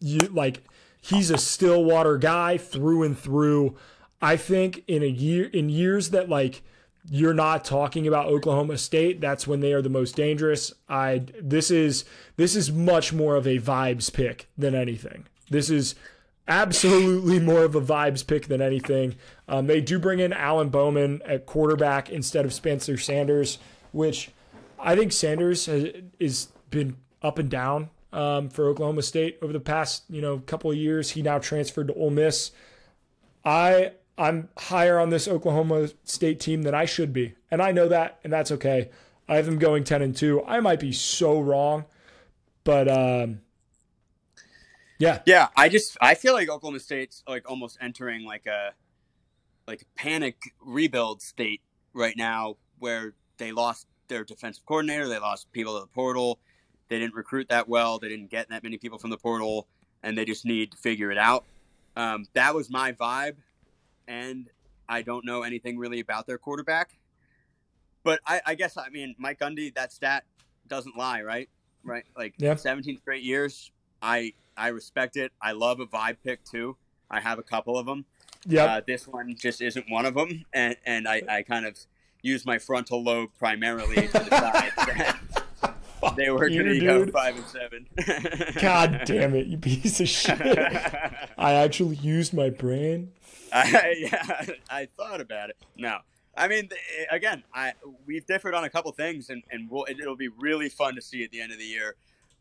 you 0.00 0.18
like. 0.30 0.62
He's 1.00 1.30
a 1.30 1.38
Stillwater 1.38 2.18
guy 2.18 2.58
through 2.58 3.02
and 3.02 3.18
through. 3.18 3.76
I 4.22 4.36
think 4.36 4.84
in 4.86 5.02
a 5.02 5.06
year 5.06 5.46
in 5.46 5.68
years 5.68 6.10
that 6.10 6.28
like 6.28 6.62
you're 7.08 7.34
not 7.34 7.64
talking 7.64 8.06
about 8.06 8.26
Oklahoma 8.26 8.76
State, 8.76 9.20
that's 9.20 9.46
when 9.46 9.60
they 9.60 9.72
are 9.72 9.82
the 9.82 9.88
most 9.88 10.14
dangerous. 10.14 10.72
I 10.88 11.22
this 11.40 11.70
is 11.70 12.04
this 12.36 12.54
is 12.54 12.70
much 12.70 13.12
more 13.12 13.36
of 13.36 13.46
a 13.46 13.58
vibes 13.58 14.12
pick 14.12 14.48
than 14.58 14.74
anything. 14.74 15.26
This 15.48 15.70
is 15.70 15.94
absolutely 16.46 17.38
more 17.38 17.64
of 17.64 17.74
a 17.74 17.80
vibes 17.80 18.26
pick 18.26 18.48
than 18.48 18.60
anything. 18.60 19.14
Um, 19.48 19.66
they 19.66 19.80
do 19.80 19.98
bring 19.98 20.18
in 20.18 20.32
Alan 20.32 20.68
Bowman 20.68 21.22
at 21.24 21.46
quarterback 21.46 22.10
instead 22.10 22.44
of 22.44 22.52
Spencer 22.52 22.98
Sanders, 22.98 23.58
which 23.92 24.30
I 24.78 24.96
think 24.96 25.12
Sanders 25.12 25.66
has 25.66 25.86
is 26.18 26.48
been 26.70 26.96
up 27.22 27.38
and 27.38 27.50
down 27.50 27.90
um, 28.12 28.48
for 28.48 28.68
Oklahoma 28.68 29.02
State 29.02 29.38
over 29.42 29.52
the 29.52 29.60
past 29.60 30.04
you 30.08 30.20
know 30.20 30.38
couple 30.38 30.70
of 30.70 30.76
years. 30.76 31.10
He 31.10 31.22
now 31.22 31.38
transferred 31.38 31.88
to 31.88 31.94
Ole 31.94 32.10
Miss. 32.10 32.50
I 33.44 33.92
I'm 34.20 34.50
higher 34.56 34.98
on 34.98 35.08
this 35.08 35.26
Oklahoma 35.26 35.88
State 36.04 36.40
team 36.40 36.62
than 36.62 36.74
I 36.74 36.84
should 36.84 37.12
be. 37.12 37.34
And 37.50 37.62
I 37.62 37.72
know 37.72 37.88
that, 37.88 38.20
and 38.22 38.30
that's 38.30 38.52
okay. 38.52 38.90
I 39.26 39.36
have 39.36 39.46
them 39.46 39.58
going 39.58 39.84
10 39.84 40.02
and 40.02 40.14
2. 40.14 40.44
I 40.44 40.60
might 40.60 40.80
be 40.80 40.92
so 40.92 41.40
wrong, 41.40 41.86
but 42.64 42.86
um, 42.88 43.40
yeah. 44.98 45.22
Yeah, 45.24 45.48
I 45.56 45.70
just 45.70 45.96
I 46.00 46.14
feel 46.14 46.34
like 46.34 46.50
Oklahoma 46.50 46.80
State's 46.80 47.22
like 47.26 47.48
almost 47.48 47.78
entering 47.80 48.26
like 48.26 48.46
a 48.46 48.74
like 49.66 49.86
panic 49.96 50.36
rebuild 50.60 51.22
state 51.22 51.62
right 51.94 52.16
now 52.16 52.56
where 52.78 53.14
they 53.38 53.52
lost 53.52 53.86
their 54.08 54.24
defensive 54.24 54.66
coordinator, 54.66 55.08
they 55.08 55.18
lost 55.18 55.50
people 55.52 55.74
to 55.76 55.80
the 55.80 55.86
portal. 55.86 56.40
They 56.90 56.98
didn't 56.98 57.14
recruit 57.14 57.48
that 57.48 57.70
well, 57.70 57.98
they 57.98 58.10
didn't 58.10 58.30
get 58.30 58.50
that 58.50 58.62
many 58.62 58.76
people 58.76 58.98
from 58.98 59.08
the 59.08 59.16
portal, 59.16 59.66
and 60.02 60.18
they 60.18 60.26
just 60.26 60.44
need 60.44 60.72
to 60.72 60.76
figure 60.76 61.10
it 61.10 61.16
out. 61.16 61.46
Um, 61.96 62.26
that 62.34 62.54
was 62.54 62.68
my 62.68 62.92
vibe 62.92 63.36
and 64.10 64.50
I 64.88 65.02
don't 65.02 65.24
know 65.24 65.42
anything 65.42 65.78
really 65.78 66.00
about 66.00 66.26
their 66.26 66.36
quarterback. 66.36 66.98
But 68.02 68.20
I, 68.26 68.40
I 68.44 68.54
guess 68.54 68.76
I 68.76 68.88
mean 68.90 69.14
Mike 69.18 69.38
Gundy, 69.38 69.74
that 69.74 69.92
stat 69.92 70.24
doesn't 70.66 70.96
lie, 70.96 71.22
right? 71.22 71.48
Right, 71.82 72.04
like 72.16 72.34
yeah. 72.36 72.56
17 72.56 72.98
straight 72.98 73.22
years. 73.22 73.70
I 74.02 74.34
I 74.56 74.68
respect 74.68 75.16
it. 75.16 75.32
I 75.40 75.52
love 75.52 75.80
a 75.80 75.86
vibe 75.86 76.16
pick 76.22 76.44
too. 76.44 76.76
I 77.10 77.20
have 77.20 77.38
a 77.38 77.42
couple 77.42 77.78
of 77.78 77.86
them. 77.86 78.04
Yeah, 78.46 78.64
uh, 78.64 78.80
this 78.86 79.06
one 79.06 79.34
just 79.38 79.60
isn't 79.60 79.86
one 79.88 80.06
of 80.06 80.14
them, 80.14 80.44
and 80.52 80.76
and 80.84 81.06
I, 81.06 81.22
I 81.28 81.42
kind 81.42 81.66
of 81.66 81.78
use 82.22 82.44
my 82.44 82.58
frontal 82.58 83.02
lobe 83.02 83.30
primarily 83.38 83.94
to 83.96 84.02
decide 84.08 84.72
that 84.76 85.19
they 86.16 86.30
were 86.30 86.48
you, 86.48 86.62
to 86.62 86.74
dude. 86.74 86.82
go 86.84 87.06
five 87.12 87.36
and 87.36 87.46
seven. 87.46 87.86
God 88.60 89.02
damn 89.04 89.34
it, 89.34 89.46
you 89.46 89.58
piece 89.58 90.00
of 90.00 90.08
shit. 90.08 90.40
I 91.38 91.54
actually 91.54 91.96
used 91.96 92.32
my 92.32 92.50
brain. 92.50 93.12
I, 93.52 93.94
yeah, 93.98 94.46
I 94.68 94.88
thought 94.96 95.20
about 95.20 95.50
it. 95.50 95.56
No, 95.76 95.98
I 96.36 96.48
mean, 96.48 96.68
again, 97.10 97.42
I 97.52 97.72
we've 98.06 98.24
differed 98.26 98.54
on 98.54 98.64
a 98.64 98.70
couple 98.70 98.92
things, 98.92 99.30
and 99.30 99.42
and 99.50 99.68
we'll, 99.70 99.86
it'll 99.88 100.16
be 100.16 100.28
really 100.28 100.68
fun 100.68 100.94
to 100.94 101.02
see 101.02 101.24
at 101.24 101.30
the 101.30 101.40
end 101.40 101.52
of 101.52 101.58
the 101.58 101.64
year 101.64 101.96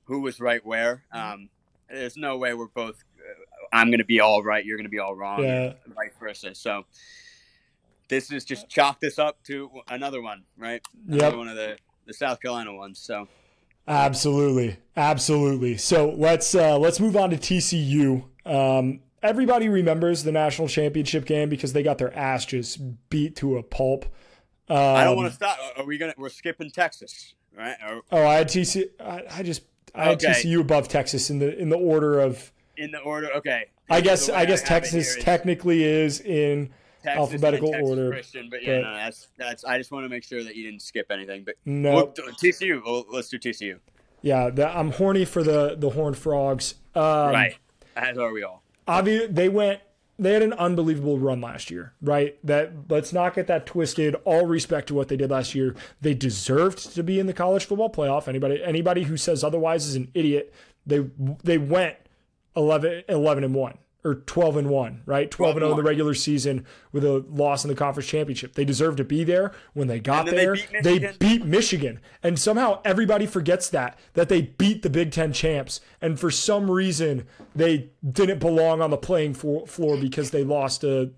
who 0.05 0.21
was 0.21 0.39
right 0.39 0.65
where. 0.65 1.03
Um, 1.11 1.49
there's 1.89 2.17
no 2.17 2.37
way 2.37 2.53
we're 2.53 2.67
both. 2.67 3.03
Uh, 3.17 3.33
I'm 3.73 3.87
going 3.87 3.99
to 3.99 4.05
be 4.05 4.19
all 4.19 4.43
right. 4.43 4.63
You're 4.63 4.77
going 4.77 4.85
to 4.85 4.91
be 4.91 4.99
all 4.99 5.15
wrong. 5.15 5.43
Yeah. 5.43 5.73
vice 5.95 6.11
versa. 6.19 6.55
So 6.55 6.85
this 8.07 8.31
is 8.31 8.45
just 8.45 8.69
chalk 8.69 8.99
this 8.99 9.17
up 9.19 9.41
to 9.43 9.69
another 9.89 10.21
one, 10.21 10.43
right? 10.57 10.81
Another 11.07 11.37
one 11.37 11.47
of 11.47 11.55
the 11.55 11.77
the 12.05 12.13
South 12.13 12.41
Carolina 12.41 12.73
ones. 12.73 12.99
So 12.99 13.27
Absolutely, 13.89 14.77
absolutely. 14.95 15.75
So 15.77 16.11
let's 16.15 16.53
uh, 16.53 16.77
let's 16.77 16.99
move 16.99 17.17
on 17.17 17.31
to 17.31 17.37
TCU. 17.37 18.23
Um, 18.45 18.99
everybody 19.23 19.67
remembers 19.67 20.23
the 20.23 20.31
national 20.31 20.67
championship 20.67 21.25
game 21.25 21.49
because 21.49 21.73
they 21.73 21.81
got 21.81 21.97
their 21.97 22.15
ass 22.15 22.45
just 22.45 22.79
beat 23.09 23.35
to 23.37 23.57
a 23.57 23.63
pulp. 23.63 24.05
Um, 24.69 24.77
I 24.77 25.03
don't 25.03 25.17
want 25.17 25.29
to 25.29 25.33
stop. 25.35 25.57
Are 25.75 25.85
we 25.85 25.97
gonna? 25.97 26.13
We're 26.17 26.29
skipping 26.29 26.69
Texas, 26.69 27.33
right? 27.57 27.75
Or 27.89 28.01
Oh, 28.11 28.27
I 28.27 28.35
had 28.35 28.47
TCU. 28.47 28.85
I, 28.99 29.23
I 29.31 29.43
just 29.43 29.63
I 29.95 30.03
had 30.05 30.23
Okay. 30.23 30.33
TCU 30.33 30.61
above 30.61 30.87
Texas 30.87 31.31
in 31.31 31.39
the 31.39 31.57
in 31.57 31.69
the 31.69 31.77
order 31.77 32.19
of. 32.19 32.51
in 32.77 32.91
the 32.91 32.99
order? 32.99 33.29
Okay. 33.37 33.65
I 33.89 34.01
guess 34.01 34.29
I 34.29 34.45
guess 34.45 34.61
Texas 34.61 35.17
is- 35.17 35.23
technically 35.23 35.83
is 35.83 36.21
in 36.21 36.69
Texas 37.03 37.19
alphabetical 37.19 37.71
Texas 37.71 37.89
order, 37.89 38.09
Christian, 38.11 38.49
but 38.49 38.63
yeah, 38.63 38.77
but- 38.77 38.81
no, 38.81 38.93
that's 38.93 39.27
that's. 39.37 39.65
I 39.65 39.77
just 39.77 39.91
want 39.91 40.05
to 40.05 40.09
make 40.09 40.23
sure 40.23 40.43
that 40.43 40.55
you 40.55 40.63
didn't 40.63 40.81
skip 40.81 41.11
anything. 41.11 41.43
But 41.43 41.55
no. 41.65 41.95
well, 41.95 42.07
TCU. 42.07 42.83
Well, 42.85 43.05
let's 43.09 43.29
do 43.29 43.39
TCU. 43.39 43.79
Yeah, 44.21 44.49
the, 44.49 44.67
I'm 44.67 44.91
horny 44.91 45.25
for 45.25 45.43
the 45.43 45.75
the 45.77 45.89
Horned 45.91 46.17
Frogs. 46.17 46.75
Um, 46.95 47.03
right. 47.03 47.55
As 47.95 48.17
are 48.17 48.31
we 48.31 48.43
all. 48.43 48.63
obvi- 48.87 49.33
they 49.33 49.49
went 49.49 49.81
they 50.17 50.33
had 50.33 50.41
an 50.41 50.53
unbelievable 50.53 51.17
run 51.17 51.39
last 51.41 51.71
year 51.71 51.93
right 52.01 52.37
that 52.45 52.71
let's 52.89 53.13
not 53.13 53.33
get 53.33 53.47
that 53.47 53.65
twisted 53.65 54.15
all 54.25 54.45
respect 54.45 54.87
to 54.87 54.93
what 54.93 55.07
they 55.07 55.15
did 55.15 55.29
last 55.31 55.55
year 55.55 55.75
they 56.01 56.13
deserved 56.13 56.93
to 56.93 57.01
be 57.03 57.19
in 57.19 57.25
the 57.25 57.33
college 57.33 57.65
football 57.65 57.89
playoff 57.89 58.27
anybody 58.27 58.61
anybody 58.63 59.03
who 59.03 59.15
says 59.15 59.43
otherwise 59.43 59.85
is 59.85 59.95
an 59.95 60.09
idiot 60.13 60.53
they 60.85 61.05
they 61.43 61.57
went 61.57 61.95
11 62.55 63.03
11 63.07 63.43
and 63.45 63.55
1 63.55 63.77
or 64.03 64.15
12 64.15 64.57
and 64.57 64.69
1 64.69 65.01
right 65.05 65.29
12 65.29 65.57
and 65.57 65.63
0 65.63 65.71
in 65.71 65.77
the 65.77 65.83
regular 65.83 66.13
season 66.13 66.65
with 66.91 67.03
a 67.03 67.25
loss 67.29 67.65
in 67.65 67.69
the 67.69 67.75
conference 67.75 68.07
championship 68.07 68.53
they 68.53 68.63
deserve 68.63 68.95
to 68.95 69.03
be 69.03 69.23
there 69.23 69.51
when 69.73 69.87
they 69.87 69.99
got 69.99 70.25
then 70.25 70.35
they 70.35 70.45
there 70.45 70.55
beat 70.55 71.19
they 71.19 71.29
beat 71.29 71.45
Michigan. 71.45 71.99
And 72.23 72.39
somehow 72.39 72.81
everybody 72.83 73.25
forgets 73.25 73.69
that, 73.69 73.97
that 74.13 74.29
they 74.29 74.41
beat 74.41 74.81
the 74.81 74.89
Big 74.89 75.11
Ten 75.11 75.33
champs. 75.33 75.81
And 76.01 76.19
for 76.19 76.31
some 76.31 76.69
reason, 76.69 77.25
they 77.55 77.89
didn't 78.09 78.39
belong 78.39 78.81
on 78.81 78.89
the 78.89 78.97
playing 78.97 79.33
floor 79.33 79.97
because 79.97 80.31
they 80.31 80.43
lost 80.43 80.81
to, 80.81 81.11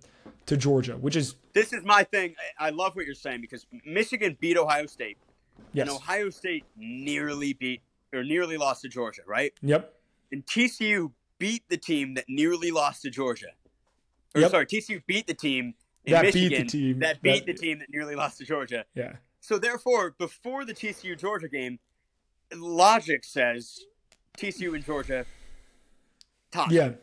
to 0.48 0.58
Georgia, 0.58 0.98
which 0.98 1.16
is, 1.16 1.36
This 1.54 1.74
is 1.74 1.84
my 1.84 2.04
thing. 2.04 2.36
I 2.60 2.68
I 2.68 2.70
love 2.72 2.96
what 2.96 3.06
you're 3.06 3.16
saying 3.16 3.42
because 3.42 3.66
Michigan 3.86 4.38
beat 4.40 4.58
Ohio 4.58 4.86
State, 4.86 5.18
yes. 5.74 5.88
and 5.88 5.96
Ohio 5.96 6.30
State 6.30 6.64
nearly 6.78 7.54
beat 7.54 7.82
or 8.14 8.24
nearly 8.24 8.58
lost 8.58 8.82
to 8.84 8.90
Georgia, 8.90 9.22
right? 9.26 9.54
Yep. 9.62 9.94
And 10.32 10.46
TCU 10.46 11.12
beat 11.42 11.64
the 11.70 11.78
team 11.78 12.14
that 12.14 12.26
nearly 12.30 12.70
lost 12.70 13.02
to 13.02 13.10
Georgia. 13.10 13.54
Or 14.36 14.42
Yep. 14.42 14.52
sorry, 14.52 14.66
TCU 14.68 15.02
beat 15.08 15.26
the 15.26 15.34
team 15.34 15.74
in 16.06 16.14
That 16.14 16.22
beat 16.22 16.34
the 16.34 16.42
Michigan 16.50 16.68
team 16.68 17.00
that 17.00 17.22
beat 17.24 17.46
that- 17.46 17.46
the 17.48 17.54
team 17.56 17.80
that 17.80 17.89
nearly 17.89 18.14
lost 18.16 18.38
to 18.38 18.46
Georgia. 18.46 18.86
Yeah. 18.94 19.18
So 19.39 19.58
therefore, 19.58 20.12
before 20.12 20.66
the 20.66 20.74
TCU 20.76 21.16
Georgia 21.16 21.50
game, 21.50 21.80
logic 22.54 23.24
says 23.26 23.86
TCU 24.38 24.76
and 24.76 24.86
Georgia 24.86 25.26
tied. 26.52 26.72
Yeah. 26.72 26.94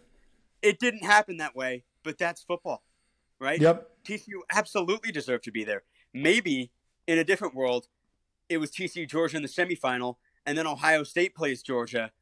It 0.63 0.79
didn't 0.79 1.03
happen 1.03 1.39
that 1.39 1.57
way, 1.57 1.85
but 2.05 2.17
that's 2.17 2.41
football, 2.43 2.85
right? 3.41 3.61
Yep. 3.61 4.05
TCU 4.05 4.43
absolutely 4.53 5.11
deserved 5.11 5.43
to 5.45 5.51
be 5.51 5.65
there. 5.65 5.83
Maybe 6.13 6.71
in 7.09 7.19
a 7.19 7.25
different 7.25 7.57
world, 7.57 7.89
it 8.49 8.59
was 8.59 8.71
TCU 8.71 9.05
Georgia 9.05 9.37
in 9.37 9.43
the 9.43 9.49
semifinal, 9.49 10.19
and 10.47 10.57
then 10.57 10.67
Ohio 10.67 11.03
State 11.03 11.35
plays 11.35 11.61
Georgia 11.61 12.13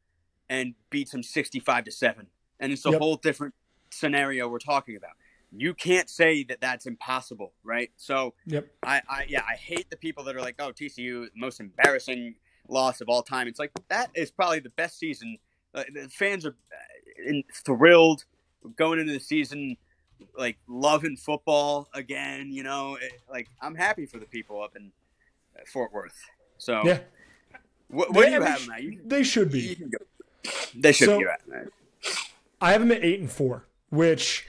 and 0.49 0.75
beats 0.89 1.11
them 1.11 1.23
sixty-five 1.23 1.83
to 1.85 1.91
seven, 1.91 2.27
and 2.59 2.71
it's 2.71 2.85
a 2.85 2.91
Yep. 2.91 2.99
whole 2.99 3.15
different 3.17 3.53
scenario 3.89 4.47
we're 4.47 4.59
talking 4.59 4.95
about. 4.95 5.11
You 5.51 5.73
can't 5.73 6.09
say 6.09 6.43
that 6.45 6.59
that's 6.61 6.85
impossible, 6.85 7.53
right? 7.63 7.91
So 7.95 8.33
Yep. 8.47 8.67
I, 8.83 9.01
I 9.09 9.25
yeah, 9.29 9.43
I 9.49 9.55
hate 9.55 9.89
the 9.89 9.97
people 9.97 10.23
that 10.25 10.35
are 10.35 10.41
like, 10.41 10.55
oh, 10.59 10.71
TCU 10.71 11.27
most 11.35 11.59
embarrassing 11.59 12.35
loss 12.67 12.99
of 13.01 13.07
all 13.09 13.23
time. 13.23 13.47
It's 13.47 13.59
like 13.59 13.71
that 13.89 14.09
is 14.13 14.29
probably 14.31 14.59
the 14.59 14.69
best 14.71 14.99
season. 14.99 15.37
Uh, 15.73 15.83
the 15.93 16.09
fans 16.09 16.45
are 16.45 16.49
uh, 16.71 17.29
in, 17.29 17.43
thrilled 17.65 18.25
going 18.75 18.99
into 18.99 19.13
the 19.13 19.19
season, 19.19 19.77
like 20.37 20.57
loving 20.67 21.15
football 21.15 21.87
again. 21.93 22.51
You 22.51 22.63
know, 22.63 22.95
It- 22.95 23.21
like 23.29 23.47
I'm 23.61 23.75
happy 23.75 24.05
for 24.05 24.19
the 24.19 24.25
people 24.25 24.61
up 24.61 24.75
in 24.75 24.91
uh, 25.55 25.61
Fort 25.71 25.93
Worth. 25.93 26.19
So 26.57 26.81
Yeah. 26.83 26.99
what, 27.87 28.13
what 28.13 28.25
do 28.25 28.31
you 28.31 28.41
have 28.41 28.67
now? 28.67 28.77
You, 28.77 28.99
They 29.05 29.23
should 29.23 29.49
be. 29.51 29.77
They 30.75 30.91
should 30.91 31.05
So- 31.07 31.17
be 31.19 31.25
right. 31.25 31.47
man. 31.47 31.69
I 32.59 32.71
have 32.71 32.81
them 32.81 32.91
at 32.91 33.03
eight 33.03 33.19
and 33.19 33.31
four, 33.31 33.65
which 33.89 34.47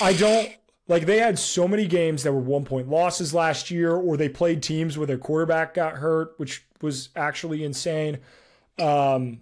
I 0.00 0.12
don't 0.12 0.50
like. 0.86 1.06
They 1.06 1.18
had 1.18 1.38
so 1.38 1.66
many 1.66 1.86
games 1.86 2.22
that 2.24 2.32
were 2.32 2.40
one 2.40 2.64
point 2.64 2.88
losses 2.88 3.32
last 3.32 3.70
year, 3.70 3.94
or 3.94 4.16
they 4.16 4.28
played 4.28 4.62
teams 4.62 4.98
where 4.98 5.06
their 5.06 5.16
quarterback 5.18 5.72
got 5.74 5.94
hurt, 5.94 6.34
which 6.36 6.64
was 6.82 7.08
actually 7.16 7.64
insane. 7.64 8.18
Um, 8.78 9.40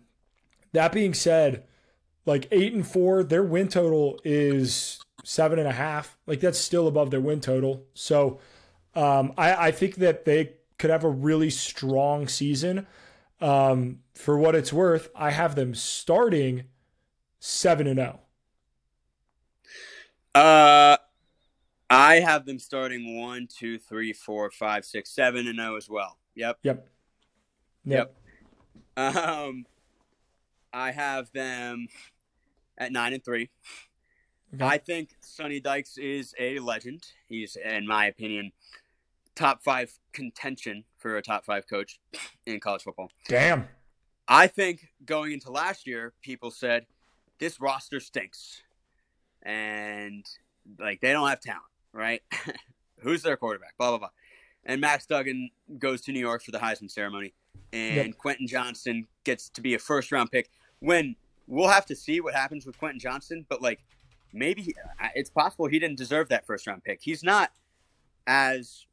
that 0.72 0.92
being 0.92 1.14
said, 1.14 1.64
like 2.26 2.46
eight 2.52 2.72
and 2.74 2.86
four, 2.86 3.24
their 3.24 3.42
win 3.42 3.68
total 3.68 4.20
is 4.24 5.00
seven 5.24 5.58
and 5.58 5.66
a 5.68 5.72
half. 5.72 6.16
Like 6.26 6.40
that's 6.40 6.58
still 6.58 6.86
above 6.86 7.10
their 7.10 7.20
win 7.20 7.40
total. 7.40 7.84
So 7.94 8.38
um, 8.94 9.32
I, 9.36 9.68
I 9.68 9.70
think 9.72 9.96
that 9.96 10.24
they 10.24 10.52
could 10.78 10.90
have 10.90 11.04
a 11.04 11.08
really 11.10 11.50
strong 11.50 12.28
season. 12.28 12.86
Um, 13.40 14.00
for 14.14 14.36
what 14.36 14.54
it's 14.54 14.72
worth, 14.72 15.10
I 15.14 15.30
have 15.30 15.54
them 15.54 15.74
starting 15.74 16.64
seven 17.38 17.86
and 17.86 17.98
oh. 18.00 18.02
zero. 18.02 18.20
Uh, 20.34 20.96
I 21.90 22.16
have 22.16 22.44
them 22.44 22.58
starting 22.58 23.18
one, 23.18 23.48
two, 23.48 23.78
three, 23.78 24.12
four, 24.12 24.50
five, 24.50 24.84
six, 24.84 25.10
seven, 25.10 25.46
and 25.46 25.58
zero 25.58 25.76
as 25.76 25.88
well. 25.88 26.18
Yep. 26.34 26.58
Yep. 26.62 26.88
Yep. 27.84 28.14
Um, 28.96 29.64
I 30.72 30.90
have 30.90 31.30
them 31.32 31.88
at 32.76 32.92
nine 32.92 33.14
and 33.14 33.24
three. 33.24 33.50
Okay. 34.54 34.64
I 34.64 34.78
think 34.78 35.10
Sonny 35.20 35.60
Dykes 35.60 35.98
is 35.98 36.34
a 36.38 36.58
legend. 36.58 37.06
He's, 37.26 37.56
in 37.56 37.86
my 37.86 38.06
opinion, 38.06 38.52
top 39.38 39.62
five 39.62 39.92
contention 40.12 40.84
for 40.98 41.16
a 41.16 41.22
top 41.22 41.44
five 41.44 41.66
coach 41.68 42.00
in 42.44 42.58
college 42.60 42.82
football. 42.82 43.10
Damn. 43.28 43.68
I 44.26 44.46
think 44.48 44.88
going 45.06 45.32
into 45.32 45.50
last 45.50 45.86
year, 45.86 46.12
people 46.22 46.50
said 46.50 46.86
this 47.38 47.60
roster 47.60 48.00
stinks, 48.00 48.62
and 49.42 50.26
like 50.78 51.00
they 51.00 51.12
don't 51.12 51.28
have 51.28 51.40
talent, 51.40 51.62
right? 51.92 52.22
Who's 52.98 53.22
their 53.22 53.36
quarterback? 53.36 53.76
Blah 53.78 53.90
blah 53.90 53.98
blah. 53.98 54.08
And 54.64 54.80
Max 54.80 55.06
Duggan 55.06 55.50
goes 55.78 56.00
to 56.02 56.12
New 56.12 56.20
York 56.20 56.42
for 56.42 56.50
the 56.50 56.58
Heisman 56.58 56.90
ceremony, 56.90 57.32
and 57.72 58.08
Yep. 58.08 58.18
Quentin 58.18 58.46
Johnston 58.46 59.06
gets 59.24 59.48
to 59.50 59.60
be 59.60 59.74
a 59.74 59.78
first 59.78 60.12
round 60.12 60.30
pick. 60.30 60.50
When 60.80 61.16
we'll 61.46 61.68
have 61.68 61.86
to 61.86 61.96
see 61.96 62.20
what 62.20 62.34
happens 62.34 62.66
with 62.66 62.76
Quentin 62.78 63.00
Johnston, 63.00 63.46
but 63.48 63.62
like 63.62 63.80
maybe 64.32 64.60
he- 64.62 64.74
it's 65.14 65.30
possible 65.30 65.66
he 65.68 65.78
didn't 65.78 65.96
deserve 65.96 66.28
that 66.28 66.44
first 66.44 66.66
round 66.66 66.84
pick. 66.84 66.98
He's 67.00 67.22
not 67.22 67.50
as 68.26 68.84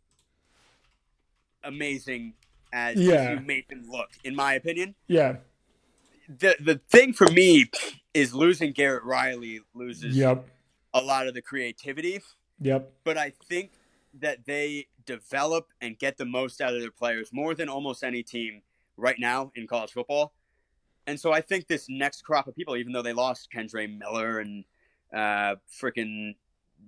amazing 1.66 2.34
as 2.74 2.96
Yeah. 2.98 3.34
you 3.34 3.40
made 3.42 3.66
him 3.70 3.84
look, 3.90 4.10
in 4.24 4.36
my 4.36 4.54
opinion 4.54 4.96
Yeah. 5.08 5.38
the 6.28 6.56
the 6.60 6.80
thing 6.90 7.14
for 7.14 7.28
me 7.32 7.66
is 8.14 8.34
losing 8.34 8.72
Garrett 8.72 9.04
Riley 9.04 9.62
loses 9.74 10.16
Yep. 10.16 10.48
a 10.94 11.02
lot 11.02 11.28
of 11.28 11.34
the 11.34 11.42
creativity, 11.42 12.22
Yep. 12.62 12.92
but 13.04 13.18
I 13.18 13.32
think 13.32 13.72
that 14.14 14.46
they 14.46 14.88
develop 15.06 15.68
and 15.82 16.00
get 16.00 16.18
the 16.18 16.26
most 16.26 16.62
out 16.62 16.74
of 16.74 16.80
their 16.82 16.92
players 16.92 17.32
more 17.34 17.54
than 17.54 17.68
almost 17.70 18.04
any 18.04 18.24
team 18.24 18.62
right 18.98 19.20
now 19.20 19.52
in 19.56 19.68
college 19.68 19.92
football. 19.92 20.34
And 21.08 21.20
so 21.20 21.32
I 21.32 21.42
think 21.42 21.68
this 21.68 21.88
next 21.90 22.24
crop 22.24 22.48
of 22.48 22.56
people, 22.56 22.76
even 22.78 22.94
though 22.94 23.02
they 23.04 23.14
lost 23.14 23.52
Kendre 23.52 23.88
Miller 24.00 24.40
and 24.40 24.64
uh, 25.14 25.56
freaking 25.70 26.36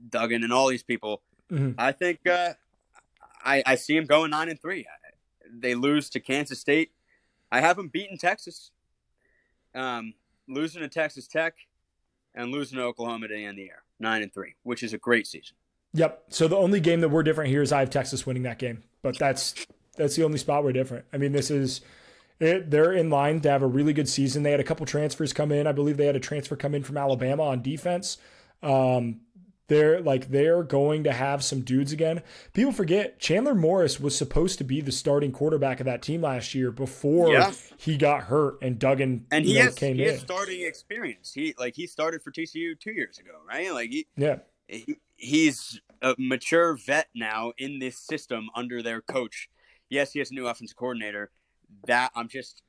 Duggan 0.09 0.43
and 0.43 0.51
all 0.51 0.67
these 0.67 0.83
people, 0.83 1.21
Mhm. 1.51 1.75
I 1.77 1.91
think 1.91 2.25
uh, 2.27 2.55
I, 3.47 3.63
I 3.65 3.75
see 3.75 3.95
them 3.95 4.05
going 4.05 4.29
nine 4.31 4.49
and 4.49 4.61
three. 4.61 4.85
They 5.49 5.73
lose 5.73 6.09
to 6.11 6.19
Kansas 6.19 6.59
State. 6.59 6.91
I 7.49 7.61
have 7.61 7.77
them 7.77 7.87
beating 7.87 8.17
Texas, 8.17 8.71
um, 9.73 10.13
losing 10.49 10.81
to 10.81 10.89
Texas 10.89 11.27
Tech, 11.27 11.55
and 12.35 12.51
losing 12.51 12.77
to 12.77 12.83
Oklahoma 12.83 13.29
the 13.29 13.45
end 13.45 13.57
the 13.57 13.63
year, 13.63 13.83
nine 13.99 14.21
and 14.21 14.33
three, 14.33 14.55
which 14.63 14.83
is 14.83 14.93
a 14.93 14.97
great 14.97 15.25
season. 15.25 15.55
Yep. 15.93 16.25
So 16.29 16.49
the 16.49 16.57
only 16.57 16.81
game 16.81 16.99
that 16.99 17.09
we're 17.09 17.23
different 17.23 17.49
here 17.49 17.61
is 17.61 17.71
I 17.71 17.79
have 17.79 17.89
Texas 17.89 18.25
winning 18.25 18.43
that 18.43 18.59
game, 18.59 18.83
but 19.01 19.17
that's 19.17 19.55
that's 19.95 20.17
the 20.17 20.23
only 20.23 20.37
spot 20.37 20.65
we're 20.65 20.73
different. 20.73 21.05
I 21.13 21.17
mean, 21.17 21.31
this 21.31 21.49
is 21.49 21.79
it, 22.41 22.69
they're 22.69 22.91
in 22.91 23.09
line 23.09 23.39
to 23.41 23.49
have 23.49 23.63
a 23.63 23.67
really 23.67 23.93
good 23.93 24.09
season. 24.09 24.43
They 24.43 24.51
had 24.51 24.59
a 24.59 24.65
couple 24.65 24.85
transfers 24.85 25.31
come 25.31 25.53
in. 25.53 25.67
I 25.67 25.71
believe 25.71 25.95
they 25.95 26.05
had 26.05 26.17
a 26.17 26.19
transfer 26.19 26.57
come 26.57 26.75
in 26.75 26.83
from 26.83 26.97
Alabama 26.97 27.43
on 27.43 27.61
defense. 27.61 28.17
Um, 28.61 29.21
they're 29.67 29.99
like 30.01 30.29
they're 30.29 30.63
going 30.63 31.03
to 31.03 31.11
have 31.11 31.43
some 31.43 31.61
dudes 31.61 31.91
again. 31.91 32.21
People 32.53 32.71
forget 32.71 33.19
Chandler 33.19 33.53
Morris 33.55 33.99
was 33.99 34.17
supposed 34.17 34.57
to 34.59 34.63
be 34.63 34.81
the 34.81 34.91
starting 34.91 35.31
quarterback 35.31 35.79
of 35.79 35.85
that 35.85 36.01
team 36.01 36.21
last 36.21 36.55
year 36.55 36.71
before 36.71 37.33
yeah. 37.33 37.51
he 37.77 37.97
got 37.97 38.23
hurt 38.23 38.57
and 38.61 38.79
Duggan 38.79 39.25
came 39.29 39.31
in. 39.31 39.37
and 39.37 39.45
he 39.45 39.53
know, 39.55 39.61
has, 39.63 39.75
came 39.75 39.95
he 39.95 40.03
in. 40.03 40.11
Has 40.11 40.21
starting 40.21 40.65
experience. 40.65 41.33
He 41.33 41.53
like 41.57 41.75
he 41.75 41.87
started 41.87 42.21
for 42.21 42.31
TCU 42.31 42.79
two 42.79 42.91
years 42.91 43.19
ago, 43.19 43.31
right? 43.47 43.73
Like 43.73 43.89
he, 43.89 44.07
yeah, 44.15 44.37
he, 44.67 44.97
he's 45.17 45.81
a 46.01 46.15
mature 46.17 46.75
vet 46.77 47.07
now 47.13 47.51
in 47.57 47.79
this 47.79 47.97
system 47.97 48.49
under 48.55 48.81
their 48.81 49.01
coach. 49.01 49.49
Yes, 49.89 50.13
he 50.13 50.19
has 50.19 50.31
a 50.31 50.33
new 50.33 50.47
offensive 50.47 50.77
coordinator. 50.77 51.31
That 51.85 52.11
I'm 52.15 52.29
just 52.29 52.63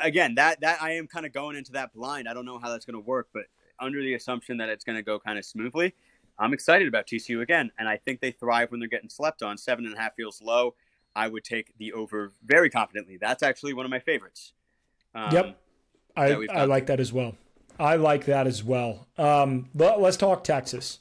again 0.00 0.36
that 0.36 0.60
that 0.60 0.80
I 0.80 0.92
am 0.92 1.08
kind 1.08 1.26
of 1.26 1.32
going 1.32 1.56
into 1.56 1.72
that 1.72 1.92
blind. 1.92 2.28
I 2.28 2.34
don't 2.34 2.46
know 2.46 2.58
how 2.58 2.70
that's 2.70 2.84
going 2.84 2.94
to 2.94 3.00
work, 3.00 3.28
but 3.32 3.44
under 3.80 4.02
the 4.02 4.14
assumption 4.14 4.58
that 4.58 4.68
it's 4.68 4.84
going 4.84 4.96
to 4.96 5.02
go 5.02 5.18
kind 5.18 5.38
of 5.38 5.44
smoothly, 5.44 5.94
I'm 6.38 6.52
excited 6.52 6.88
about 6.88 7.06
TCU 7.06 7.42
again, 7.42 7.70
and 7.78 7.88
I 7.88 7.96
think 7.96 8.20
they 8.20 8.32
thrive 8.32 8.70
when 8.70 8.80
they're 8.80 8.88
getting 8.88 9.08
slept 9.08 9.42
on. 9.42 9.56
Seven 9.56 9.86
and 9.86 9.94
a 9.94 9.98
half 9.98 10.14
feels 10.16 10.42
low. 10.42 10.74
I 11.14 11.28
would 11.28 11.44
take 11.44 11.76
the 11.78 11.92
over 11.92 12.32
very 12.44 12.70
confidently. 12.70 13.18
That's 13.20 13.42
actually 13.42 13.72
one 13.72 13.84
of 13.84 13.90
my 13.90 14.00
favorites. 14.00 14.52
Um, 15.14 15.32
yep, 15.32 15.60
I 16.16 16.32
I 16.52 16.64
like 16.64 16.86
that 16.86 16.98
as 16.98 17.12
well. 17.12 17.36
I 17.78 17.96
like 17.96 18.24
that 18.26 18.46
as 18.46 18.64
well. 18.64 19.06
Um, 19.16 19.70
but 19.74 20.00
let's 20.00 20.16
talk 20.16 20.44
Texas. 20.44 21.00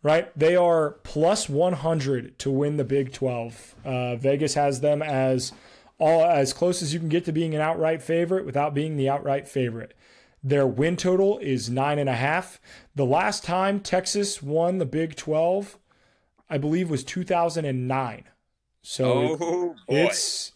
Right, 0.00 0.36
they 0.38 0.54
are 0.54 0.92
plus 1.02 1.48
100 1.48 2.38
to 2.38 2.50
win 2.52 2.76
the 2.76 2.84
Big 2.84 3.12
12. 3.12 3.74
Uh, 3.84 4.14
Vegas 4.14 4.54
has 4.54 4.80
them 4.80 5.02
as 5.02 5.52
all 5.98 6.24
as 6.24 6.52
close 6.52 6.82
as 6.82 6.94
you 6.94 7.00
can 7.00 7.08
get 7.08 7.24
to 7.24 7.32
being 7.32 7.52
an 7.54 7.60
outright 7.60 8.00
favorite 8.00 8.46
without 8.46 8.74
being 8.74 8.96
the 8.96 9.08
outright 9.08 9.48
favorite. 9.48 9.94
Their 10.42 10.66
win 10.66 10.96
total 10.96 11.38
is 11.38 11.68
nine 11.68 11.98
and 11.98 12.08
a 12.08 12.14
half. 12.14 12.60
The 12.94 13.04
last 13.04 13.44
time 13.44 13.80
Texas 13.80 14.42
won 14.42 14.78
the 14.78 14.86
Big 14.86 15.16
12, 15.16 15.78
I 16.48 16.58
believe, 16.58 16.90
was 16.90 17.04
2009. 17.04 18.24
So 18.82 19.36
oh, 19.40 19.74
it's 19.88 20.52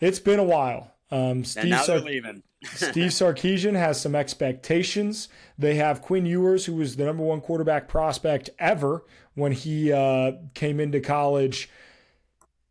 it's 0.00 0.18
been 0.18 0.40
a 0.40 0.44
while. 0.44 0.92
Um, 1.10 1.44
Steve, 1.44 1.78
Sar- 1.80 1.98
Steve 2.64 3.10
Sarkisian 3.10 3.76
has 3.76 4.00
some 4.00 4.14
expectations. 4.14 5.28
They 5.58 5.74
have 5.76 6.02
Quinn 6.02 6.26
Ewers, 6.26 6.66
who 6.66 6.74
was 6.74 6.96
the 6.96 7.04
number 7.04 7.22
one 7.22 7.40
quarterback 7.40 7.88
prospect 7.88 8.50
ever 8.58 9.04
when 9.34 9.52
he 9.52 9.92
uh, 9.92 10.32
came 10.54 10.80
into 10.80 11.00
college. 11.00 11.68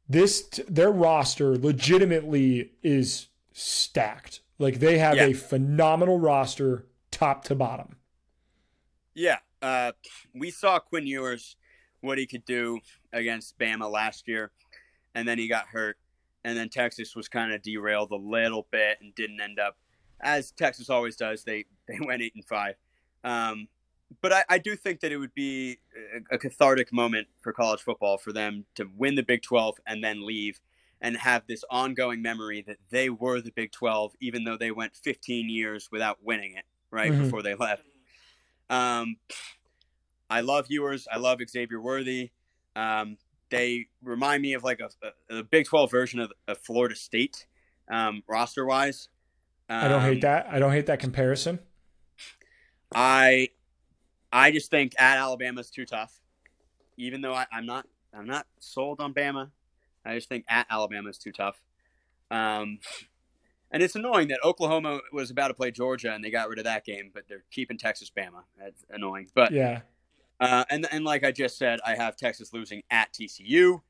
This 0.07 0.41
their 0.67 0.91
roster 0.91 1.57
legitimately 1.57 2.71
is 2.83 3.27
stacked. 3.53 4.41
Like 4.61 4.79
they 4.79 4.99
have 4.99 5.15
yeah. 5.15 5.25
a 5.25 5.33
phenomenal 5.33 6.19
roster, 6.19 6.85
top 7.09 7.43
to 7.45 7.55
bottom. 7.55 7.95
Yeah, 9.15 9.39
uh, 9.61 9.93
we 10.35 10.51
saw 10.51 10.77
Quinn 10.79 11.07
Ewers 11.07 11.57
what 12.01 12.19
he 12.19 12.27
could 12.27 12.45
do 12.45 12.79
against 13.11 13.57
Bama 13.57 13.91
last 13.91 14.27
year, 14.27 14.51
and 15.15 15.27
then 15.27 15.39
he 15.39 15.47
got 15.47 15.65
hurt, 15.67 15.97
and 16.43 16.55
then 16.55 16.69
Texas 16.69 17.15
was 17.15 17.27
kind 17.27 17.51
of 17.51 17.63
derailed 17.63 18.11
a 18.11 18.15
little 18.15 18.67
bit 18.71 18.99
and 19.01 19.15
didn't 19.15 19.41
end 19.41 19.59
up 19.59 19.77
as 20.21 20.51
Texas 20.51 20.91
always 20.91 21.15
does. 21.15 21.43
They 21.43 21.65
they 21.87 21.97
went 22.05 22.21
eight 22.21 22.35
and 22.35 22.45
five. 22.45 22.75
Um, 23.23 23.67
but 24.21 24.31
I, 24.31 24.43
I, 24.49 24.57
do 24.57 24.75
think 24.75 24.99
that 25.01 25.11
it 25.11 25.17
would 25.17 25.33
be 25.35 25.77
a, 26.31 26.35
a, 26.35 26.37
cathartic 26.37 26.91
moment 26.91 27.27
for 27.39 27.53
college 27.53 27.81
football 27.81 28.17
for 28.17 28.33
them 28.33 28.65
to 28.75 28.89
win 28.97 29.13
the 29.13 29.23
Big 29.23 29.43
12 29.43 29.77
and 29.85 30.03
then 30.03 30.25
leave 30.25 30.59
and 31.01 31.17
have 31.17 31.43
this 31.47 31.63
ongoing 31.69 32.21
memory 32.21 32.63
that 32.67 32.77
they 32.89 33.09
were 33.09 33.41
the 33.41 33.51
Big 33.51 33.71
12, 33.71 34.13
even 34.21 34.43
though 34.43 34.57
they 34.57 34.71
went 34.71 34.95
15 34.95 35.49
years 35.49 35.89
without 35.91 36.19
winning 36.23 36.53
it, 36.53 36.63
right, 36.91 37.11
mm-hmm. 37.11 37.23
before 37.23 37.41
they 37.41 37.55
left. 37.55 37.83
Um, 38.69 39.17
I 40.29 40.41
love 40.41 40.67
Ewers. 40.69 41.07
I 41.11 41.17
love 41.17 41.39
Xavier 41.47 41.81
Worthy. 41.81 42.31
Um, 42.75 43.17
they 43.49 43.87
remind 44.01 44.41
me 44.41 44.53
of 44.53 44.63
like 44.63 44.79
a, 44.79 44.89
a, 45.35 45.39
a 45.39 45.43
Big 45.43 45.65
12 45.65 45.91
version 45.91 46.19
of, 46.19 46.31
of 46.47 46.57
Florida 46.59 46.95
State 46.95 47.47
um, 47.91 48.23
roster 48.27 48.65
wise. 48.65 49.09
I 49.69 49.87
don't 49.87 50.01
hate 50.01 50.15
um, 50.15 50.19
that. 50.21 50.47
I 50.49 50.59
don't 50.59 50.71
hate 50.71 50.87
that 50.87 50.99
comparison. 50.99 51.59
I 52.93 53.49
I 54.33 54.51
just 54.51 54.69
think 54.69 54.93
at 54.97 55.17
Alabama 55.17 55.61
is 55.61 55.69
too 55.69 55.85
tough. 55.85 56.19
Even 56.97 57.21
though 57.21 57.33
I, 57.33 57.45
I'm 57.51 57.65
not 57.65 57.85
I'm 58.13 58.27
not 58.27 58.47
sold 58.59 58.99
on 58.99 59.13
Bama. 59.13 59.49
I 60.05 60.15
just 60.15 60.29
think 60.29 60.45
at 60.47 60.67
Alabama 60.69 61.09
is 61.09 61.17
too 61.17 61.31
tough. 61.31 61.61
Um, 62.29 62.79
and 63.71 63.81
it's 63.81 63.95
annoying 63.95 64.27
that 64.29 64.39
Oklahoma 64.43 64.99
was 65.13 65.31
about 65.31 65.47
to 65.47 65.53
play 65.53 65.71
Georgia 65.71 66.13
and 66.13 66.23
they 66.23 66.29
got 66.29 66.49
rid 66.49 66.59
of 66.59 66.65
that 66.65 66.85
game, 66.85 67.11
but 67.13 67.23
they're 67.27 67.43
keeping 67.51 67.77
Texas 67.77 68.11
Bama. 68.15 68.43
That's 68.59 68.83
annoying. 68.89 69.29
But 69.33 69.51
yeah. 69.51 69.81
Uh, 70.39 70.65
and 70.69 70.87
and 70.91 71.05
like 71.05 71.23
I 71.23 71.31
just 71.31 71.57
said, 71.57 71.79
I 71.85 71.95
have 71.95 72.15
Texas 72.15 72.51
losing 72.51 72.81
at 72.89 73.13
TCU. 73.13 73.81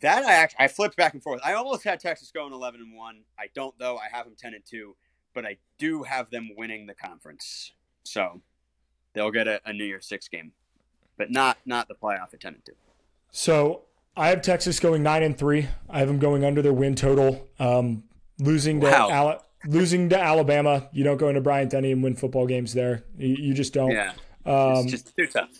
That 0.00 0.24
I 0.24 0.32
actually 0.32 0.64
I 0.64 0.68
flipped 0.68 0.96
back 0.96 1.12
and 1.12 1.22
forth. 1.22 1.40
I 1.44 1.52
almost 1.52 1.84
had 1.84 2.00
Texas 2.00 2.30
going 2.30 2.52
eleven 2.52 2.80
and 2.80 2.96
one. 2.96 3.20
I 3.38 3.46
don't 3.54 3.78
though. 3.78 3.98
I 3.98 4.06
have 4.10 4.24
them 4.24 4.34
ten 4.38 4.54
and 4.54 4.64
two, 4.64 4.96
but 5.34 5.44
I 5.44 5.58
do 5.78 6.02
have 6.02 6.30
them 6.30 6.50
winning 6.56 6.86
the 6.86 6.94
conference. 6.94 7.72
So 8.04 8.40
they'll 9.12 9.30
get 9.30 9.48
a, 9.48 9.60
a 9.66 9.72
New 9.74 9.84
Year's 9.84 10.06
Six 10.06 10.28
game, 10.28 10.52
but 11.18 11.30
not 11.30 11.58
not 11.66 11.88
the 11.88 11.94
playoff 11.94 12.32
at 12.32 12.40
ten 12.40 12.54
and 12.54 12.64
two. 12.64 12.72
So 13.30 13.82
I 14.16 14.28
have 14.28 14.42
Texas 14.42 14.80
going 14.80 15.02
nine 15.02 15.22
and 15.22 15.36
three. 15.36 15.68
I 15.88 16.00
have 16.00 16.08
them 16.08 16.18
going 16.18 16.44
under 16.44 16.62
their 16.62 16.72
win 16.72 16.94
total. 16.94 17.48
Um, 17.58 18.04
losing 18.38 18.80
wow. 18.80 19.08
to 19.08 19.14
Al- 19.14 19.46
losing 19.66 20.08
to 20.10 20.18
Alabama. 20.20 20.88
You 20.92 21.04
don't 21.04 21.16
go 21.16 21.28
into 21.28 21.40
Bryant 21.40 21.70
Denny 21.70 21.92
and 21.92 22.02
win 22.02 22.16
football 22.16 22.46
games 22.46 22.74
there. 22.74 23.04
You, 23.16 23.36
you 23.38 23.54
just 23.54 23.72
don't. 23.72 23.92
Yeah, 23.92 24.12
um, 24.44 24.84
it's 24.84 24.90
just 24.90 25.16
too 25.16 25.26
tough. 25.26 25.50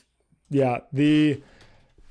Yeah, 0.51 0.81
the 0.93 1.43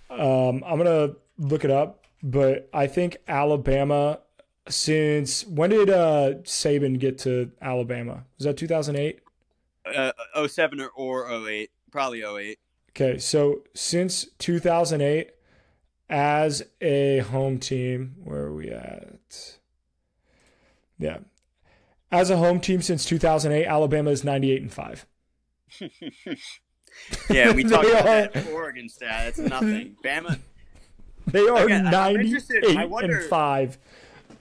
um, 0.10 0.64
I'm 0.66 0.78
gonna 0.78 1.16
look 1.38 1.66
it 1.66 1.72
up, 1.72 2.06
but 2.24 2.70
I 2.74 2.88
think 2.88 3.18
Alabama. 3.28 4.20
Since 4.68 5.48
when 5.48 5.72
did 5.72 5.90
uh, 5.90 6.34
Saban 6.44 7.00
get 7.00 7.18
to 7.20 7.52
Alabama? 7.60 8.26
Was 8.38 8.46
that 8.46 8.56
2008? 8.56 9.20
Uh, 9.96 10.12
07 10.48 10.80
or, 10.80 10.90
or 10.90 11.50
08, 11.50 11.72
probably 11.92 12.22
08. 12.22 12.60
Okay, 12.92 13.18
so 13.18 13.64
since 13.74 14.26
2008, 14.38 15.32
as 16.10 16.64
a 16.82 17.20
home 17.20 17.60
team. 17.60 18.16
Where 18.24 18.41
are 18.41 18.53
we 18.53 18.70
at? 18.70 19.57
Yeah. 20.97 21.20
As 22.12 22.30
a 22.30 22.38
home 22.38 22.60
team 22.60 22.82
since 22.82 23.05
2008, 23.05 23.66
Alabama 23.66 24.10
is 24.10 24.24
98 24.24 24.62
and 24.64 24.74
5. 24.74 25.05
yeah, 27.30 27.51
we 27.51 27.64
talked 27.70 27.88
about 27.88 28.07
are, 28.07 28.28
that 28.28 28.47
Oregon 28.51 28.89
stat. 28.89 29.28
It's 29.28 29.38
nothing. 29.38 29.95
Bama. 30.03 30.39
They 31.28 31.47
are 31.47 31.66
Again, 31.66 31.84
98 31.86 32.76
and 33.03 33.24
5. 33.24 33.78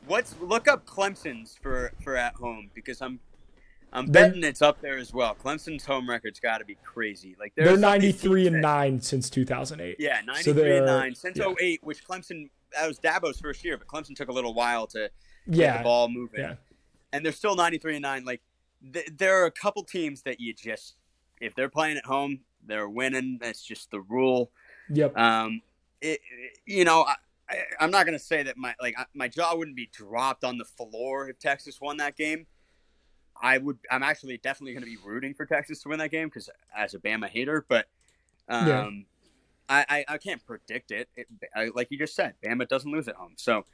What's 0.06 0.34
look 0.40 0.68
up 0.68 0.86
Clemson's 0.86 1.58
for 1.60 1.92
for 2.02 2.16
at 2.16 2.34
home 2.34 2.70
because 2.74 3.02
I'm 3.02 3.20
I'm 3.92 4.06
betting 4.06 4.44
it's 4.44 4.62
up 4.62 4.80
there 4.80 4.98
as 4.98 5.12
well. 5.12 5.34
Clemson's 5.34 5.84
home 5.84 6.08
record's 6.08 6.40
got 6.40 6.58
to 6.58 6.64
be 6.64 6.76
crazy. 6.84 7.36
Like 7.38 7.52
they're 7.56 7.76
93 7.76 8.46
and 8.46 8.56
that, 8.56 8.60
9 8.60 9.00
since 9.00 9.30
2008. 9.30 9.96
Yeah, 9.98 10.20
93 10.26 10.52
so 10.52 10.76
and 10.76 10.86
9 10.86 11.14
since 11.14 11.38
yeah. 11.38 11.54
08, 11.60 11.80
which 11.82 12.04
Clemson 12.06 12.50
that 12.74 12.86
was 12.86 12.98
Dabo's 12.98 13.40
first 13.40 13.64
year, 13.64 13.78
but 13.78 13.86
Clemson 13.86 14.14
took 14.14 14.28
a 14.28 14.32
little 14.32 14.52
while 14.52 14.86
to 14.88 15.10
yeah. 15.46 15.72
get 15.72 15.78
the 15.78 15.84
ball 15.84 16.08
moving. 16.08 16.40
Yeah. 16.40 16.54
And 17.12 17.24
they're 17.24 17.32
still 17.32 17.56
93 17.56 17.96
and 17.96 18.02
9 18.02 18.24
like 18.24 18.42
th- 18.92 19.08
there 19.16 19.42
are 19.42 19.46
a 19.46 19.50
couple 19.50 19.82
teams 19.84 20.22
that 20.22 20.38
you 20.38 20.52
just 20.52 20.96
if 21.40 21.54
they're 21.54 21.70
playing 21.70 21.96
at 21.96 22.04
home, 22.04 22.40
they're 22.66 22.88
winning. 22.88 23.38
That's 23.40 23.62
just 23.62 23.90
the 23.90 24.00
rule. 24.00 24.50
Yep. 24.90 25.16
Um 25.16 25.62
it, 26.00 26.20
you 26.66 26.84
know, 26.84 27.02
I, 27.02 27.14
I, 27.80 27.84
am 27.84 27.90
not 27.90 28.06
going 28.06 28.16
to 28.16 28.24
say 28.24 28.44
that 28.44 28.56
my 28.56 28.74
like 28.80 28.94
my 29.14 29.26
jaw 29.28 29.56
wouldn't 29.56 29.76
be 29.76 29.88
dropped 29.90 30.44
on 30.44 30.58
the 30.58 30.64
floor 30.64 31.28
if 31.28 31.38
Texas 31.38 31.80
won 31.80 31.96
that 31.96 32.16
game 32.16 32.46
I 33.40 33.58
would. 33.58 33.78
I'm 33.90 34.02
actually 34.02 34.38
definitely 34.38 34.72
going 34.72 34.84
to 34.84 34.90
be 34.90 34.98
rooting 35.04 35.34
for 35.34 35.46
Texas 35.46 35.82
to 35.82 35.88
win 35.88 35.98
that 35.98 36.10
game 36.10 36.28
because 36.28 36.50
as 36.76 36.94
a 36.94 36.98
Bama 36.98 37.28
hater, 37.28 37.64
but 37.68 37.86
um, 38.48 38.66
yeah. 38.66 38.90
I, 39.68 39.86
I, 39.88 40.04
I 40.14 40.18
can't 40.18 40.44
predict 40.44 40.90
it. 40.90 41.08
it 41.16 41.26
I, 41.54 41.70
like 41.74 41.88
you 41.90 41.98
just 41.98 42.14
said, 42.14 42.34
Bama 42.44 42.68
doesn't 42.68 42.90
lose 42.90 43.08
at 43.08 43.16
home, 43.16 43.34
so 43.36 43.64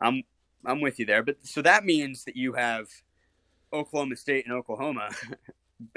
I'm 0.00 0.22
I'm 0.64 0.80
with 0.80 0.98
you 0.98 1.06
there. 1.06 1.22
But 1.22 1.36
so 1.42 1.62
that 1.62 1.84
means 1.84 2.24
that 2.24 2.36
you 2.36 2.54
have 2.54 2.88
Oklahoma 3.72 4.16
State 4.16 4.46
and 4.46 4.54
Oklahoma 4.54 5.10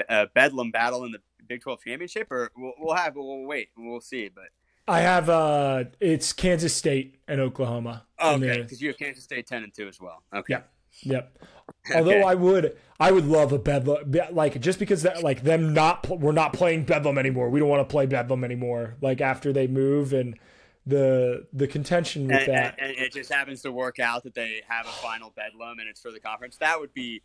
a 0.08 0.26
Bedlam 0.34 0.70
battle 0.70 1.04
in 1.04 1.12
the 1.12 1.20
Big 1.48 1.62
12 1.62 1.82
championship, 1.84 2.30
or 2.30 2.52
we'll, 2.56 2.74
we'll 2.78 2.94
have 2.94 3.16
we'll 3.16 3.44
wait 3.44 3.70
we'll 3.76 4.00
see. 4.00 4.28
But 4.28 4.50
I 4.86 5.00
have 5.00 5.28
uh, 5.28 5.84
it's 5.98 6.32
Kansas 6.32 6.74
State 6.74 7.20
and 7.26 7.40
Oklahoma. 7.40 8.06
Oh, 8.18 8.36
okay, 8.36 8.62
because 8.62 8.80
you 8.80 8.88
have 8.88 8.98
Kansas 8.98 9.24
State 9.24 9.46
ten 9.46 9.64
and 9.64 9.74
two 9.74 9.88
as 9.88 10.00
well. 10.00 10.22
Okay. 10.34 10.54
Yeah. 10.54 10.62
Yep. 11.02 11.38
Although 11.94 12.10
okay. 12.10 12.22
I 12.22 12.34
would, 12.34 12.76
I 12.98 13.10
would 13.10 13.26
love 13.26 13.52
a 13.52 13.58
Bedlam, 13.58 14.12
like 14.32 14.60
just 14.60 14.78
because 14.78 15.02
that, 15.02 15.22
like 15.22 15.42
them 15.42 15.72
not, 15.72 16.08
we're 16.08 16.32
not 16.32 16.52
playing 16.52 16.84
Bedlam 16.84 17.18
anymore. 17.18 17.48
We 17.48 17.60
don't 17.60 17.68
want 17.68 17.88
to 17.88 17.90
play 17.90 18.06
Bedlam 18.06 18.44
anymore. 18.44 18.96
Like 19.00 19.20
after 19.20 19.52
they 19.52 19.66
move 19.66 20.12
and 20.12 20.38
the 20.86 21.46
the 21.52 21.66
contention 21.66 22.26
with 22.26 22.36
and, 22.36 22.48
that, 22.48 22.74
and, 22.78 22.90
and, 22.90 22.98
it 22.98 23.12
just 23.12 23.32
happens 23.32 23.62
to 23.62 23.72
work 23.72 23.98
out 23.98 24.24
that 24.24 24.34
they 24.34 24.62
have 24.68 24.86
a 24.86 24.90
final 24.90 25.30
Bedlam 25.30 25.78
and 25.78 25.88
it's 25.88 26.00
for 26.00 26.10
the 26.10 26.20
conference. 26.20 26.56
That 26.56 26.80
would 26.80 26.92
be, 26.94 27.22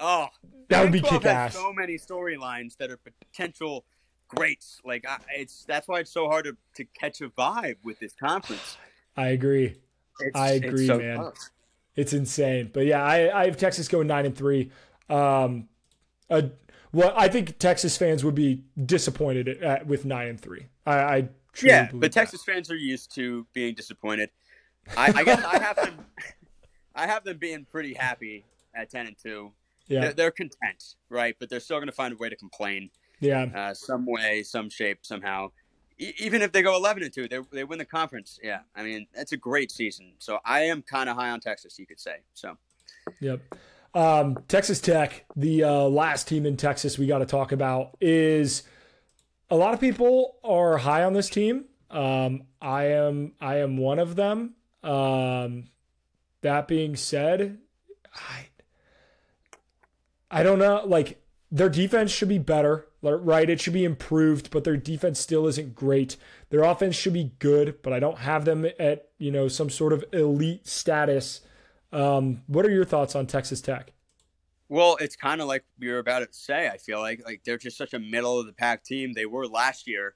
oh, 0.00 0.28
that 0.68 0.82
would 0.82 0.92
be 0.92 1.00
kick 1.00 1.24
ass. 1.24 1.54
So 1.54 1.72
many 1.72 1.96
storylines 1.96 2.76
that 2.76 2.90
are 2.90 2.98
potential 2.98 3.84
greats. 4.28 4.80
Like 4.84 5.06
I, 5.08 5.18
it's 5.36 5.64
that's 5.64 5.88
why 5.88 6.00
it's 6.00 6.10
so 6.10 6.28
hard 6.28 6.44
to, 6.44 6.56
to 6.76 6.84
catch 6.98 7.20
a 7.20 7.28
vibe 7.28 7.76
with 7.82 7.98
this 7.98 8.14
conference. 8.14 8.76
I 9.16 9.28
agree. 9.28 9.76
It's, 10.20 10.38
I 10.38 10.50
agree, 10.50 10.86
so 10.86 10.98
man. 10.98 11.16
Tough. 11.16 11.50
It's 11.98 12.12
insane. 12.12 12.70
But 12.72 12.86
yeah, 12.86 13.02
I, 13.02 13.40
I 13.40 13.44
have 13.46 13.56
Texas 13.56 13.88
going 13.88 14.06
nine 14.06 14.24
and 14.24 14.36
three. 14.36 14.70
Um, 15.10 15.68
uh, 16.30 16.42
well, 16.92 17.12
I 17.16 17.26
think 17.26 17.58
Texas 17.58 17.96
fans 17.96 18.22
would 18.22 18.36
be 18.36 18.62
disappointed 18.86 19.48
at, 19.48 19.84
with 19.84 20.04
nine 20.04 20.28
and 20.28 20.40
three. 20.40 20.66
I, 20.86 20.94
I 20.94 21.28
yeah, 21.60 21.90
but 21.92 22.12
Texas 22.12 22.44
fans 22.44 22.70
are 22.70 22.76
used 22.76 23.12
to 23.16 23.48
being 23.52 23.74
disappointed. 23.74 24.30
I, 24.96 25.12
I 25.12 25.24
guess 25.24 25.44
I 25.44 25.58
have 25.58 25.74
them. 25.74 26.06
I 26.94 27.08
have 27.08 27.24
them 27.24 27.38
being 27.38 27.66
pretty 27.68 27.94
happy 27.94 28.44
at 28.76 28.90
ten 28.90 29.08
and 29.08 29.16
two. 29.20 29.50
Yeah, 29.88 30.02
they're, 30.02 30.12
they're 30.12 30.30
content, 30.30 30.94
right? 31.10 31.34
But 31.40 31.50
they're 31.50 31.58
still 31.58 31.78
going 31.78 31.88
to 31.88 31.92
find 31.92 32.14
a 32.14 32.16
way 32.16 32.28
to 32.28 32.36
complain. 32.36 32.90
Yeah, 33.18 33.46
uh, 33.52 33.74
some 33.74 34.06
way, 34.06 34.44
some 34.44 34.70
shape, 34.70 35.00
somehow. 35.02 35.50
Even 35.98 36.42
if 36.42 36.52
they 36.52 36.62
go 36.62 36.76
eleven 36.76 37.02
and 37.02 37.12
two, 37.12 37.28
they 37.28 37.40
they 37.50 37.64
win 37.64 37.78
the 37.78 37.84
conference. 37.84 38.38
Yeah, 38.42 38.60
I 38.74 38.82
mean 38.82 39.06
that's 39.14 39.32
a 39.32 39.36
great 39.36 39.70
season. 39.70 40.12
So 40.18 40.38
I 40.44 40.60
am 40.60 40.82
kind 40.82 41.08
of 41.08 41.16
high 41.16 41.30
on 41.30 41.40
Texas, 41.40 41.78
you 41.78 41.86
could 41.86 42.00
say. 42.00 42.18
So. 42.34 42.56
Yep. 43.20 43.40
Um, 43.94 44.38
Texas 44.48 44.80
Tech, 44.80 45.24
the 45.34 45.64
uh, 45.64 45.82
last 45.82 46.28
team 46.28 46.46
in 46.46 46.56
Texas 46.56 46.98
we 46.98 47.06
got 47.06 47.18
to 47.18 47.26
talk 47.26 47.52
about, 47.52 47.96
is 48.00 48.62
a 49.50 49.56
lot 49.56 49.74
of 49.74 49.80
people 49.80 50.36
are 50.44 50.76
high 50.76 51.04
on 51.04 51.14
this 51.14 51.30
team. 51.30 51.64
Um, 51.90 52.42
I 52.60 52.84
am 52.84 53.32
I 53.40 53.56
am 53.56 53.78
one 53.78 53.98
of 53.98 54.14
them. 54.14 54.54
Um, 54.82 55.70
that 56.42 56.68
being 56.68 56.96
said, 56.96 57.58
I 58.14 58.48
I 60.30 60.42
don't 60.42 60.58
know. 60.58 60.82
Like 60.84 61.22
their 61.50 61.70
defense 61.70 62.10
should 62.10 62.28
be 62.28 62.38
better, 62.38 62.87
right? 63.02 63.48
It 63.48 63.60
should 63.60 63.72
be 63.72 63.84
improved, 63.84 64.50
but 64.50 64.64
their 64.64 64.76
defense 64.76 65.18
still 65.20 65.46
isn't 65.46 65.74
great. 65.74 66.16
Their 66.50 66.62
offense 66.62 66.96
should 66.96 67.12
be 67.12 67.32
good, 67.38 67.82
but 67.82 67.92
I 67.92 68.00
don't 68.00 68.18
have 68.18 68.44
them 68.44 68.66
at 68.78 69.08
you 69.18 69.30
know 69.30 69.48
some 69.48 69.70
sort 69.70 69.92
of 69.92 70.04
elite 70.12 70.66
status 70.66 71.40
um, 71.92 72.42
what 72.46 72.66
are 72.66 72.70
your 72.70 72.84
thoughts 72.84 73.14
on 73.14 73.26
Texas 73.26 73.60
Tech? 73.60 73.92
Well, 74.68 74.98
it's 75.00 75.16
kind 75.16 75.40
of 75.40 75.48
like 75.48 75.64
we 75.78 75.88
were 75.88 75.98
about 75.98 76.20
to 76.20 76.28
say. 76.30 76.68
I 76.68 76.76
feel 76.76 77.00
like 77.00 77.22
like 77.24 77.42
they're 77.44 77.56
just 77.56 77.78
such 77.78 77.94
a 77.94 77.98
middle 77.98 78.38
of 78.38 78.46
the 78.46 78.52
pack 78.52 78.84
team. 78.84 79.14
They 79.14 79.24
were 79.24 79.46
last 79.46 79.86
year. 79.86 80.14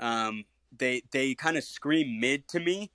Um, 0.00 0.44
they 0.76 1.02
they 1.12 1.34
kind 1.34 1.56
of 1.56 1.62
scream 1.62 2.18
mid 2.18 2.48
to 2.48 2.60
me, 2.60 2.90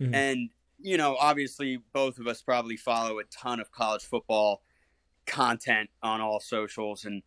mm-hmm. 0.00 0.14
and 0.14 0.50
you 0.78 0.98
know, 0.98 1.16
obviously, 1.18 1.78
both 1.94 2.18
of 2.18 2.26
us 2.26 2.42
probably 2.42 2.76
follow 2.76 3.18
a 3.18 3.24
ton 3.24 3.60
of 3.60 3.70
college 3.72 4.02
football 4.02 4.62
content 5.24 5.88
on 6.02 6.20
all 6.20 6.40
socials, 6.40 7.06
and 7.06 7.22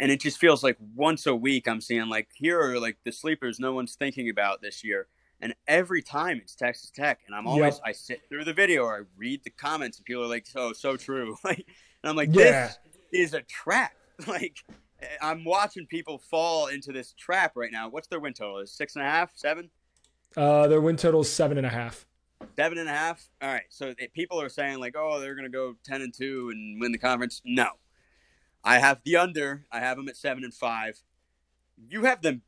and 0.00 0.10
it 0.10 0.18
just 0.18 0.38
feels 0.38 0.64
like 0.64 0.78
once 0.96 1.26
a 1.26 1.36
week 1.36 1.68
I'm 1.68 1.82
seeing 1.82 2.08
like 2.08 2.28
here 2.34 2.58
are 2.58 2.80
like 2.80 2.96
the 3.04 3.12
sleepers 3.12 3.60
no 3.60 3.72
one's 3.74 3.94
thinking 3.94 4.28
about 4.28 4.62
this 4.62 4.82
year. 4.82 5.06
And 5.42 5.54
every 5.68 6.02
time 6.02 6.38
it's 6.42 6.54
Texas 6.54 6.90
Tech, 6.90 7.20
and 7.26 7.34
I'm 7.34 7.46
always 7.46 7.74
yep. 7.74 7.82
I 7.84 7.92
sit 7.92 8.20
through 8.28 8.44
the 8.44 8.52
video 8.52 8.82
or 8.82 8.96
I 8.96 9.00
read 9.16 9.42
the 9.44 9.50
comments, 9.50 9.96
and 9.96 10.04
people 10.04 10.22
are 10.22 10.28
like, 10.28 10.46
"So 10.46 10.74
so 10.74 10.96
true," 10.96 11.36
like, 11.44 11.64
and 12.02 12.10
I'm 12.10 12.16
like, 12.16 12.28
yeah. 12.32 12.72
"This 13.12 13.30
is 13.30 13.34
a 13.34 13.42
trap." 13.42 13.92
Like, 14.26 14.58
I'm 15.22 15.46
watching 15.46 15.86
people 15.86 16.18
fall 16.18 16.66
into 16.66 16.92
this 16.92 17.14
trap 17.14 17.52
right 17.54 17.72
now. 17.72 17.88
What's 17.88 18.06
their 18.08 18.20
win 18.20 18.34
total? 18.34 18.58
Is 18.58 18.70
six 18.70 18.96
and 18.96 19.02
a 19.02 19.08
half, 19.08 19.30
seven? 19.34 19.70
Uh, 20.36 20.66
their 20.66 20.82
win 20.82 20.98
total 20.98 21.22
is 21.22 21.32
seven 21.32 21.56
and 21.56 21.66
a 21.66 21.70
half. 21.70 22.04
Seven 22.54 22.76
and 22.76 22.86
a 22.86 22.92
half. 22.92 23.26
All 23.40 23.48
right. 23.48 23.62
So 23.70 23.94
people 24.14 24.38
are 24.42 24.50
saying 24.50 24.78
like, 24.78 24.94
"Oh, 24.94 25.20
they're 25.20 25.34
gonna 25.34 25.48
go 25.48 25.74
ten 25.86 26.02
and 26.02 26.12
two 26.12 26.50
and 26.52 26.78
win 26.78 26.92
the 26.92 26.98
conference." 26.98 27.40
No, 27.46 27.70
I 28.62 28.78
have 28.78 29.00
the 29.04 29.16
under. 29.16 29.66
I 29.70 29.80
have 29.80 29.96
them 29.96 30.08
at 30.08 30.16
seven 30.16 30.44
and 30.44 30.54
five. 30.54 31.02
You 31.88 32.04
have 32.04 32.22
them 32.22 32.42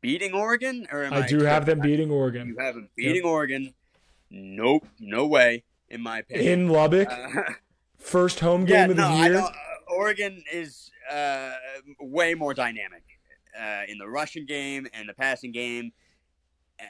beating 0.00 0.34
Oregon, 0.34 0.86
or 0.92 1.04
I, 1.06 1.22
I, 1.22 1.26
do 1.26 1.40
have 1.40 1.64
them 1.64 1.80
beating 1.80 2.10
Oregon. 2.10 2.48
You 2.48 2.56
have 2.58 2.74
them 2.74 2.90
beating 2.94 3.16
yep. 3.16 3.24
Oregon. 3.24 3.74
Nope, 4.30 4.86
no 5.00 5.26
way. 5.26 5.64
In 5.88 6.02
my 6.02 6.18
opinion, 6.18 6.52
in 6.52 6.68
Lubbock, 6.68 7.08
uh, 7.10 7.42
first 7.98 8.40
home 8.40 8.64
game 8.64 8.74
yeah, 8.74 8.84
of 8.84 8.96
the 8.96 9.08
no, 9.08 9.24
year. 9.24 9.38
Uh, 9.38 9.50
Oregon 9.88 10.42
is 10.52 10.90
uh, 11.10 11.52
way 12.00 12.34
more 12.34 12.52
dynamic 12.52 13.04
uh, 13.58 13.82
in 13.86 13.98
the 13.98 14.08
rushing 14.08 14.46
game 14.46 14.86
and 14.92 15.08
the 15.08 15.14
passing 15.14 15.52
game, 15.52 15.92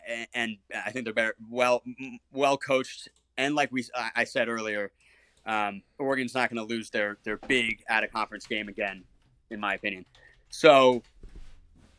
and, 0.08 0.26
and 0.34 0.56
I 0.84 0.90
think 0.90 1.04
they're 1.04 1.14
better, 1.14 1.36
well, 1.50 1.82
well 2.32 2.56
coached. 2.56 3.08
And 3.36 3.54
like 3.54 3.70
we, 3.72 3.84
I 4.14 4.24
said 4.24 4.48
earlier, 4.48 4.92
um, 5.46 5.82
Oregon's 5.98 6.34
not 6.34 6.50
going 6.50 6.66
to 6.66 6.74
lose 6.74 6.90
their 6.90 7.18
their 7.24 7.36
big 7.36 7.82
out 7.88 8.04
of 8.04 8.12
conference 8.12 8.46
game 8.46 8.68
again, 8.68 9.04
in 9.50 9.60
my 9.60 9.74
opinion. 9.74 10.04
So 10.50 11.02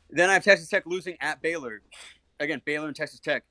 then 0.09 0.29
I 0.29 0.33
have 0.33 0.43
Texas 0.43 0.69
Tech 0.69 0.85
losing 0.85 1.17
at 1.21 1.41
Baylor. 1.41 1.81
Again, 2.39 2.61
Baylor 2.65 2.87
and 2.87 2.95
Texas 2.95 3.19
Tech. 3.19 3.43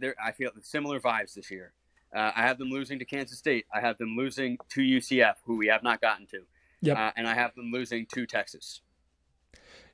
There, 0.00 0.14
I 0.22 0.32
feel 0.32 0.50
similar 0.62 1.00
vibes 1.00 1.34
this 1.34 1.50
year. 1.50 1.72
Uh, 2.14 2.32
I 2.34 2.42
have 2.42 2.58
them 2.58 2.70
losing 2.70 2.98
to 2.98 3.04
Kansas 3.04 3.38
State. 3.38 3.66
I 3.72 3.80
have 3.80 3.96
them 3.98 4.16
losing 4.16 4.58
to 4.70 4.80
UCF, 4.80 5.34
who 5.44 5.56
we 5.56 5.68
have 5.68 5.82
not 5.82 6.00
gotten 6.00 6.26
to. 6.26 6.40
Yep. 6.82 6.96
Uh, 6.96 7.10
and 7.16 7.28
I 7.28 7.34
have 7.34 7.54
them 7.54 7.70
losing 7.72 8.06
to 8.06 8.26
Texas. 8.26 8.80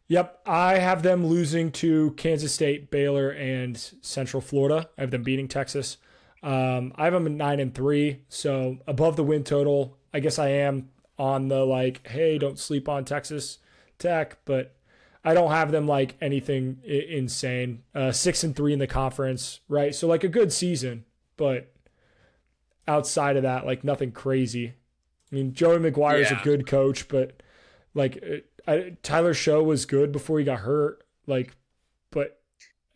Yep. 0.08 0.40
I 0.46 0.78
have 0.78 1.02
them 1.02 1.26
losing 1.26 1.70
to 1.72 2.12
Kansas 2.12 2.54
State, 2.54 2.90
Baylor, 2.90 3.30
and 3.30 3.76
Central 4.00 4.40
Florida. 4.40 4.88
I 4.96 5.02
have 5.02 5.10
them 5.10 5.24
beating 5.24 5.48
Texas. 5.48 5.98
Um, 6.46 6.92
I 6.94 7.04
have 7.04 7.12
them 7.12 7.26
at 7.26 7.32
nine 7.32 7.58
and 7.58 7.74
three, 7.74 8.20
so 8.28 8.78
above 8.86 9.16
the 9.16 9.24
win 9.24 9.42
total. 9.42 9.98
I 10.14 10.20
guess 10.20 10.38
I 10.38 10.50
am 10.50 10.90
on 11.18 11.48
the 11.48 11.64
like, 11.64 12.06
hey, 12.06 12.38
don't 12.38 12.56
sleep 12.56 12.88
on 12.88 13.04
Texas 13.04 13.58
Tech, 13.98 14.38
but 14.44 14.76
I 15.24 15.34
don't 15.34 15.50
have 15.50 15.72
them 15.72 15.88
like 15.88 16.14
anything 16.20 16.78
insane. 16.84 17.82
Uh, 17.92 18.12
six 18.12 18.44
and 18.44 18.54
three 18.54 18.72
in 18.72 18.78
the 18.78 18.86
conference, 18.86 19.58
right? 19.68 19.92
So 19.92 20.06
like 20.06 20.22
a 20.22 20.28
good 20.28 20.52
season, 20.52 21.04
but 21.36 21.72
outside 22.86 23.36
of 23.36 23.42
that, 23.42 23.66
like 23.66 23.82
nothing 23.82 24.12
crazy. 24.12 24.74
I 25.32 25.34
mean, 25.34 25.52
Joey 25.52 25.78
McGuire 25.78 26.20
is 26.20 26.30
yeah. 26.30 26.40
a 26.40 26.44
good 26.44 26.64
coach, 26.68 27.08
but 27.08 27.42
like 27.92 28.22
uh, 28.22 28.70
I, 28.70 28.96
Tyler 29.02 29.34
Shough 29.34 29.64
was 29.64 29.84
good 29.84 30.12
before 30.12 30.38
he 30.38 30.44
got 30.44 30.60
hurt. 30.60 31.04
Like, 31.26 31.56
but 32.12 32.38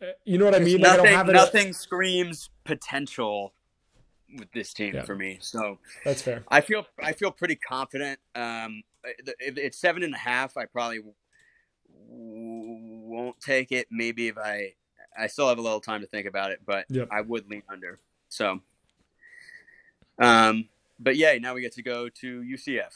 uh, 0.01 0.05
you 0.23 0.37
know 0.37 0.45
what 0.45 0.55
I 0.55 0.59
mean? 0.59 0.79
Like, 0.79 0.99
nothing, 0.99 1.15
I 1.15 1.23
nothing 1.23 1.73
screams 1.73 2.49
potential 2.63 3.53
with 4.37 4.51
this 4.51 4.73
team 4.73 4.95
yeah. 4.95 5.03
for 5.03 5.15
me. 5.15 5.37
So 5.41 5.79
that's 6.05 6.21
fair. 6.21 6.43
I 6.47 6.61
feel 6.61 6.85
I 7.01 7.13
feel 7.13 7.31
pretty 7.31 7.55
confident. 7.55 8.19
Um, 8.35 8.83
it's 9.03 9.77
seven 9.77 10.03
and 10.03 10.13
a 10.13 10.17
half. 10.17 10.57
I 10.57 10.65
probably 10.65 10.99
won't 12.07 13.39
take 13.39 13.71
it. 13.71 13.87
Maybe 13.91 14.27
if 14.27 14.37
I, 14.37 14.73
I 15.17 15.27
still 15.27 15.49
have 15.49 15.57
a 15.57 15.61
little 15.61 15.81
time 15.81 16.01
to 16.01 16.07
think 16.07 16.27
about 16.27 16.51
it, 16.51 16.61
but 16.65 16.85
yep. 16.89 17.07
I 17.11 17.21
would 17.21 17.49
lean 17.49 17.63
under. 17.69 17.99
So, 18.29 18.61
um, 20.19 20.69
but 20.99 21.15
yeah, 21.15 21.37
now 21.39 21.53
we 21.53 21.61
get 21.61 21.73
to 21.73 21.83
go 21.83 22.09
to 22.09 22.41
UCF. 22.41 22.93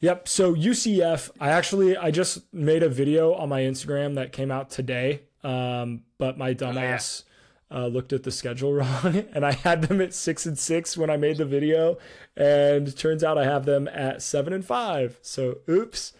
Yep. 0.00 0.28
So 0.28 0.54
UCF, 0.54 1.30
I 1.40 1.50
actually 1.50 1.96
I 1.96 2.10
just 2.10 2.52
made 2.52 2.82
a 2.82 2.88
video 2.88 3.34
on 3.34 3.48
my 3.48 3.62
Instagram 3.62 4.14
that 4.16 4.32
came 4.32 4.50
out 4.50 4.70
today. 4.70 5.22
Um, 5.42 6.02
but 6.18 6.38
my 6.38 6.54
dumbass 6.54 7.22
oh, 7.22 7.26
yeah. 7.28 7.35
Uh, 7.70 7.86
looked 7.86 8.12
at 8.12 8.22
the 8.22 8.30
schedule 8.30 8.72
wrong, 8.74 9.24
and 9.34 9.44
I 9.44 9.52
had 9.52 9.82
them 9.82 10.00
at 10.00 10.14
six 10.14 10.46
and 10.46 10.58
six 10.58 10.96
when 10.96 11.10
I 11.10 11.16
made 11.16 11.38
the 11.38 11.44
video, 11.44 11.98
and 12.36 12.96
turns 12.96 13.24
out 13.24 13.38
I 13.38 13.44
have 13.44 13.64
them 13.64 13.88
at 13.88 14.22
seven 14.22 14.52
and 14.52 14.64
five. 14.64 15.18
So 15.22 15.58
oops. 15.68 16.12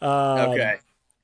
Um, 0.00 0.50
okay. 0.50 0.76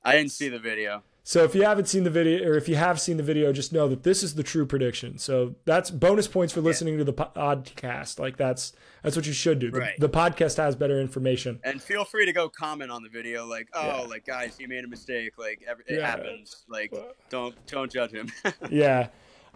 I 0.05 0.13
didn't 0.13 0.33
see 0.33 0.49
the 0.49 0.59
video. 0.59 1.03
So 1.29 1.45
if 1.45 1.55
you 1.55 1.63
haven't 1.63 1.89
seen 1.89 2.05
the 2.05 2.11
video, 2.11 2.49
or 2.49 2.57
if 2.57 2.71
you 2.71 2.77
have 2.77 2.99
seen 2.99 3.19
the 3.19 3.23
video, 3.23 3.53
just 3.53 3.71
know 3.71 3.87
that 3.89 4.03
this 4.03 4.23
is 4.23 4.35
the 4.35 4.43
true 4.43 4.65
prediction. 4.65 5.19
So 5.19 5.57
that's 5.67 5.91
bonus 5.91 6.27
points 6.27 6.55
for 6.55 6.63
listening 6.63 6.95
yeah. 6.95 7.01
to 7.01 7.05
the 7.05 7.13
podcast. 7.13 8.19
Like 8.19 8.39
that's 8.39 8.73
that's 9.03 9.15
what 9.15 9.27
you 9.27 9.35
should 9.35 9.59
do. 9.59 9.71
The, 9.71 9.79
right. 9.79 10.01
the, 10.01 10.09
podcast 10.09 10.57
has 10.57 10.75
better 10.75 10.99
information. 10.99 11.61
And 11.65 11.83
feel 11.83 12.07
free 12.07 12.25
to 12.25 12.33
go 12.33 12.49
comment 12.49 12.91
on 12.91 13.03
the 13.03 13.11
video, 13.11 13.45
like, 13.45 13.69
oh, 13.75 13.87
yeah. 13.87 14.01
like 14.09 14.25
guys, 14.25 14.57
you 14.59 14.69
made 14.69 14.85
a 14.85 14.89
mistake. 14.89 15.37
Like 15.37 15.63
every, 15.69 15.85
it 15.87 15.99
yeah. 15.99 16.07
happens. 16.07 16.65
Like 16.67 16.95
don't 17.29 17.55
don't 17.67 17.93
judge 17.93 18.13
him. 18.13 18.33
yeah. 18.71 19.09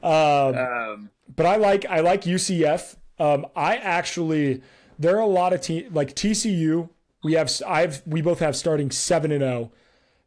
Um, 0.03 0.57
um, 0.57 1.11
but 1.35 1.47
I 1.47 1.57
like 1.57 1.87
I 1.87 2.01
like 2.01 2.23
UCF. 2.23 2.97
Um, 3.19 3.47
I 3.55 3.77
actually 3.77 4.63
there 4.99 5.17
are 5.17 5.21
a 5.21 5.27
lot 5.27 5.53
of 5.53 5.61
teams 5.61 5.93
like 5.95 6.15
TCU. 6.15 6.89
We 7.23 7.35
have 7.35 7.51
I've 7.67 8.03
we 8.07 8.21
both 8.21 8.41
have 8.41 8.57
starting 8.57 8.91
seven 8.91 9.31
and 9.33 9.43
zero. 9.43 9.71
Oh. 9.73 9.79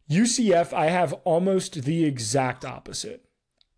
UCF, 0.10 0.72
I 0.72 0.88
have 0.88 1.14
almost 1.24 1.84
the 1.84 2.06
exact 2.06 2.64
opposite. 2.64 3.26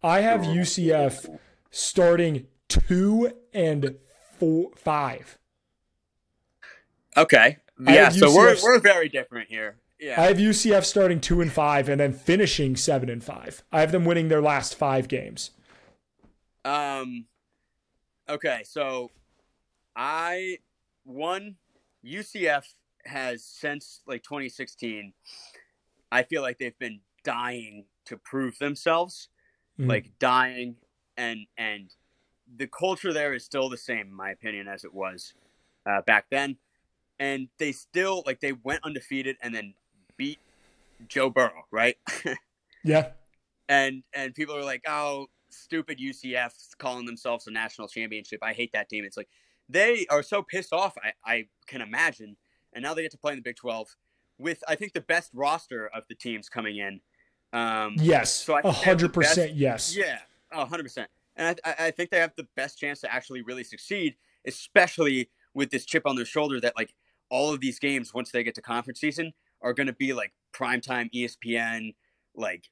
I 0.04 0.22
have 0.22 0.41
UCF 0.41 1.39
starting 1.72 2.48
two 2.68 3.32
and 3.54 3.95
four, 4.38 4.72
five. 4.76 5.38
Okay. 7.16 7.58
Yeah. 7.80 8.10
So 8.10 8.34
we're 8.34 8.56
we're 8.62 8.80
very 8.80 9.10
different 9.10 9.50
here. 9.50 9.78
Yeah. 10.00 10.22
I 10.22 10.26
have 10.26 10.38
UCF 10.38 10.86
starting 10.86 11.20
two 11.20 11.41
and 11.41 11.52
five 11.52 11.89
and 11.89 12.00
then 12.00 12.14
finishing 12.14 12.76
seven 12.76 13.10
and 13.10 13.24
five. 13.24 13.64
I 13.72 13.80
have 13.82 13.91
them 13.91 14.06
winning 14.06 14.28
their 14.28 14.41
last 14.41 14.76
five 14.76 15.08
games. 15.08 15.52
Um. 16.68 17.26
Okay, 18.30 18.61
so 18.65 19.09
I 19.95 20.57
one 21.05 21.55
UCF 22.05 22.65
has 23.05 23.43
since 23.45 24.01
like 24.05 24.24
2016. 24.24 25.13
I 26.11 26.24
feel 26.24 26.41
like 26.41 26.57
they've 26.57 26.78
been 26.78 26.99
dying 27.24 27.86
to 28.05 28.18
prove 28.18 28.57
themselves, 28.59 29.30
Mhm. 29.80 29.88
like 29.88 30.20
dying, 30.20 30.76
and 31.15 31.47
and 31.57 31.93
the 32.57 32.68
culture 32.68 33.13
there 33.13 33.34
is 33.34 33.43
still 33.45 33.70
the 33.70 33.78
same, 33.78 34.07
in 34.07 34.13
my 34.13 34.32
opinion, 34.32 34.68
as 34.68 34.84
it 34.84 34.93
was 34.93 35.34
uh, 35.86 36.01
back 36.01 36.26
then. 36.30 36.57
And 37.20 37.49
they 37.57 37.72
still 37.72 38.24
like 38.26 38.41
they 38.41 38.51
went 38.53 38.84
undefeated 38.84 39.38
and 39.41 39.53
then 39.55 39.74
beat 40.18 40.39
Joe 41.07 41.30
Burrow, 41.30 41.65
right? 41.72 41.97
Yeah. 42.84 43.11
And 43.70 44.03
and 44.13 44.34
people 44.34 44.55
are 44.55 44.63
like, 44.63 44.84
"Oh, 44.88 45.28
stupid 45.49 45.99
UCF 45.99 46.53
calling 46.78 47.05
themselves 47.05 47.47
a 47.47 47.51
national 47.51 47.88
championship. 47.88 48.39
I 48.41 48.53
hate 48.53 48.72
that 48.74 48.89
team." 48.89 49.03
It's 49.05 49.18
like 49.18 49.30
they 49.70 50.05
are 50.09 50.24
so 50.24 50.41
pissed 50.43 50.74
off. 50.74 50.95
I, 51.03 51.11
I 51.26 51.47
can 51.68 51.82
imagine, 51.82 52.38
and 52.74 52.84
now 52.84 52.93
they 52.93 53.01
get 53.01 53.11
to 53.11 53.18
play 53.18 53.34
in 53.34 53.38
the 53.39 53.43
Big 53.43 53.55
Twelve 53.57 53.95
with 54.38 54.63
I 54.68 54.76
think 54.76 54.93
the 54.93 55.01
best 55.01 55.32
roster 55.34 55.88
of 55.93 56.03
the 56.09 56.15
teams 56.15 56.49
coming 56.49 56.78
in. 56.78 57.01
Um, 57.53 57.95
Yes. 57.97 58.32
So 58.34 58.57
A 58.57 58.61
think 58.61 58.63
they 58.63 58.80
have 58.80 58.86
hundred 58.86 59.13
percent 59.13 59.53
yes. 59.55 59.95
yeah, 59.95 60.20
hundred 60.51 60.84
percent. 60.84 61.09
And 61.36 61.59
I, 61.63 61.76
I- 61.80 61.91
think 61.91 62.09
they 62.09 62.20
have 62.20 62.34
the 62.36 62.47
best 62.55 62.80
chance 62.80 63.01
to 63.01 63.13
actually 63.13 63.41
really 63.41 63.63
succeed, 63.63 64.15
especially 64.45 65.30
with 65.53 65.70
this 65.72 65.86
chip 65.86 66.03
on 66.05 66.15
their 66.15 66.26
shoulder 66.26 66.59
that 66.61 66.74
like 66.76 66.93
all 67.30 67.53
of 67.53 67.59
these 67.59 67.80
games 67.80 68.13
once 68.13 68.32
they 68.32 68.43
get 68.43 68.55
to 68.55 68.61
conference 68.61 68.99
season 68.99 69.34
are 69.61 69.74
going 69.74 69.88
to 69.88 69.93
be 69.93 70.13
like 70.13 70.34
primetime 70.53 71.09
ESPN, 71.13 71.95
like 72.36 72.70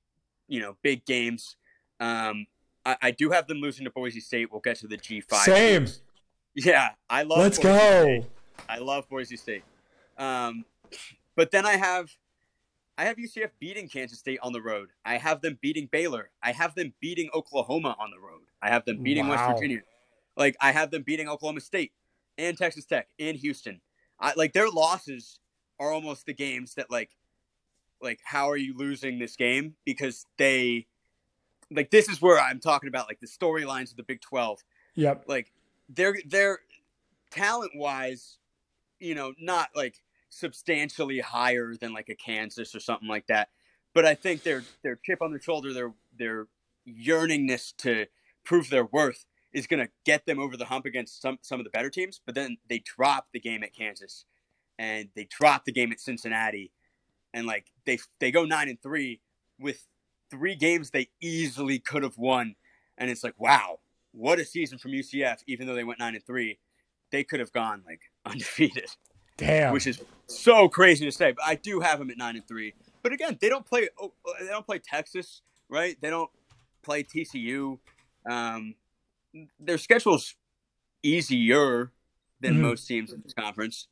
you 0.47 0.59
know 0.59 0.77
big 0.81 1.05
games. 1.05 1.57
Um, 1.99 2.47
I, 2.85 2.97
I 3.01 3.11
do 3.11 3.29
have 3.31 3.47
them 3.47 3.57
losing 3.57 3.85
to 3.85 3.91
Boise 3.91 4.19
State. 4.19 4.51
We'll 4.51 4.61
get 4.61 4.77
to 4.77 4.87
the 4.87 4.97
G 4.97 5.21
five. 5.21 5.43
Same. 5.43 5.87
Yeah, 6.53 6.89
I 7.09 7.23
love. 7.23 7.39
Let's 7.39 7.57
Boise 7.57 7.77
State. 7.77 8.21
go. 8.21 8.27
I 8.69 8.77
love 8.77 9.09
Boise 9.09 9.37
State. 9.37 9.63
Um, 10.17 10.65
but 11.35 11.51
then 11.51 11.65
I 11.65 11.75
have 11.75 12.09
I 12.97 13.05
have 13.05 13.17
UCF 13.17 13.49
beating 13.59 13.89
Kansas 13.89 14.19
State 14.19 14.39
on 14.41 14.53
the 14.53 14.61
road. 14.61 14.89
I 15.03 15.17
have 15.17 15.41
them 15.41 15.57
beating 15.61 15.89
Baylor. 15.91 16.29
I 16.41 16.51
have 16.53 16.75
them 16.75 16.93
beating 17.01 17.29
Oklahoma 17.33 17.95
on 17.99 18.09
the 18.11 18.19
road. 18.19 18.43
I 18.61 18.69
have 18.69 18.85
them 18.85 19.03
beating 19.03 19.27
West 19.27 19.43
Virginia. 19.45 19.81
Like 20.37 20.55
I 20.61 20.71
have 20.71 20.91
them 20.91 21.03
beating 21.03 21.27
Oklahoma 21.27 21.59
State 21.59 21.91
and 22.37 22.57
Texas 22.57 22.85
Tech 22.85 23.07
and 23.19 23.37
Houston. 23.37 23.81
I 24.19 24.33
like 24.35 24.53
their 24.53 24.69
losses 24.69 25.39
are 25.79 25.91
almost 25.91 26.25
the 26.25 26.33
games 26.33 26.75
that 26.75 26.89
like 26.89 27.09
like 28.05 28.21
how 28.23 28.49
are 28.49 28.55
you 28.55 28.73
losing 28.77 29.19
this 29.19 29.35
game 29.35 29.75
because 29.83 30.25
they 30.37 30.87
like 31.71 31.91
this 31.91 32.07
is 32.07 32.21
where 32.21 32.39
I'm 32.39 32.61
talking 32.61 32.87
about 32.87 33.07
like 33.09 33.19
the 33.19 33.27
storylines 33.27 33.91
of 33.91 33.97
the 33.97 34.03
Big 34.03 34.21
12 34.21 34.63
Yep. 34.95 35.25
like 35.27 35.51
they're 35.89 36.17
they're 36.25 36.59
talent 37.31 37.71
wise, 37.75 38.37
you 38.99 39.13
know, 39.13 39.33
not 39.39 39.69
like 39.75 39.95
substantially 40.29 41.19
higher 41.19 41.75
than 41.79 41.93
like 41.93 42.09
a 42.09 42.15
Kansas 42.15 42.73
or 42.73 42.79
something 42.79 43.07
like 43.07 43.27
that. 43.27 43.49
But 43.93 44.05
I 44.05 44.15
think 44.15 44.43
their 44.43 44.63
their 44.83 44.97
chip 45.03 45.21
on 45.21 45.31
their 45.31 45.41
shoulder, 45.41 45.73
their 45.73 45.93
their 46.17 46.47
yearningness 46.87 47.75
to 47.77 48.05
prove 48.43 48.69
their 48.69 48.85
worth 48.85 49.25
is 49.53 49.67
going 49.67 49.85
to 49.85 49.91
get 50.05 50.25
them 50.25 50.39
over 50.39 50.57
the 50.57 50.65
hump 50.65 50.85
against 50.85 51.21
some 51.21 51.39
some 51.41 51.59
of 51.59 51.63
the 51.63 51.69
better 51.69 51.89
teams. 51.89 52.21
But 52.25 52.35
then 52.35 52.57
they 52.69 52.79
drop 52.79 53.27
the 53.33 53.39
game 53.39 53.63
at 53.63 53.73
Kansas, 53.75 54.25
and 54.77 55.09
they 55.15 55.25
drop 55.25 55.65
the 55.65 55.71
game 55.71 55.91
at 55.91 55.99
Cincinnati, 55.99 56.71
and 57.35 57.45
like 57.45 57.67
they 57.85 57.99
they 58.19 58.31
go 58.31 58.45
nine 58.45 58.69
and 58.69 58.81
three 58.81 59.21
with 59.59 59.85
three 60.31 60.55
games 60.55 60.89
they 60.89 61.09
easily 61.21 61.77
could 61.77 62.01
have 62.01 62.17
won, 62.17 62.55
and 62.97 63.11
it's 63.11 63.23
like 63.23 63.35
wow, 63.37 63.79
what 64.11 64.39
a 64.39 64.45
season 64.45 64.79
from 64.79 64.91
UCF. 64.91 65.39
Even 65.45 65.67
though 65.67 65.75
they 65.75 65.83
went 65.83 65.99
nine 65.99 66.15
and 66.15 66.25
three, 66.25 66.57
they 67.11 67.23
could 67.23 67.39
have 67.39 67.51
gone 67.51 67.83
like 67.85 67.99
undefeated, 68.25 68.89
Damn. 69.37 69.73
which 69.73 69.85
is 69.85 70.01
so 70.27 70.67
crazy 70.69 71.05
to 71.05 71.11
say. 71.11 71.33
But 71.33 71.45
I 71.45 71.55
do 71.55 71.81
have 71.81 71.99
them 71.99 72.09
at 72.09 72.17
nine 72.17 72.35
and 72.37 72.47
three. 72.47 72.73
But 73.03 73.11
again, 73.13 73.37
they 73.39 73.49
don't 73.49 73.65
play. 73.65 73.87
oh, 74.01 74.13
They 74.39 74.47
don't 74.47 74.65
play 74.65 74.79
Texas, 74.79 75.41
right? 75.69 75.95
They 76.01 76.09
don't 76.09 76.31
play 76.81 77.03
TCU. 77.03 77.77
Um, 78.27 78.73
their 79.59 79.77
schedule's 79.77 80.33
easier 81.03 81.91
than 82.39 82.55
Mhm. 82.55 82.61
most 82.61 82.87
teams 82.87 83.13
in 83.13 83.21
this 83.21 83.33
conference. 83.33 83.87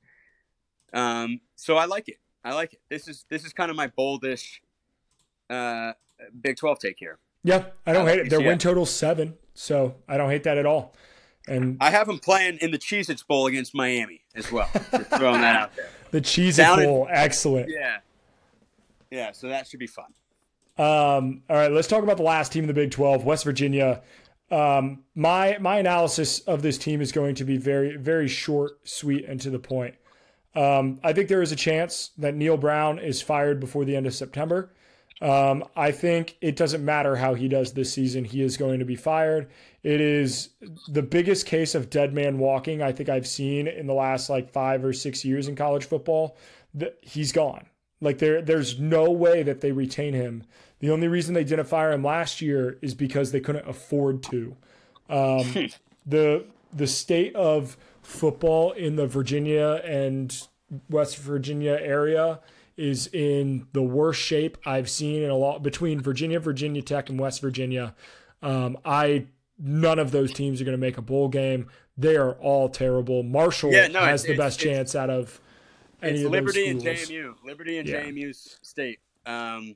Um, 0.93 1.41
so 1.55 1.75
I 1.77 1.85
like 1.85 2.09
it. 2.09 2.17
I 2.43 2.53
like 2.53 2.73
it. 2.73 2.79
This 2.89 3.07
is 3.07 3.25
this 3.29 3.45
is 3.45 3.53
kind 3.53 3.69
of 3.71 3.77
my 3.77 3.87
boldish 3.87 4.59
uh, 5.49 5.93
Big 6.41 6.57
Twelve 6.57 6.79
take 6.79 6.97
here. 6.99 7.17
yeah, 7.43 7.65
I 7.85 7.93
don't 7.93 8.07
I 8.07 8.11
hate 8.11 8.17
like 8.19 8.25
it. 8.27 8.29
Their 8.29 8.41
win 8.41 8.57
total's 8.57 8.91
seven, 8.91 9.35
so 9.53 9.95
I 10.07 10.17
don't 10.17 10.29
hate 10.29 10.43
that 10.43 10.57
at 10.57 10.65
all. 10.65 10.93
And 11.47 11.77
I 11.81 11.89
have 11.91 12.07
them 12.07 12.19
playing 12.19 12.59
in 12.61 12.71
the 12.71 12.77
Cheez-Its 12.77 13.21
Bowl 13.23 13.47
against 13.47 13.75
Miami 13.75 14.21
as 14.33 14.49
well. 14.49 14.69
Just 14.73 15.09
throwing 15.17 15.41
that 15.41 15.57
out 15.57 15.75
there. 15.75 15.89
the 16.11 16.51
Down 16.55 16.79
in- 16.79 16.85
bowl, 16.85 17.07
excellent. 17.11 17.69
Yeah. 17.69 17.97
Yeah, 19.11 19.31
so 19.33 19.49
that 19.49 19.67
should 19.67 19.79
be 19.79 19.87
fun. 19.87 20.05
Um, 20.77 21.43
all 21.49 21.55
right, 21.57 21.71
let's 21.71 21.87
talk 21.89 22.01
about 22.01 22.15
the 22.17 22.23
last 22.23 22.51
team 22.53 22.63
in 22.63 22.67
the 22.67 22.73
Big 22.73 22.91
12, 22.91 23.25
West 23.25 23.43
Virginia. 23.43 24.01
Um, 24.49 25.03
my 25.15 25.57
my 25.59 25.77
analysis 25.79 26.39
of 26.41 26.61
this 26.61 26.77
team 26.77 27.01
is 27.01 27.11
going 27.11 27.35
to 27.35 27.43
be 27.43 27.57
very 27.57 27.97
very 27.97 28.27
short, 28.27 28.79
sweet, 28.87 29.25
and 29.25 29.39
to 29.41 29.49
the 29.49 29.59
point. 29.59 29.95
Um, 30.55 30.99
I 31.03 31.13
think 31.13 31.29
there 31.29 31.41
is 31.41 31.51
a 31.51 31.55
chance 31.55 32.11
that 32.17 32.35
Neal 32.35 32.57
Brown 32.57 32.99
is 32.99 33.21
fired 33.21 33.59
before 33.59 33.85
the 33.85 33.95
end 33.95 34.05
of 34.05 34.13
September. 34.13 34.71
Um, 35.21 35.63
I 35.75 35.91
think 35.91 36.37
it 36.41 36.55
doesn't 36.55 36.83
matter 36.83 37.15
how 37.15 37.33
he 37.33 37.47
does 37.47 37.73
this 37.73 37.93
season; 37.93 38.25
he 38.25 38.41
is 38.41 38.57
going 38.57 38.79
to 38.79 38.85
be 38.85 38.95
fired. 38.95 39.49
It 39.81 40.01
is 40.01 40.49
the 40.87 41.01
biggest 41.01 41.45
case 41.45 41.75
of 41.75 41.89
dead 41.89 42.13
man 42.13 42.39
walking 42.39 42.81
I 42.81 42.91
think 42.91 43.09
I've 43.09 43.27
seen 43.27 43.67
in 43.67 43.87
the 43.87 43.93
last 43.93 44.29
like 44.29 44.51
five 44.51 44.83
or 44.83 44.93
six 44.93 45.23
years 45.23 45.47
in 45.47 45.55
college 45.55 45.85
football. 45.85 46.37
That 46.73 46.97
he's 47.01 47.31
gone. 47.31 47.67
Like 48.01 48.17
there, 48.17 48.41
there's 48.41 48.79
no 48.79 49.09
way 49.09 49.43
that 49.43 49.61
they 49.61 49.71
retain 49.71 50.13
him. 50.13 50.43
The 50.79 50.89
only 50.89 51.07
reason 51.07 51.33
they 51.33 51.45
didn't 51.45 51.67
fire 51.67 51.93
him 51.93 52.03
last 52.03 52.41
year 52.41 52.77
is 52.81 52.93
because 52.93 53.31
they 53.31 53.39
couldn't 53.39 53.67
afford 53.67 54.23
to. 54.23 54.57
Um, 55.09 55.69
the 56.05 56.45
the 56.73 56.87
state 56.87 57.33
of 57.35 57.77
football 58.03 58.71
in 58.73 58.95
the 58.95 59.07
Virginia 59.07 59.81
and 59.83 60.47
West 60.89 61.17
Virginia 61.17 61.77
area 61.81 62.39
is 62.77 63.07
in 63.13 63.67
the 63.73 63.81
worst 63.81 64.19
shape 64.21 64.57
I've 64.65 64.89
seen 64.89 65.23
in 65.23 65.29
a 65.29 65.35
lot 65.35 65.61
between 65.63 65.99
Virginia, 66.01 66.39
Virginia 66.39 66.81
Tech, 66.81 67.09
and 67.09 67.19
West 67.19 67.41
Virginia. 67.41 67.95
Um, 68.41 68.77
I 68.83 69.27
none 69.59 69.99
of 69.99 70.11
those 70.11 70.33
teams 70.33 70.59
are 70.59 70.65
going 70.65 70.73
to 70.77 70.81
make 70.81 70.97
a 70.97 71.01
bowl 71.01 71.29
game. 71.29 71.67
They 71.97 72.17
are 72.17 72.33
all 72.33 72.69
terrible. 72.69 73.21
Marshall 73.23 73.71
Yeah, 73.71 73.87
no, 73.87 73.99
has 74.01 74.23
the 74.23 74.35
best 74.35 74.59
chance 74.59 74.95
out 74.95 75.09
of 75.11 75.39
any 76.01 76.17
It's 76.17 76.25
of 76.25 76.31
Liberty 76.31 76.67
and. 76.67 76.81
JMU. 76.81 77.35
Liberty 77.45 77.77
and 77.77 77.87
Yeah. 77.87 78.03
JMU's 78.03 78.59
state. 78.63 78.99
Um, 79.27 79.75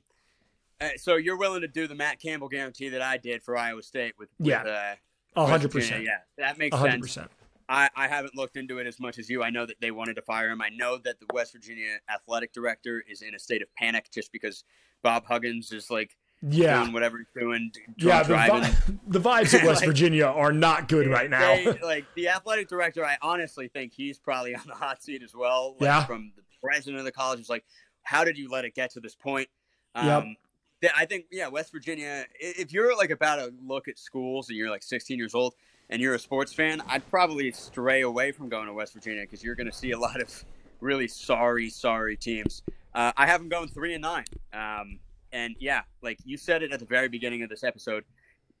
uh, 0.80 0.88
so 0.96 1.14
you're 1.16 1.38
willing 1.38 1.60
to 1.62 1.68
do 1.68 1.86
the 1.86 1.94
Matt 1.94 2.20
Campbell 2.20 2.48
guarantee 2.48 2.88
that 2.90 3.00
I 3.02 3.16
did 3.16 3.42
for 3.42 3.56
Iowa 3.56 3.82
State 3.82 4.14
with, 4.18 4.28
with 4.38 4.48
Yeah. 4.48 4.62
uh, 4.62 4.94
A 5.36 5.46
hundred 5.46 5.72
Virginia. 5.72 5.88
percent. 5.88 6.04
Yeah, 6.04 6.18
that 6.44 6.58
makes 6.58 6.74
A 6.74 6.78
hundred 6.78 7.08
sense. 7.08 7.28
I, 7.68 7.88
I 7.94 8.08
haven't 8.08 8.34
looked 8.34 8.56
into 8.56 8.78
it 8.78 8.86
as 8.86 8.98
much 8.98 9.18
as 9.18 9.28
you. 9.28 9.42
I 9.42 9.50
know 9.50 9.66
that 9.66 9.80
they 9.80 9.90
wanted 9.90 10.14
to 10.14 10.22
fire 10.22 10.50
him. 10.50 10.62
I 10.62 10.70
know 10.70 10.96
that 10.98 11.20
the 11.20 11.26
West 11.34 11.52
Virginia 11.52 11.98
athletic 12.12 12.52
director 12.52 13.04
is 13.08 13.22
in 13.22 13.34
a 13.34 13.38
state 13.38 13.60
of 13.62 13.68
panic 13.74 14.08
just 14.12 14.32
because 14.32 14.64
Bob 15.02 15.26
Huggins 15.26 15.70
is 15.72 15.90
like 15.90 16.16
Yeah. 16.42 16.80
doing 16.80 16.92
whatever 16.94 17.18
he's 17.18 17.26
doing, 17.38 17.70
Yeah, 17.98 18.22
the, 18.22 18.34
vi- 18.34 18.74
the 19.08 19.20
vibes 19.20 19.52
at 19.54 19.64
West 19.66 19.80
Like- 19.82 19.88
Virginia 19.88 20.24
are 20.26 20.52
not 20.52 20.88
good 20.88 21.06
right 21.08 21.28
now. 21.28 21.56
They, 21.56 21.78
like 21.82 22.06
the 22.14 22.28
athletic 22.28 22.68
director, 22.68 23.04
I 23.04 23.16
honestly 23.20 23.68
think 23.68 23.92
he's 23.92 24.18
probably 24.18 24.54
on 24.54 24.62
the 24.66 24.74
hot 24.74 25.02
seat 25.02 25.22
as 25.22 25.34
well. 25.34 25.72
Like, 25.78 25.86
Yeah. 25.88 26.04
From 26.06 26.32
the 26.36 26.42
president 26.62 26.98
of 27.00 27.04
the 27.04 27.12
college 27.12 27.40
is 27.40 27.48
like, 27.50 27.64
how 28.02 28.24
did 28.24 28.38
you 28.38 28.48
let 28.48 28.64
it 28.64 28.74
get 28.74 28.92
to 28.92 29.00
this 29.00 29.14
point? 29.14 29.48
Um, 29.94 30.06
Yep. 30.06 30.92
I 30.96 31.06
think 31.06 31.24
yeah, 31.32 31.48
West 31.48 31.72
Virginia. 31.72 32.24
If 32.38 32.72
you're 32.72 32.96
like 32.96 33.10
about 33.10 33.36
to 33.36 33.52
look 33.66 33.88
at 33.88 33.98
schools 33.98 34.48
and 34.48 34.56
you're 34.56 34.70
like 34.70 34.84
16 34.84 35.18
years 35.18 35.34
old 35.34 35.54
and 35.90 36.02
you're 36.02 36.14
a 36.14 36.18
sports 36.18 36.52
fan, 36.52 36.82
I'd 36.86 37.08
probably 37.10 37.50
stray 37.52 38.02
away 38.02 38.32
from 38.32 38.48
going 38.48 38.66
to 38.66 38.72
West 38.72 38.92
Virginia 38.94 39.22
because 39.22 39.42
you're 39.42 39.54
going 39.54 39.70
to 39.70 39.76
see 39.76 39.92
a 39.92 39.98
lot 39.98 40.20
of 40.20 40.44
really 40.80 41.08
sorry, 41.08 41.70
sorry 41.70 42.16
teams. 42.16 42.62
Uh, 42.94 43.12
I 43.16 43.26
have 43.26 43.40
them 43.40 43.48
going 43.48 43.68
three 43.68 43.94
and 43.94 44.02
nine. 44.02 44.24
Um, 44.52 44.98
and 45.32 45.54
yeah, 45.58 45.82
like 46.02 46.18
you 46.24 46.36
said 46.36 46.62
it 46.62 46.72
at 46.72 46.80
the 46.80 46.86
very 46.86 47.08
beginning 47.08 47.42
of 47.42 47.48
this 47.48 47.64
episode, 47.64 48.04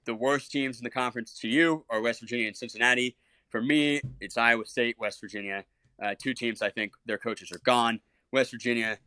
the 0.04 0.14
worst 0.14 0.50
teams 0.50 0.78
in 0.78 0.84
the 0.84 0.90
conference 0.90 1.34
to 1.40 1.48
you 1.48 1.84
are 1.90 2.00
West 2.00 2.20
Virginia 2.20 2.46
and 2.46 2.56
Cincinnati. 2.56 3.16
For 3.50 3.60
me, 3.60 4.00
it's 4.20 4.36
Iowa 4.36 4.64
State, 4.66 4.96
West 4.98 5.20
Virginia. 5.20 5.64
Uh, 6.02 6.14
two 6.18 6.34
teams 6.34 6.62
I 6.62 6.70
think 6.70 6.92
their 7.06 7.18
coaches 7.18 7.50
are 7.52 7.58
gone. 7.58 8.00
West 8.32 8.50
Virginia, 8.50 8.98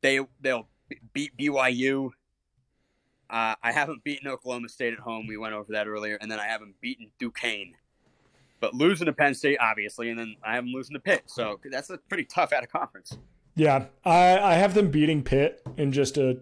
they 0.00 0.20
they'll 0.40 0.68
beat 1.12 1.36
BYU. 1.36 2.10
Uh, 3.34 3.56
I 3.64 3.72
haven't 3.72 4.04
beaten 4.04 4.28
Oklahoma 4.28 4.68
State 4.68 4.92
at 4.92 5.00
home. 5.00 5.26
We 5.26 5.36
went 5.36 5.54
over 5.54 5.72
that 5.72 5.88
earlier, 5.88 6.16
and 6.20 6.30
then 6.30 6.38
I 6.38 6.46
haven't 6.46 6.80
beaten 6.80 7.10
Duquesne. 7.18 7.74
but 8.60 8.74
losing 8.74 9.06
to 9.06 9.12
Penn 9.12 9.34
State, 9.34 9.58
obviously, 9.60 10.08
and 10.08 10.16
then 10.18 10.36
I 10.44 10.54
haven't 10.54 10.70
losing 10.72 10.94
to 10.94 11.00
Pitt. 11.00 11.24
So 11.26 11.58
that's 11.70 11.90
a 11.90 11.98
pretty 11.98 12.24
tough 12.24 12.52
out 12.52 12.62
of 12.62 12.70
conference. 12.70 13.18
Yeah, 13.56 13.86
I 14.04 14.38
I 14.38 14.54
have 14.54 14.74
them 14.74 14.90
beating 14.92 15.22
Pitt 15.24 15.60
in 15.76 15.90
just 15.90 16.16
a 16.16 16.38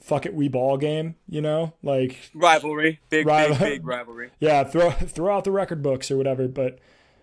fuck 0.00 0.24
it 0.24 0.32
we 0.34 0.48
ball 0.48 0.78
game. 0.78 1.16
You 1.28 1.42
know, 1.42 1.74
like 1.82 2.16
rivalry, 2.34 3.00
big 3.10 3.26
Rival- 3.26 3.58
big 3.58 3.80
big 3.80 3.86
rivalry. 3.86 4.30
Yeah, 4.40 4.64
throw 4.64 4.90
throw 4.90 5.36
out 5.36 5.44
the 5.44 5.50
record 5.50 5.82
books 5.82 6.10
or 6.10 6.16
whatever. 6.16 6.48
But 6.48 6.78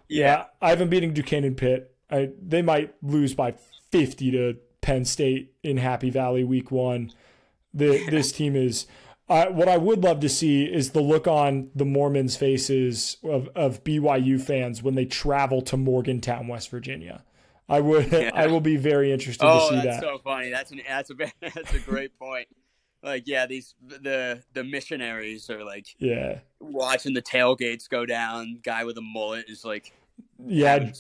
yeah, 0.08 0.26
yeah 0.28 0.46
I 0.62 0.70
have 0.70 0.78
them 0.80 0.90
beating 0.90 1.14
Duquesne 1.14 1.44
and 1.44 1.58
Pitt. 1.58 1.92
I, 2.12 2.30
they 2.40 2.62
might 2.62 2.94
lose 3.02 3.34
by 3.34 3.56
fifty 3.92 4.30
to 4.32 4.58
Penn 4.82 5.06
State 5.06 5.54
in 5.64 5.78
Happy 5.78 6.12
Valley 6.12 6.44
week 6.44 6.70
one. 6.70 7.12
The, 7.76 8.10
this 8.10 8.32
team 8.32 8.56
is. 8.56 8.88
What 9.28 9.68
I 9.68 9.78
would 9.78 10.04
love 10.04 10.20
to 10.20 10.30
see 10.30 10.66
is 10.66 10.92
the 10.92 11.02
look 11.02 11.28
on 11.28 11.72
the 11.74 11.84
Mormons' 11.84 12.38
faces 12.38 13.18
of, 13.24 13.50
of 13.56 13.84
BYU 13.84 14.40
fans 14.40 14.84
when 14.84 14.94
they 14.94 15.06
travel 15.06 15.64
to 15.64 15.78
Morgantown, 15.78 16.48
West 16.48 16.70
Virginia. 16.70 17.24
I 17.68 17.80
would. 17.80 18.12
Yeah. 18.16 18.32
I 18.34 18.48
will 18.48 18.62
be 18.62 18.78
very 18.78 19.12
interested 19.12 19.46
oh, 19.46 19.70
to 19.70 19.76
see 19.76 19.88
that's 19.88 20.00
that. 20.00 20.02
so 20.02 20.20
funny. 20.20 20.50
That's 20.50 20.72
an 20.72 20.82
that's 20.88 21.10
a 21.10 21.16
that's 21.42 21.74
a 21.74 21.80
great 21.80 22.18
point. 22.18 22.48
Like 23.04 23.24
yeah, 23.28 23.46
these 23.46 23.76
the 23.86 24.44
the 24.54 24.64
missionaries 24.64 25.50
are 25.50 25.64
like 25.64 25.88
yeah 26.00 26.40
watching 26.60 27.14
the 27.14 27.22
tailgates 27.22 27.90
go 27.90 28.06
down. 28.06 28.60
Guy 28.64 28.84
with 28.86 28.98
a 28.98 29.02
mullet 29.02 29.50
is 29.50 29.66
like 29.66 29.94
yeah 30.40 30.92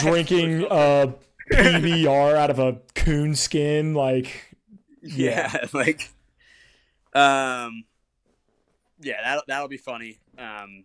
drinking 0.00 0.66
uh 0.70 1.12
PBR 1.50 2.34
out 2.36 2.50
of 2.50 2.58
a 2.58 2.80
coon 2.94 3.34
skin. 3.34 3.94
Like 3.94 4.53
yeah, 5.04 5.50
yeah 5.52 5.66
like 5.72 6.10
um 7.14 7.84
yeah 9.00 9.22
that 9.22 9.44
that'll 9.46 9.68
be 9.68 9.76
funny. 9.76 10.18
Um, 10.38 10.84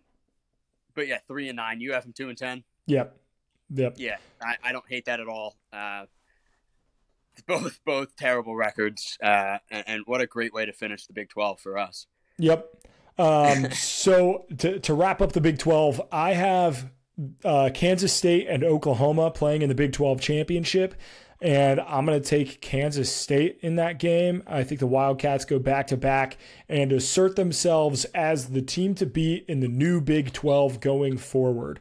but 0.94 1.08
yeah, 1.08 1.18
three 1.26 1.48
and 1.48 1.56
nine. 1.56 1.80
You 1.80 1.92
have 1.92 2.04
them 2.04 2.12
two 2.12 2.28
and 2.28 2.38
ten. 2.38 2.64
Yep. 2.86 3.16
Yep. 3.72 3.94
Yeah, 3.96 4.16
I, 4.42 4.56
I 4.64 4.72
don't 4.72 4.84
hate 4.88 5.04
that 5.06 5.20
at 5.20 5.28
all. 5.28 5.56
Uh, 5.72 6.06
both 7.46 7.80
both 7.84 8.16
terrible 8.16 8.56
records, 8.56 9.16
uh, 9.22 9.58
and, 9.70 9.84
and, 9.86 10.02
what 10.06 10.20
a 10.20 10.26
great 10.26 10.52
way 10.52 10.66
to 10.66 10.72
finish 10.72 11.06
the 11.06 11.12
Big 11.12 11.28
Twelve 11.28 11.60
for 11.60 11.78
us. 11.78 12.06
Yep. 12.38 12.68
Um, 13.18 13.70
so 13.72 14.46
to 14.58 14.78
to 14.80 14.94
wrap 14.94 15.22
up 15.22 15.32
the 15.32 15.40
Big 15.40 15.58
Twelve, 15.58 16.00
I 16.10 16.34
have 16.34 16.90
uh, 17.44 17.70
Kansas 17.72 18.12
State 18.12 18.46
and 18.48 18.64
Oklahoma 18.64 19.30
playing 19.30 19.62
in 19.62 19.68
the 19.68 19.74
Big 19.74 19.92
Twelve 19.92 20.20
championship. 20.20 20.94
And 21.42 21.80
I'm 21.80 22.04
going 22.04 22.20
to 22.20 22.28
take 22.28 22.60
Kansas 22.60 23.14
State 23.14 23.58
in 23.62 23.76
that 23.76 23.98
game. 23.98 24.42
I 24.46 24.62
think 24.62 24.78
the 24.78 24.86
Wildcats 24.86 25.46
go 25.46 25.58
back 25.58 25.86
to 25.86 25.96
back 25.96 26.36
and 26.68 26.92
assert 26.92 27.36
themselves 27.36 28.04
as 28.06 28.50
the 28.50 28.60
team 28.60 28.94
to 28.96 29.06
beat 29.06 29.46
in 29.48 29.60
the 29.60 29.68
new 29.68 30.02
Big 30.02 30.32
12 30.34 30.80
going 30.80 31.16
forward. 31.16 31.80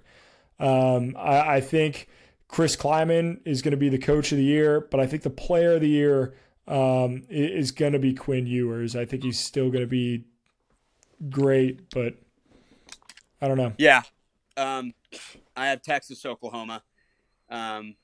Um, 0.59 1.15
I, 1.17 1.55
I, 1.55 1.61
think 1.61 2.07
Chris 2.47 2.75
Klieman 2.75 3.39
is 3.45 3.61
going 3.61 3.71
to 3.71 3.77
be 3.77 3.87
the 3.87 3.97
coach 3.97 4.33
of 4.33 4.37
the 4.37 4.43
year, 4.43 4.81
but 4.81 4.99
I 4.99 5.07
think 5.07 5.23
the 5.23 5.29
player 5.29 5.75
of 5.75 5.81
the 5.81 5.89
year 5.89 6.33
um, 6.67 7.23
is 7.29 7.71
going 7.71 7.93
to 7.93 7.99
be 7.99 8.13
Quinn 8.13 8.45
Ewers. 8.45 8.95
I 8.95 9.05
think 9.05 9.23
he's 9.23 9.39
still 9.39 9.69
going 9.69 9.83
to 9.83 9.87
be 9.87 10.25
great, 11.29 11.89
but 11.91 12.15
I 13.41 13.47
don't 13.47 13.57
know. 13.57 13.73
Yeah. 13.77 14.03
Um, 14.57 14.93
I 15.55 15.67
have 15.67 15.81
Texas, 15.81 16.25
Oklahoma. 16.25 16.83
Um, 17.49 17.95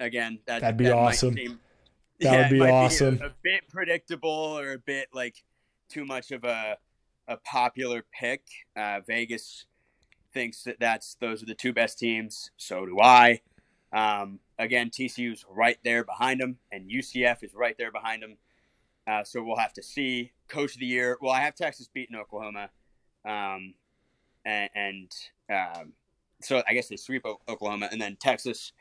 again, 0.00 0.40
that, 0.46 0.62
that'd 0.62 0.76
be 0.76 0.84
that 0.84 0.94
awesome. 0.94 1.34
Seem, 1.34 1.60
that 2.20 2.32
yeah, 2.32 2.40
would 2.40 2.50
be 2.50 2.60
awesome. 2.60 3.16
Be 3.16 3.22
a, 3.22 3.26
a, 3.26 3.32
bit 3.42 3.68
predictable 3.68 4.58
or 4.58 4.72
a 4.72 4.78
bit 4.78 5.08
like 5.12 5.42
too 5.88 6.04
much 6.04 6.32
of 6.32 6.44
a 6.44 6.76
a 7.28 7.36
popular 7.38 8.04
pick. 8.12 8.42
Uh, 8.76 9.00
Vegas 9.06 9.66
thinks 10.34 10.64
that 10.64 10.76
that's 10.80 11.14
those 11.20 11.42
are 11.42 11.46
the 11.46 11.54
two 11.54 11.72
best 11.72 11.98
teams. 11.98 12.50
So 12.56 12.84
do 12.84 13.00
I. 13.00 13.40
Um, 13.92 14.40
again, 14.58 14.90
TCU's 14.90 15.44
right 15.48 15.78
there 15.84 16.04
behind 16.04 16.40
them, 16.40 16.58
and 16.70 16.90
UCF 16.90 17.42
is 17.42 17.54
right 17.54 17.76
there 17.78 17.92
behind 17.92 18.22
them. 18.22 18.36
Uh, 19.06 19.24
so 19.24 19.42
we'll 19.42 19.56
have 19.56 19.72
to 19.74 19.82
see. 19.82 20.32
Coach 20.48 20.74
of 20.74 20.80
the 20.80 20.86
year. 20.86 21.16
Well, 21.20 21.32
I 21.32 21.40
have 21.40 21.54
Texas 21.54 21.88
beating 21.92 22.16
Oklahoma, 22.16 22.70
um, 23.24 23.74
and, 24.44 24.70
and 24.74 25.14
um, 25.48 25.92
so 26.42 26.62
I 26.68 26.74
guess 26.74 26.88
they 26.88 26.96
sweep 26.96 27.24
Oklahoma, 27.48 27.88
and 27.92 28.00
then 28.00 28.16
Texas 28.16 28.72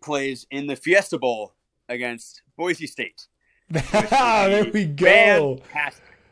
plays 0.00 0.46
in 0.50 0.66
the 0.66 0.76
Fiesta 0.76 1.18
Bowl 1.18 1.54
against 1.88 2.42
Boise 2.56 2.86
State. 2.86 3.26
there 3.70 4.64
we 4.72 4.84
go. 4.84 5.62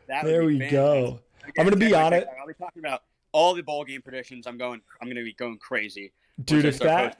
There 0.07 0.43
we 0.43 0.59
fantastic. 0.59 0.71
go. 0.71 1.19
Again, 1.41 1.53
I'm 1.57 1.65
going 1.65 1.79
to 1.79 1.85
be 1.85 1.93
on 1.93 2.13
it. 2.13 2.27
I'll 2.39 2.47
be 2.47 2.53
talking 2.53 2.83
about 2.83 3.03
all 3.31 3.53
the 3.53 3.61
bowl 3.61 3.83
game 3.85 4.01
predictions. 4.01 4.47
I'm 4.47 4.57
going. 4.57 4.81
I'm 5.01 5.07
going 5.07 5.17
to 5.17 5.23
be 5.23 5.33
going 5.33 5.57
crazy. 5.57 6.11
Dude, 6.43 6.65
if 6.65 6.79
that, 6.79 7.17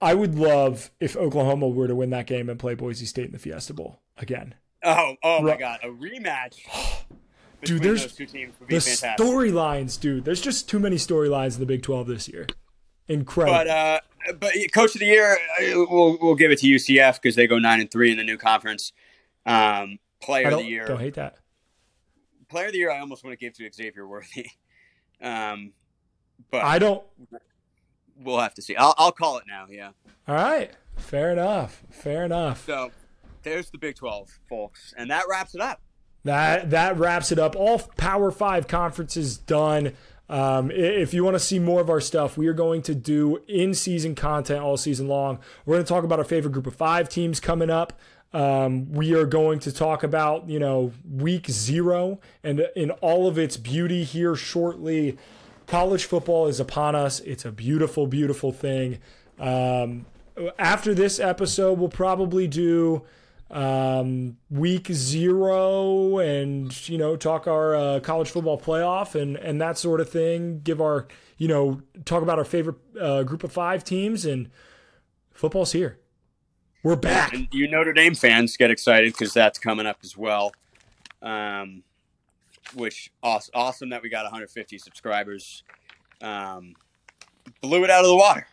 I 0.00 0.14
would 0.14 0.34
love 0.36 0.90
if 1.00 1.16
Oklahoma 1.16 1.68
were 1.68 1.86
to 1.88 1.94
win 1.94 2.10
that 2.10 2.26
game 2.26 2.48
and 2.48 2.58
play 2.58 2.74
Boise 2.74 3.06
State 3.06 3.26
in 3.26 3.32
the 3.32 3.38
Fiesta 3.38 3.74
Bowl 3.74 4.00
again. 4.16 4.54
Oh, 4.82 5.16
oh 5.22 5.42
my 5.42 5.56
God, 5.56 5.80
a 5.82 5.88
rematch. 5.88 6.60
dude, 7.64 7.82
there's 7.82 8.16
the 8.16 8.26
storylines, 8.26 10.00
dude. 10.00 10.24
There's 10.24 10.40
just 10.40 10.68
too 10.68 10.78
many 10.78 10.96
storylines 10.96 11.54
in 11.54 11.60
the 11.60 11.66
Big 11.66 11.82
12 11.82 12.06
this 12.06 12.28
year. 12.28 12.46
Incredible. 13.10 13.58
But 13.58 13.66
uh, 13.68 14.00
but 14.38 14.52
coach 14.72 14.94
of 14.94 15.00
the 15.00 15.06
year, 15.06 15.32
uh, 15.32 15.84
we'll 15.90 16.16
we'll 16.20 16.36
give 16.36 16.52
it 16.52 16.60
to 16.60 16.66
UCF 16.66 17.20
because 17.20 17.34
they 17.34 17.48
go 17.48 17.58
nine 17.58 17.80
and 17.80 17.90
three 17.90 18.12
in 18.12 18.16
the 18.16 18.24
new 18.24 18.38
conference. 18.38 18.92
Um, 19.44 19.98
player 20.20 20.48
of 20.48 20.58
the 20.58 20.64
year, 20.64 20.86
don't 20.86 21.00
hate 21.00 21.14
that. 21.14 21.36
Player 22.48 22.66
of 22.66 22.72
the 22.72 22.78
year, 22.78 22.90
I 22.90 23.00
almost 23.00 23.24
want 23.24 23.32
to 23.32 23.44
give 23.44 23.54
to 23.54 23.70
Xavier 23.72 24.06
Worthy. 24.06 24.50
Um, 25.22 25.74
but 26.50 26.64
I 26.64 26.78
don't. 26.78 27.04
We'll 28.16 28.38
have 28.38 28.54
to 28.54 28.62
see. 28.62 28.74
I'll 28.74 28.94
I'll 28.96 29.12
call 29.12 29.36
it 29.36 29.44
now. 29.46 29.66
Yeah. 29.68 29.90
All 30.26 30.34
right. 30.34 30.70
Fair 30.96 31.30
enough. 31.30 31.82
Fair 31.90 32.24
enough. 32.24 32.64
So 32.64 32.90
there's 33.42 33.68
the 33.68 33.76
Big 33.76 33.96
Twelve, 33.96 34.30
folks, 34.48 34.94
and 34.96 35.10
that 35.10 35.24
wraps 35.28 35.54
it 35.54 35.60
up. 35.60 35.82
That 36.24 36.70
that 36.70 36.96
wraps 36.96 37.32
it 37.32 37.38
up. 37.38 37.54
All 37.54 37.80
Power 37.98 38.30
Five 38.30 38.66
conferences 38.66 39.36
done. 39.36 39.92
Um, 40.30 40.70
if 40.70 41.12
you 41.12 41.24
want 41.24 41.34
to 41.34 41.40
see 41.40 41.58
more 41.58 41.80
of 41.80 41.90
our 41.90 42.00
stuff, 42.00 42.38
we 42.38 42.46
are 42.46 42.52
going 42.52 42.82
to 42.82 42.94
do 42.94 43.42
in 43.48 43.74
season 43.74 44.14
content 44.14 44.62
all 44.62 44.76
season 44.76 45.08
long. 45.08 45.40
We're 45.66 45.74
going 45.74 45.84
to 45.84 45.88
talk 45.88 46.04
about 46.04 46.20
our 46.20 46.24
favorite 46.24 46.52
group 46.52 46.68
of 46.68 46.76
five 46.76 47.08
teams 47.08 47.40
coming 47.40 47.68
up. 47.68 47.98
Um, 48.32 48.92
we 48.92 49.12
are 49.12 49.26
going 49.26 49.58
to 49.58 49.72
talk 49.72 50.04
about, 50.04 50.48
you 50.48 50.60
know, 50.60 50.92
week 51.10 51.48
zero 51.48 52.20
and 52.44 52.64
in 52.76 52.92
all 52.92 53.26
of 53.26 53.38
its 53.38 53.56
beauty 53.56 54.04
here 54.04 54.36
shortly. 54.36 55.18
College 55.66 56.04
football 56.04 56.46
is 56.46 56.60
upon 56.60 56.94
us. 56.94 57.18
It's 57.20 57.44
a 57.44 57.50
beautiful, 57.50 58.06
beautiful 58.06 58.52
thing. 58.52 58.98
Um, 59.40 60.06
after 60.60 60.94
this 60.94 61.18
episode, 61.18 61.76
we'll 61.76 61.88
probably 61.88 62.46
do 62.46 63.02
um, 63.50 64.36
week 64.48 64.88
zero 64.92 66.18
and, 66.18 66.88
you 66.88 66.98
know, 66.98 67.16
talk 67.16 67.46
our 67.46 67.74
uh, 67.74 68.00
college 68.00 68.30
football 68.30 68.58
playoff 68.58 69.20
and, 69.20 69.36
and 69.36 69.60
that 69.60 69.76
sort 69.76 70.00
of 70.00 70.08
thing. 70.08 70.60
Give 70.60 70.80
our, 70.80 71.08
you 71.36 71.48
know, 71.48 71.82
talk 72.04 72.22
about 72.22 72.38
our 72.38 72.44
favorite 72.44 72.76
uh, 73.00 73.22
group 73.24 73.42
of 73.42 73.52
five 73.52 73.82
teams 73.82 74.24
and 74.24 74.50
football's 75.32 75.72
here. 75.72 75.98
We're 76.82 76.96
back. 76.96 77.34
And 77.34 77.48
you 77.52 77.68
Notre 77.68 77.92
Dame 77.92 78.14
fans 78.14 78.56
get 78.56 78.70
excited 78.70 79.12
because 79.12 79.34
that's 79.34 79.58
coming 79.58 79.86
up 79.86 79.98
as 80.02 80.16
well. 80.16 80.52
Um, 81.20 81.82
which 82.74 83.10
awesome, 83.22 83.52
awesome 83.54 83.88
that 83.90 84.02
we 84.02 84.08
got 84.08 84.24
150 84.24 84.78
subscribers. 84.78 85.64
Um, 86.22 86.74
blew 87.60 87.84
it 87.84 87.90
out 87.90 88.04
of 88.04 88.06
the 88.06 88.16
water. 88.16 88.46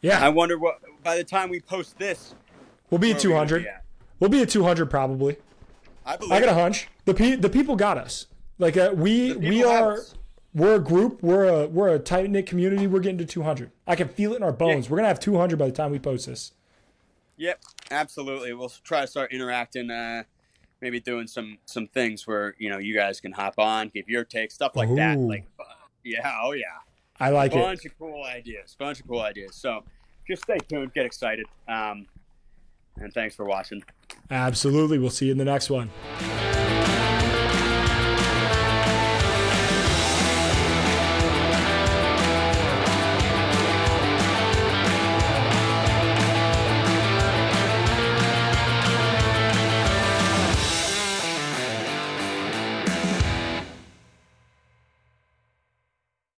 Yeah. 0.00 0.24
I 0.24 0.28
wonder 0.28 0.58
what 0.58 0.80
by 1.02 1.16
the 1.16 1.24
time 1.24 1.50
we 1.50 1.60
post 1.60 1.98
this, 1.98 2.34
we'll 2.90 2.98
be 2.98 3.12
at 3.12 3.18
200. 3.18 3.66
We'll 4.20 4.30
be 4.30 4.42
at 4.42 4.48
200 4.48 4.86
probably. 4.86 5.36
I 6.06 6.16
believe. 6.16 6.32
I 6.32 6.40
got 6.40 6.48
a 6.50 6.54
hunch. 6.54 6.88
The 7.04 7.14
pe- 7.14 7.36
the 7.36 7.48
people 7.48 7.76
got 7.76 7.98
us. 7.98 8.26
Like 8.58 8.76
uh, 8.76 8.92
we 8.94 9.34
we 9.34 9.64
are 9.64 9.98
we're 10.54 10.76
a 10.76 10.80
group. 10.80 11.22
We're 11.22 11.44
a 11.44 11.66
we're 11.66 11.88
a 11.88 11.98
tight 11.98 12.30
knit 12.30 12.46
community. 12.46 12.86
We're 12.86 13.00
getting 13.00 13.18
to 13.18 13.24
200. 13.24 13.70
I 13.86 13.96
can 13.96 14.08
feel 14.08 14.32
it 14.32 14.36
in 14.36 14.42
our 14.42 14.52
bones. 14.52 14.86
Yeah. 14.86 14.92
We're 14.92 14.96
gonna 14.98 15.08
have 15.08 15.20
200 15.20 15.58
by 15.58 15.66
the 15.66 15.72
time 15.72 15.90
we 15.90 15.98
post 15.98 16.26
this. 16.26 16.52
Yep, 17.36 17.62
absolutely. 17.90 18.52
We'll 18.52 18.72
try 18.84 19.00
to 19.00 19.06
start 19.06 19.32
interacting. 19.32 19.90
Uh, 19.90 20.22
maybe 20.80 21.00
doing 21.00 21.26
some 21.26 21.58
some 21.64 21.88
things 21.88 22.26
where 22.26 22.54
you 22.58 22.70
know 22.70 22.78
you 22.78 22.94
guys 22.94 23.20
can 23.20 23.32
hop 23.32 23.54
on, 23.58 23.88
give 23.88 24.08
your 24.08 24.24
take, 24.24 24.52
stuff 24.52 24.76
like 24.76 24.88
Ooh. 24.90 24.96
that. 24.96 25.18
Like, 25.18 25.46
yeah, 26.04 26.38
oh 26.42 26.52
yeah. 26.52 26.64
I 27.18 27.30
like 27.30 27.52
bunch 27.52 27.62
it. 27.62 27.66
Bunch 27.66 27.84
of 27.86 27.98
cool 27.98 28.24
ideas. 28.24 28.76
Bunch 28.78 29.00
of 29.00 29.08
cool 29.08 29.20
ideas. 29.20 29.56
So 29.56 29.82
just 30.28 30.42
stay 30.42 30.58
tuned. 30.68 30.92
Get 30.94 31.06
excited. 31.06 31.46
Um, 31.68 32.06
and 32.96 33.12
thanks 33.12 33.34
for 33.34 33.44
watching. 33.44 33.82
Absolutely. 34.30 34.98
We'll 34.98 35.10
see 35.10 35.26
you 35.26 35.32
in 35.32 35.38
the 35.38 35.44
next 35.44 35.70
one. 35.70 35.90